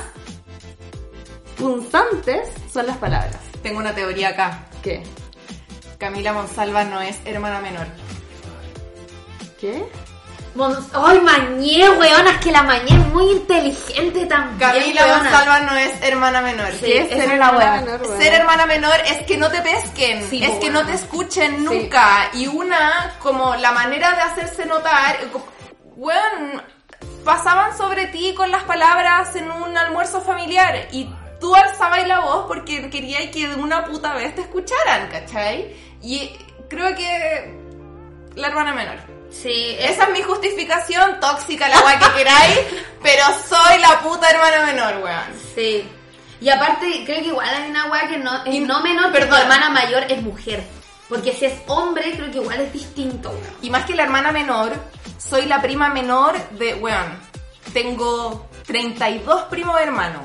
[1.57, 3.37] punzantes son las palabras.
[3.63, 4.65] Tengo una teoría acá.
[4.81, 5.03] ¿Qué?
[5.97, 7.85] Camila Monsalva no es hermana menor.
[9.59, 9.85] ¿Qué?
[10.93, 14.59] Ay, Mañé, weona, es que la Mañé es muy inteligente también.
[14.59, 15.23] Camila weona.
[15.23, 16.71] Monsalva no es hermana menor.
[16.73, 18.17] Sí, ¿Qué es ser hermana menor?
[18.17, 22.29] Ser hermana menor es que no te pesquen, Sí, es que no te escuchen nunca.
[22.33, 25.19] Y una, como la manera de hacerse notar,
[25.95, 26.61] weón,
[27.23, 31.09] pasaban sobre ti con las palabras en un almuerzo familiar y
[31.39, 35.75] tú alzabas la voz porque querías que de una puta vez te escucharan, ¿cachai?
[36.01, 36.29] Y
[36.69, 37.57] creo que
[38.35, 39.10] la hermana menor.
[39.31, 42.59] Sí, es- Esa es mi justificación tóxica, la weá que queráis,
[43.03, 45.39] pero soy la puta hermana menor, weón.
[45.55, 45.89] sí.
[46.41, 49.27] Y aparte, creo que igual hay una weá que no, es Y- no menor, pero
[49.29, 50.63] tu hermana mayor es mujer.
[51.07, 53.55] Porque si es hombre, creo que igual es distinto, weón.
[53.61, 54.71] Y más que la hermana menor,
[55.19, 57.19] soy la prima menor de, weón,
[57.73, 60.23] tengo 32 primos hermanos.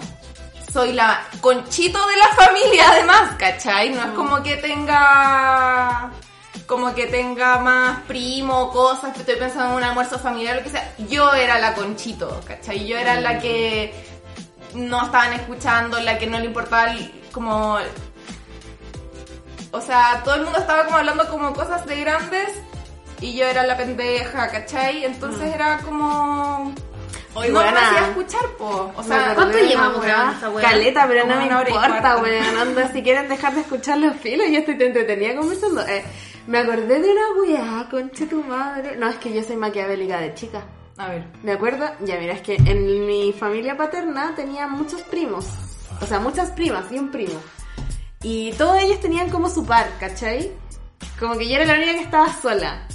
[0.72, 3.90] Soy la conchito de la familia además, ¿cachai?
[3.90, 6.10] No es como que tenga...
[6.66, 10.70] Como que tenga más primo, cosas, que estoy pensando en un almuerzo familiar, lo que
[10.70, 10.94] sea.
[11.09, 12.86] Yo era la conchito, ¿cachai?
[12.86, 13.94] Yo era la que
[14.74, 16.93] no estaban escuchando, la que no le importaba
[17.32, 17.78] como
[19.76, 22.48] o sea, todo el mundo estaba como hablando como cosas de grandes
[23.20, 25.05] y yo era la pendeja, ¿cachai?
[25.05, 26.74] Entonces era como...
[27.34, 28.90] Oye, no me hacía escuchar, po.
[28.97, 30.55] O sea, ¿cuánto llevamos grabando?
[30.59, 32.59] Caleta, pero no me importa, weón.
[32.59, 35.86] Anda, si quieren dejar de escuchar los filos, yo estoy te entretenida conversando.
[35.86, 36.02] Eh,
[36.47, 38.97] me acordé de una weá, concha tu madre.
[38.97, 40.64] No, es que yo soy maquiavélica de chica.
[40.97, 41.24] a ver.
[41.43, 45.47] Me acuerdo, ya mira, es que en mi familia paterna tenía muchos primos.
[46.01, 47.40] O sea, muchas primas y un primo.
[48.23, 50.52] Y todos ellos tenían como su par, ¿cachai?
[51.18, 52.86] Como que yo era la única que estaba sola.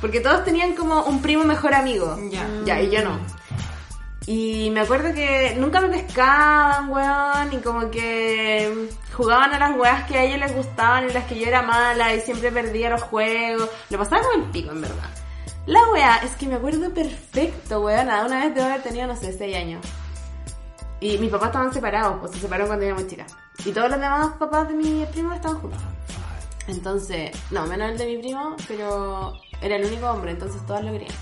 [0.00, 2.16] Porque todos tenían como un primo mejor amigo.
[2.30, 2.46] Ya.
[2.64, 3.18] Ya, y yo no.
[4.30, 10.04] Y me acuerdo que nunca me pescaban, weón, y como que jugaban a las weas
[10.04, 13.02] que a ellos les gustaban y las que yo era mala y siempre perdía los
[13.04, 13.70] juegos.
[13.88, 15.08] Lo pasaba como el pico, en verdad.
[15.64, 18.08] La wea es que me acuerdo perfecto, weón.
[18.08, 19.86] Una vez debo haber tenido, no sé, 6 años.
[21.00, 23.34] Y mis papás estaban separados, pues se separaron cuando éramos chicas.
[23.64, 25.80] Y todos los demás papás de mis primos estaban juntos.
[26.66, 29.32] Entonces, no, menos el de mi primo, pero
[29.62, 31.14] era el único hombre, entonces todas lo querían.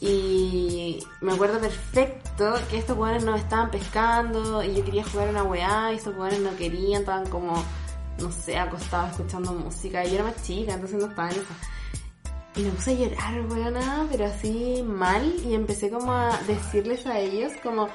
[0.00, 5.42] Y me acuerdo perfecto que estos jugadores no estaban pescando y yo quería jugar una
[5.42, 7.62] weá y estos jugadores no querían, estaban como,
[8.18, 11.54] no sé, acostados escuchando música y yo era más chica, entonces no estaba en esa.
[12.56, 17.18] Y me puse a llorar, weona, pero así mal y empecé como a decirles a
[17.18, 17.88] ellos como,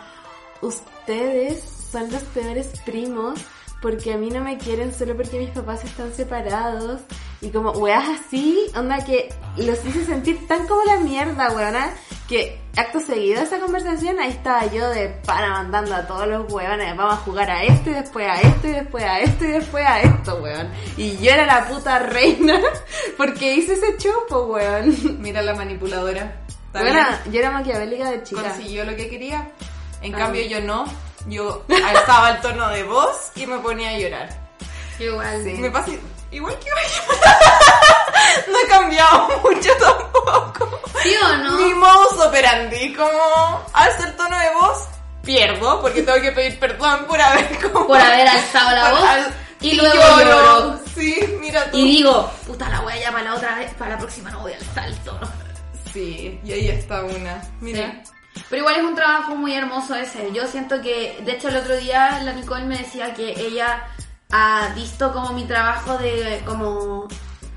[0.61, 3.40] ustedes son los peores primos
[3.86, 7.02] porque a mí no me quieren solo porque mis papás están separados
[7.40, 11.91] y como weas así, onda que los hice sentir tan como la mierda, weona,
[12.28, 16.52] que acto seguido de esa conversación ahí estaba yo de para mandando a todos los
[16.52, 19.49] weones, vamos a jugar a esto y después a esto y después a esto y
[19.49, 20.68] después a esto, weón.
[20.98, 22.60] Y yo era la puta reina
[23.18, 25.22] porque hice ese chupo, weón.
[25.22, 26.41] Mira la manipuladora.
[26.74, 28.41] Bueno, yo era maquiavélica de chica.
[28.41, 29.52] Consiguió lo que quería.
[30.02, 30.18] En Ah.
[30.18, 30.86] cambio yo no.
[31.27, 34.30] Yo alzaba el tono de voz y me ponía a llorar.
[34.99, 35.43] Igual.
[35.43, 35.53] Sí.
[35.53, 35.89] Me pasa
[36.31, 38.47] igual que hoy.
[38.52, 40.80] no he cambiado mucho tampoco.
[41.02, 41.57] ¿Sí o no?
[41.57, 44.88] Mi modus operandi, como alzo el tono de voz,
[45.23, 47.88] pierdo, porque tengo que pedir perdón por haber como...
[47.88, 50.26] Por haber alzado la voz al- y luego lloro.
[50.26, 50.80] lloro.
[50.95, 51.77] Sí, mira tú.
[51.77, 54.53] Y digo, puta la wea ya para la otra vez, para la próxima no voy
[54.53, 55.27] a alzar el tono.
[55.91, 57.41] Sí, y ahí está una.
[57.61, 58.02] Mira.
[58.03, 58.11] Sí.
[58.49, 60.32] Pero igual es un trabajo muy hermoso ese.
[60.34, 63.88] Yo siento que, de hecho, el otro día la Nicole me decía que ella
[64.32, 67.07] ha visto como mi trabajo de como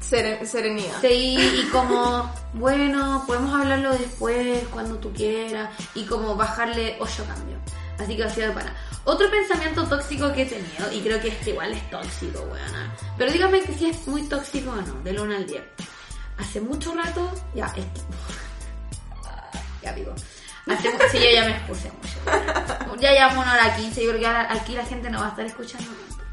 [0.01, 1.01] Seren- serenidad.
[1.01, 7.61] sí y como bueno podemos hablarlo después cuando tú quieras y como bajarle ocho cambios.
[7.99, 8.73] Así que ha sido para.
[9.05, 12.95] Otro pensamiento tóxico que he tenido, y creo que este igual es tóxico, weona.
[13.17, 15.63] Pero dígame que si es muy tóxico o no, del 1 al 10.
[16.39, 17.73] Hace mucho rato, ya,
[19.83, 20.15] ya digo.
[21.11, 22.97] Sí, yo ya me expuse mucho.
[23.01, 25.31] Ya llevamos una hora 15, yo creo que ahora aquí la gente no va a
[25.31, 26.25] estar escuchando tanto.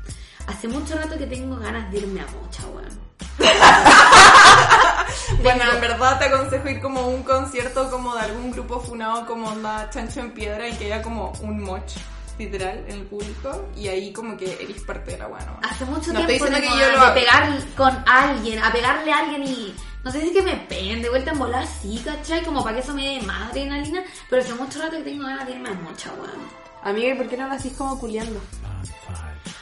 [0.48, 3.00] Hace mucho rato que tengo ganas de irme a mocha, weón.
[5.42, 9.26] Bueno, en verdad te aconsejo ir como a un concierto como de algún grupo funado
[9.26, 11.92] como onda Chancho en Piedra y que haya como un moch
[12.38, 15.60] literal en el público y ahí como que eres parte de la bueno.
[15.64, 18.72] Hace mucho No estoy tiempo diciendo tengo que yo lo de pegar con alguien, a
[18.72, 19.76] pegarle a alguien y
[20.06, 22.44] no sé si es que me peguen de vuelta en bola así, ¿cachai?
[22.46, 25.46] Como para que eso me dé más adrenalina, pero hace mucho rato que tengo ganas
[25.48, 26.48] de irme a mocha, weón.
[26.84, 28.40] Amiga, ¿y por qué no lo hacís como culiando?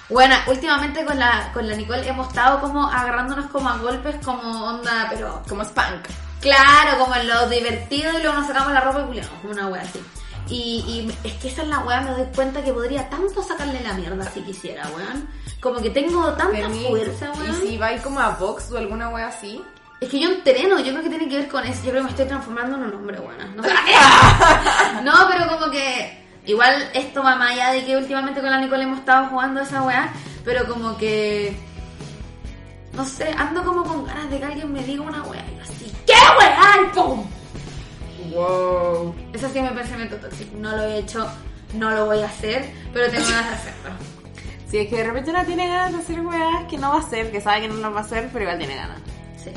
[0.10, 4.66] Bueno, últimamente con la, con la Nicole hemos estado como agarrándonos como a golpes como
[4.66, 6.08] onda, pero Como Spank.
[6.42, 9.68] claro, como en lo divertido y luego nos sacamos la ropa y culiamos, como una
[9.70, 10.00] wea así.
[10.50, 13.80] Y, y es que esa es la wea, me doy cuenta que podría tanto sacarle
[13.82, 15.28] la mierda si quisiera, weón.
[15.62, 16.90] Como que tengo tanta Permiso.
[16.90, 17.64] fuerza, weón.
[17.64, 19.64] Y si vais como a box o alguna wea así.
[20.04, 21.82] Es que yo entreno, yo creo que tiene que ver con eso.
[21.86, 23.46] Yo creo que me estoy transformando en un hombre bueno.
[23.56, 23.70] No, sé.
[25.04, 26.22] no, pero como que.
[26.46, 29.82] Igual esto va más allá de que últimamente con la Nicole hemos estado jugando esa
[29.82, 30.12] weá.
[30.44, 31.56] Pero como que.
[32.92, 35.42] No sé, ando como con ganas de que alguien me diga una weá.
[35.50, 36.82] Y yo así, ¿qué weá?
[36.82, 37.26] Y ¡pum!
[38.34, 39.16] Wow.
[39.32, 40.58] Ese ha sido mi pensamiento tóxico.
[40.58, 41.26] No lo he hecho,
[41.76, 43.90] no lo voy a hacer, pero tengo ganas de hacerlo.
[44.68, 47.00] Si es que de repente uno tiene ganas de hacer weas que no va a
[47.00, 49.00] hacer, que sabe que no las va a hacer, pero igual tiene ganas.
[49.42, 49.52] Sí.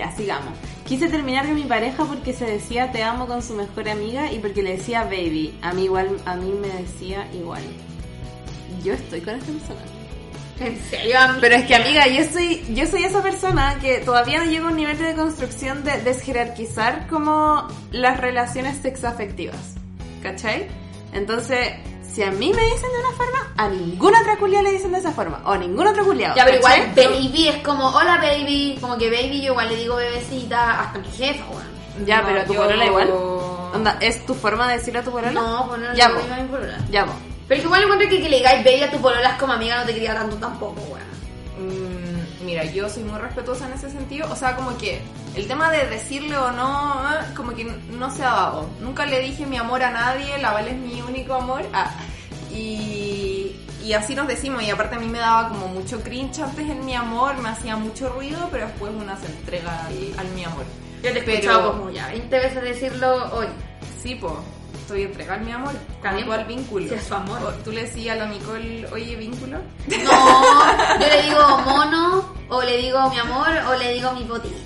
[0.00, 0.54] Ya, sigamos.
[0.86, 4.38] Quise terminar con mi pareja porque se decía te amo con su mejor amiga y
[4.38, 5.54] porque le decía baby.
[5.60, 7.60] A mí igual, a mí me decía igual.
[8.82, 9.80] Yo estoy con esta persona.
[10.58, 11.18] ¿En serio?
[11.18, 11.38] amiga?
[11.42, 14.70] Pero es que amiga, yo soy, yo soy esa persona que todavía no llego a
[14.70, 19.74] un nivel de construcción de desjerarquizar como las relaciones sexoafectivas.
[20.22, 20.66] ¿Cachai?
[21.12, 21.74] Entonces,
[22.12, 24.98] si a mí me dicen de una forma, a ninguna otra culia le dicen de
[24.98, 25.40] esa forma.
[25.44, 26.34] O a ningún otro culiado.
[26.34, 27.06] Ya, pero igual ¿cachai?
[27.28, 31.08] baby es como, hola baby, como que baby yo igual le digo bebecita hasta mi
[31.10, 32.06] jefa, weón.
[32.06, 33.10] Ya, No, pero a tu yo- polola igual.
[33.72, 35.30] Onda, ¿es tu forma de decirle a tu polola?
[35.32, 36.20] No, pues no Ya, po.
[36.20, 36.78] digo a mi polola.
[36.90, 37.12] Ya, po.
[37.46, 39.52] Pero es que igual encuentro que que le digáis baby a tu polola es como
[39.52, 41.10] amiga no te quería tanto tampoco, weón.
[41.58, 41.89] Mm,
[42.50, 44.26] mira, yo soy muy respetuosa en ese sentido.
[44.32, 45.00] O sea, como que
[45.36, 48.68] el tema de decirle o no, eh, como que no se ha dado.
[48.80, 51.62] Nunca le dije mi amor a nadie, la Val es mi único amor.
[51.72, 51.92] Ah,
[52.50, 53.54] y,
[53.84, 54.62] y así nos decimos.
[54.62, 57.76] Y aparte a mí me daba como mucho cringe antes en mi amor, me hacía
[57.76, 60.64] mucho ruido, pero después una se entrega al, al mi amor.
[61.02, 63.46] Yo te he Pero- escuchado como ya 20 veces decirlo hoy.
[64.02, 64.38] Sí, po.
[64.90, 65.72] Estoy entregada al mi amor.
[66.02, 66.88] Tú al vínculo.
[66.88, 67.40] sí, es su amor.
[67.44, 69.58] O tú le decías a la Nicole, oye, vínculo.
[69.86, 74.56] No, yo le digo mono, o le digo mi amor, o le digo mi potito.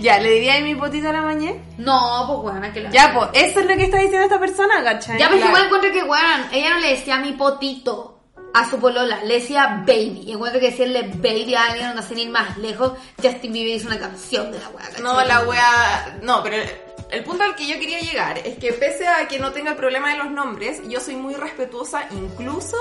[0.00, 1.58] Ya, ¿le diría mi potito a la mañana?
[1.76, 4.82] No, pues weón, que la Ya, pues, eso es lo que está diciendo esta persona,
[4.82, 5.18] ¿cachai?
[5.18, 5.50] Ya, pero Claro.
[5.50, 8.18] igual encuentro que, weón, ella no le decía mi potito
[8.54, 10.22] a su polola, le decía baby.
[10.28, 12.92] Y encuentro que decirle baby a alguien, no sin ir más lejos,
[13.22, 14.88] Justin Bieber hizo una canción de la weá.
[15.02, 16.18] No, la wea.
[16.22, 16.56] No, pero
[17.10, 19.76] el, punto al que yo quería llegar es que pese a que no tenga el
[19.76, 22.76] problema de los nombres, yo soy muy respetuosa incluso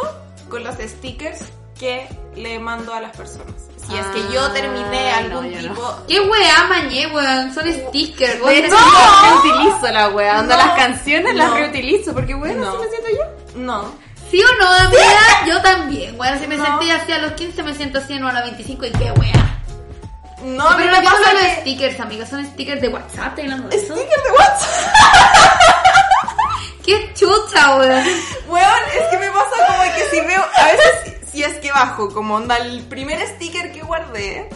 [0.50, 1.40] con los stickers
[1.80, 3.54] que le mando a las personas.
[3.88, 5.76] Si es que yo terminé Ah, algún no, yo no.
[5.76, 5.96] tipo.
[6.08, 7.54] ¿Qué weá, mañé, weón?
[7.54, 8.70] Son stickers, De weón.
[8.70, 8.78] No.
[8.78, 10.40] yo reutilizo la wea.
[10.40, 10.66] Onda, No.
[10.66, 11.56] las canciones las No.
[11.56, 12.14] reutilizo.
[12.14, 12.70] Porque, bueno, No.
[12.70, 13.60] así me siento yo.
[13.60, 13.94] No.
[14.32, 15.46] ¿Sí o no, amiga?
[15.48, 16.40] Yo también, weón.
[16.40, 16.66] Si me No.
[16.66, 19.55] sentí así a los 15, me siento así no, a los 25 y qué weá.
[20.46, 21.62] No, pero lo que son pasa los que.
[21.62, 23.96] stickers, amiga, son stickers de WhatsApp, ¿te hablando de eso?
[23.96, 24.96] Sticker de WhatsApp.
[26.86, 28.04] ¡Qué chucha, weón!
[28.48, 32.14] Weón, es que me pasa como que si veo, a veces si es que bajo,
[32.14, 34.48] como onda, el primer sticker que guardé,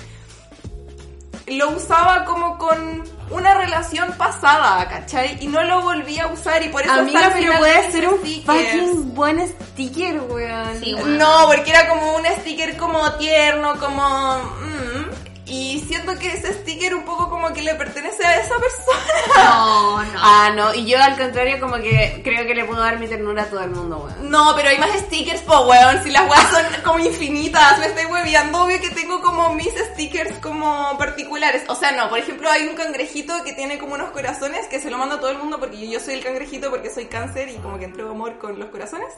[1.47, 5.37] lo usaba como con una relación pasada, ¿cachai?
[5.43, 8.19] Y no lo volví a usar y por eso Amiga, pero puede de ser un
[8.19, 8.45] stickers.
[8.45, 10.79] fucking buen sticker, weón.
[10.79, 11.17] Sí, weón.
[11.17, 14.37] No, porque era como un sticker como tierno, como...
[14.37, 15.08] mm,
[15.49, 18.99] y siento que ese sticker un poco como que le pertenece a esa persona.
[19.35, 20.19] No, no.
[20.21, 20.73] Ah, no.
[20.73, 23.61] Y yo, al contrario, como que creo que le puedo dar mi ternura a todo
[23.61, 24.29] el mundo, weón.
[24.29, 26.03] No, pero hay más stickers, po, weón.
[26.03, 28.63] Si las weas son como infinitas, me estoy hueviando.
[28.63, 31.63] Obvio que tengo como mis stickers como particulares.
[31.67, 34.91] O sea, no, por ejemplo, hay un cangrejito que tiene como unos corazones que se
[34.91, 37.55] lo mando a todo el mundo porque yo soy el cangrejito porque soy cáncer y
[37.55, 39.09] como que entrego amor con los corazones.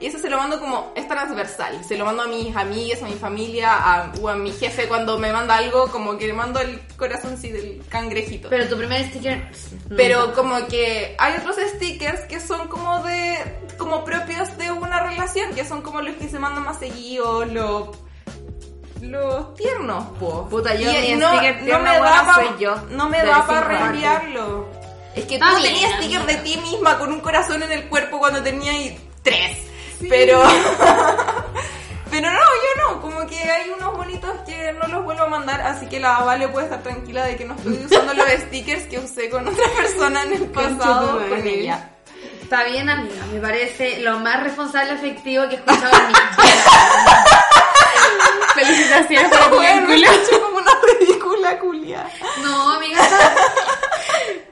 [0.00, 1.82] Y eso se lo mando como, es transversal.
[1.84, 5.18] Se lo mando a mis amigas, a mi familia, a, o a mi jefe cuando
[5.18, 8.48] me manda algo, como que le mando el corazón sí del cangrejito.
[8.50, 9.48] Pero tu primer sticker.
[9.96, 13.38] Pero como que hay otros stickers que son como de
[13.78, 17.90] como propios de una relación, que son como los que se mandan más seguidos, los
[19.00, 20.48] los tiernos, po.
[20.48, 22.76] Puta, yo, Y- mi y no, sticker no tierno, me da bueno, pa, soy yo.
[22.90, 24.68] no me De da cinco para reenviarlo.
[25.14, 27.88] Es que tú Está bien, tenías sticker de ti misma con un corazón en el
[27.88, 29.58] cuerpo cuando tenías tres.
[30.08, 30.42] Pero
[32.10, 35.60] Pero no, yo no, como que hay unos bonitos que no los vuelvo a mandar,
[35.60, 38.98] así que la Vale puede estar tranquila de que no estoy usando los stickers que
[38.98, 41.90] usé con otra persona en el pasado con ella.
[42.42, 43.26] Está bien, amiga.
[43.30, 46.36] Me parece lo más responsable afectivo que he escuchado en mi vida.
[48.54, 49.56] Felicitaciones por tu
[50.40, 52.08] como una ridícula culia.
[52.42, 53.06] No, amiga,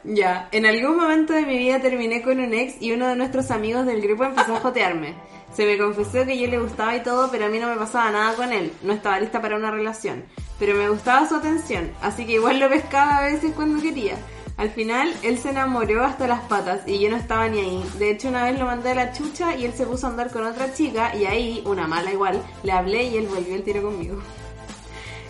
[0.04, 3.50] Ya, en algún momento de mi vida terminé con un ex y uno de nuestros
[3.50, 5.14] amigos del grupo empezó a jotearme.
[5.56, 8.10] Se me confesó que yo le gustaba y todo, pero a mí no me pasaba
[8.10, 8.74] nada con él.
[8.82, 10.22] No estaba lista para una relación.
[10.58, 14.18] Pero me gustaba su atención, así que igual lo pescaba a veces cuando quería.
[14.58, 17.90] Al final, él se enamoró hasta las patas y yo no estaba ni ahí.
[17.98, 20.30] De hecho, una vez lo mandé a la chucha y él se puso a andar
[20.30, 23.80] con otra chica y ahí, una mala igual, le hablé y él volvió el tiro
[23.80, 24.18] conmigo.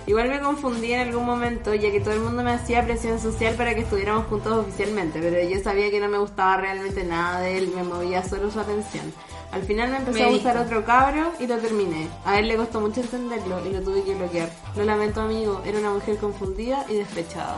[0.08, 3.54] Igual me confundí en algún momento, ya que todo el mundo me hacía presión social
[3.54, 7.58] para que estuviéramos juntos oficialmente, pero yo sabía que no me gustaba realmente nada de
[7.58, 9.12] él, me movía solo su atención.
[9.56, 12.08] Al final me empezó Me a gustar otro cabro y lo terminé.
[12.26, 14.50] A él le costó mucho entenderlo y lo tuve que bloquear.
[14.76, 17.56] Lo lamento amigo, era una mujer confundida y despechada.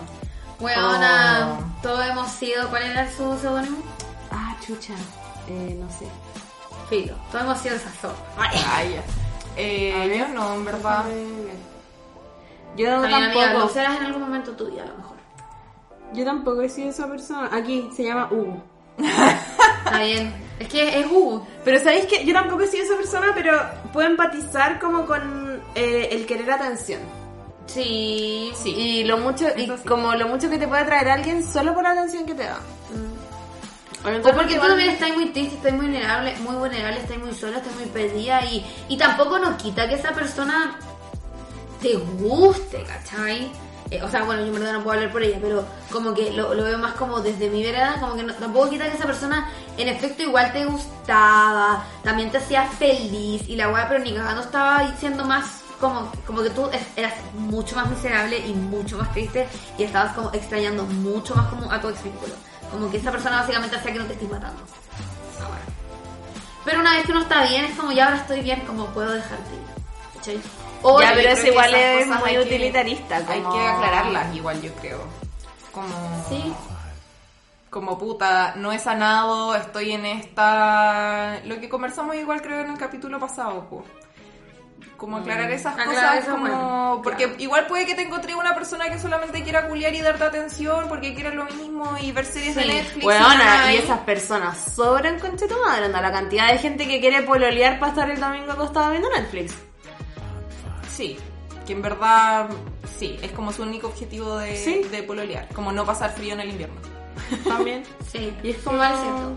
[0.60, 1.82] Weona, Oh.
[1.82, 2.68] todos hemos sido.
[2.68, 3.78] ¿Cuál era su seudónimo?
[4.30, 4.94] Ah, chucha,
[5.48, 6.06] eh, no sé.
[6.88, 7.14] Filo.
[7.32, 8.12] Todos hemos sido esas dos.
[8.36, 9.02] Ay, ya.
[9.56, 10.18] Eh, A ver.
[10.18, 11.04] yo no, en verdad.
[12.76, 13.58] Yo También, amiga, tampoco.
[13.66, 15.16] lo serás en algún momento tu día, a lo mejor.
[16.12, 17.50] Yo tampoco he sido esa persona.
[17.52, 18.62] Aquí se llama Hugo.
[18.98, 20.47] Está bien.
[20.58, 21.46] Es que es Hugo.
[21.64, 23.58] Pero sabéis que yo tampoco he sido esa persona, pero
[23.92, 27.00] puedo empatizar como con eh, el querer atención.
[27.66, 28.50] Sí.
[28.54, 28.70] Sí.
[28.70, 29.72] Y lo mucho, y sí.
[29.86, 32.58] como lo mucho que te puede traer alguien solo por la atención que te da.
[34.04, 37.58] O porque tú también estás muy triste, estás muy vulnerable, muy vulnerable, estás muy sola,
[37.58, 40.78] estás muy perdida y, y tampoco nos quita que esa persona
[41.82, 43.50] te guste, ¿cachai?
[43.90, 46.30] Eh, o sea, bueno, yo en verdad no puedo hablar por ella, pero como que
[46.32, 49.06] lo, lo veo más como desde mi vereda, como que no, tampoco quita que esa
[49.06, 49.48] persona
[49.78, 54.42] en efecto igual te gustaba, también te hacía feliz y la weá, pero ni cagando
[54.42, 59.48] estaba siendo más como, como que tú eras mucho más miserable y mucho más triste
[59.78, 62.34] y estabas como extrañando mucho más como a tu ex vínculo.
[62.70, 64.60] Como que esa persona básicamente hacía que no te estés matando.
[66.64, 69.10] Pero una vez que uno está bien, es como ya ahora estoy bien, como puedo
[69.12, 69.60] dejarte ir.
[70.14, 70.67] ¿Cachai?
[70.82, 73.16] O Ya, pero eso que igual es muy hay que- utilitarista.
[73.16, 75.00] Hay como- que aclararlas igual, yo creo.
[75.72, 76.24] Como...
[76.28, 76.52] Sí.
[77.70, 81.38] Como puta, no he sanado, estoy en esta...
[81.44, 83.84] Lo que conversamos igual creo en el capítulo pasado, po.
[84.96, 86.40] Como aclarar esas Aclarar cosas, eso, como...
[86.48, 87.40] bueno, porque claro.
[87.42, 91.14] igual puede que te encontré una persona que solamente quiera culiar y darte atención porque
[91.14, 92.64] quiera lo mismo y ver series de.
[92.64, 93.04] Netflix.
[93.04, 97.22] Weona, y y esas personas sobran con tu madre, la cantidad de gente que quiere
[97.22, 99.54] pololear para estar el domingo acostado viendo Netflix.
[100.98, 101.16] Sí.
[101.66, 102.48] que en verdad,
[102.98, 104.82] sí, es como su único objetivo de, Sí.
[104.90, 106.76] de pololear, como no pasar frío en el invierno.
[107.46, 107.82] También.
[108.12, 109.32] Sí, Y es como- igual cierto.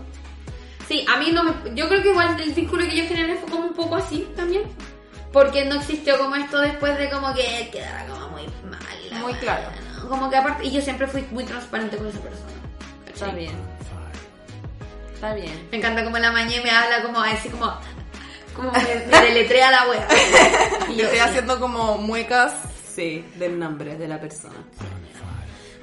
[0.88, 1.52] Sí, a mí no me...
[1.74, 4.62] Yo creo que igual el vínculo que yo generé fue como un poco así también.
[5.32, 9.20] Porque no existió como esto después de como que quedara como muy mal.
[9.20, 9.68] Muy claro.
[10.02, 10.08] ¿no?
[10.08, 10.64] Como que aparte...
[10.66, 12.50] Y yo siempre fui muy transparente con esa persona.
[13.06, 13.28] ¿cachai?
[13.28, 13.52] Está bien.
[15.14, 15.68] Está bien.
[15.70, 17.72] Me encanta como la mañana me habla como así como...
[18.54, 20.08] Como me, me deletrea la wea.
[20.88, 21.24] Y Y yo, estoy sí.
[21.24, 22.52] haciendo como muecas.
[22.94, 24.54] Sí, del nombre de la persona.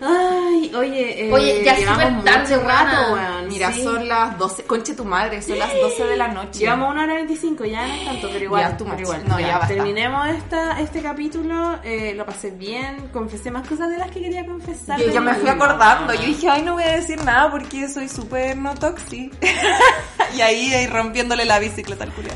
[0.02, 3.48] Ay, oye, eh, Oye, ya es llevamos tarde, mucho rato, weón.
[3.50, 3.84] Mira, Sí.
[3.84, 6.60] son las 12, conche tu madre, son las 12 de la noche.
[6.60, 8.62] Llevamos una hora 25, ya no es tanto, pero igual.
[8.62, 9.24] Ya, too pero igual.
[9.28, 9.74] No, ya basta.
[9.76, 14.46] Terminemos esta, este capítulo, eh, lo pasé bien, confesé más cosas de las que quería
[14.46, 15.00] confesar.
[15.00, 16.14] Yo ya me fui acordando.
[16.14, 19.32] Yo dije, ay, no voy a decir nada porque soy súper no toxi.
[20.38, 22.36] y ahí, ahí rompiéndole la bicicleta al culiao.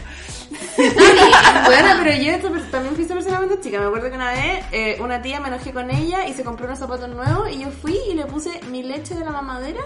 [1.66, 3.80] Bueno, pero yo esto también fui esa persona cuando chica.
[3.80, 6.66] Me acuerdo que una vez eh, una tía me enojé con ella y se compró
[6.66, 9.82] unos zapatos nuevos y yo fui y le puse mi leche de la mamadera,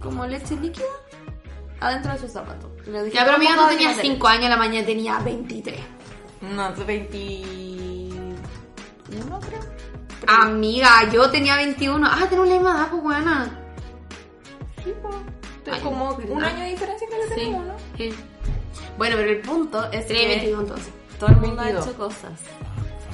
[0.00, 0.84] como leche líquida,
[1.80, 2.70] adentro de sus zapatos.
[2.86, 4.08] Le dije, Ya, pero "Toma, mira, no tenía de leche".
[4.08, 5.80] 5 años, la mañana tenía 23.
[6.40, 8.36] No, 21
[9.40, 9.60] creo.
[10.26, 12.06] Amiga, yo tenía 21.
[12.10, 13.58] Ah, tenemos la misma edad, pues buena.
[14.84, 14.92] Sí.
[15.70, 16.32] Ay, como ¿verdad?
[16.32, 17.34] un año de diferencia que le Sí.
[17.34, 17.74] tenemos, ¿no?
[17.96, 18.14] sí.
[19.02, 20.92] Bueno, pero el punto es que 22 entonces.
[21.18, 21.86] todo el mundo 22.
[21.86, 22.32] ha hecho cosas.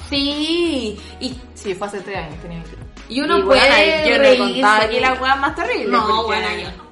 [0.09, 0.99] Sí.
[1.19, 2.77] Y, Sí, fue hace 3 años, tenía 20.
[3.09, 5.87] y uno y puede bueno, yo no reírse contado de- aquí la hueá más terrible.
[5.91, 6.89] No, porque- bueno, yo no.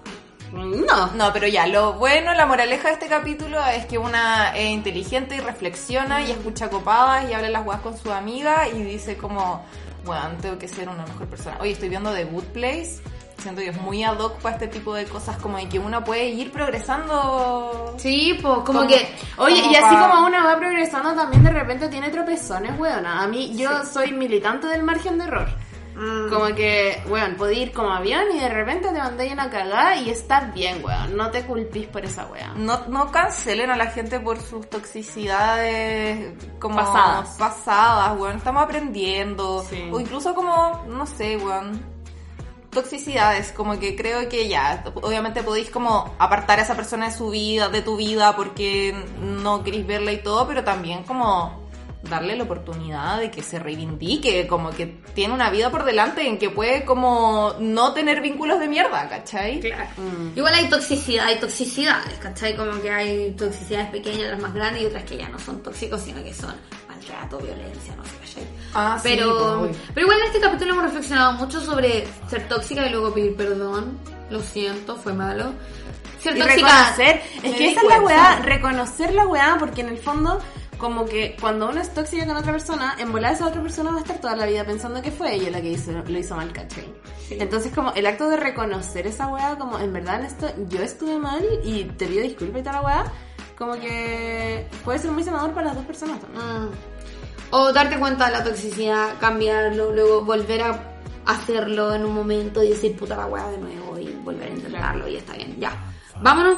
[0.65, 1.07] No.
[1.13, 5.35] No, pero ya, lo bueno, la moraleja de este capítulo es que una es inteligente
[5.35, 9.63] y reflexiona y escucha copadas y habla las weas con su amiga y dice como,
[10.05, 11.57] bueno, tengo que ser una mejor persona.
[11.59, 12.99] Oye, estoy viendo The Good Place,
[13.37, 16.03] siento que es muy ad hoc para este tipo de cosas, como de que uno
[16.03, 17.95] puede ir progresando.
[17.97, 19.15] Sí, pues como, Como- que...
[19.37, 23.21] Oye, Como y así pa- como uno va progresando, también de repente tiene tropezones, weona.
[23.23, 25.47] A mí, yo soy militante del margen de error.
[25.95, 26.29] Mm.
[26.31, 30.11] Como que, weón, podés ir como avión y de repente te mandáis una cagada y
[30.11, 31.17] estás bien, weón.
[31.17, 32.53] No te culpís por esa weá.
[32.55, 37.29] No, no cancelen a la gente por sus toxicidades como Pasadas.
[37.37, 38.37] pasadas, weón.
[38.37, 39.65] Estamos aprendiendo.
[39.69, 39.89] Sí.
[39.91, 41.96] O incluso como, no sé, weón.
[42.71, 47.29] Toxicidades, como que creo que ya, obviamente podéis como apartar a esa persona de su
[47.29, 51.67] vida, de tu vida, porque no queréis verla y todo, pero también como
[52.03, 56.37] darle la oportunidad de que se reivindique, como que tiene una vida por delante en
[56.37, 59.59] que puede como no tener vínculos de mierda, ¿cachai?
[59.59, 59.89] Claro.
[59.97, 60.37] Mm.
[60.37, 62.55] Igual hay toxicidad, hay toxicidades, ¿cachai?
[62.55, 66.01] Como que hay toxicidades pequeñas, las más grandes, y otras que ya no son tóxicos,
[66.01, 66.53] sino que son
[67.07, 68.47] maltrato, violencia, no sé, ¿cachai?
[68.73, 69.83] Ah, sí, pero, pues, uy.
[69.93, 73.97] pero igual en este capítulo hemos reflexionado mucho sobre ser tóxica y luego pedir perdón.
[74.29, 75.53] Lo siento, fue malo.
[76.21, 76.67] Ser Y tóxica.
[76.67, 80.39] reconocer, es que esa es la weá, reconocer la weá, porque en el fondo,
[80.77, 83.97] como que cuando uno es tóxica con otra persona, en volar esa otra persona va
[83.97, 86.51] a estar toda la vida pensando que fue ella la que hizo, lo hizo mal,
[86.51, 86.93] ¿cachai?
[87.29, 91.17] Entonces, como el acto de reconocer esa weá, como en verdad en esto yo estuve
[91.17, 93.13] mal y te pido disculpas y toda la weá,
[93.57, 96.43] como que puede ser muy sanador para las dos personas también.
[96.43, 96.69] Mm.
[97.51, 100.79] O darte cuenta de la toxicidad, cambiarlo, luego volver a
[101.25, 105.07] hacerlo en un momento y decir puta la weá de nuevo y volver a intentarlo
[105.07, 105.55] y está bien.
[105.59, 105.71] Ya.
[106.21, 106.57] Vámonos.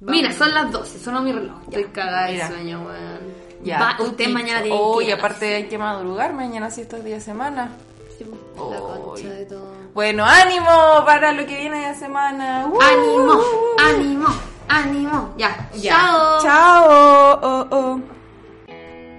[0.00, 1.56] Mira, son las 12, sonó mi reloj.
[1.68, 1.78] Ya.
[1.78, 3.40] Estoy cagada de sueño, weón.
[3.62, 7.04] Ya, Va- usted mañana tiene Oh, que y aparte hay que madrugar, mañana sí estos
[7.04, 7.70] días de semana.
[8.16, 8.24] Sí,
[8.56, 9.70] la concha de todo.
[9.92, 12.66] Bueno, ánimo para lo que viene de semana.
[12.66, 12.78] Uh.
[12.80, 13.40] Ánimo,
[13.78, 14.26] ánimo,
[14.68, 15.34] ánimo.
[15.36, 15.68] Ya.
[15.74, 15.92] Ya.
[15.92, 16.42] Chao.
[16.42, 17.38] Chao.
[17.42, 18.00] Oh, oh.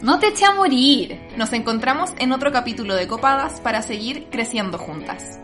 [0.02, 1.20] No te eché a morir.
[1.38, 5.40] Nos encontramos en otro capítulo de Copadas para seguir creciendo juntas.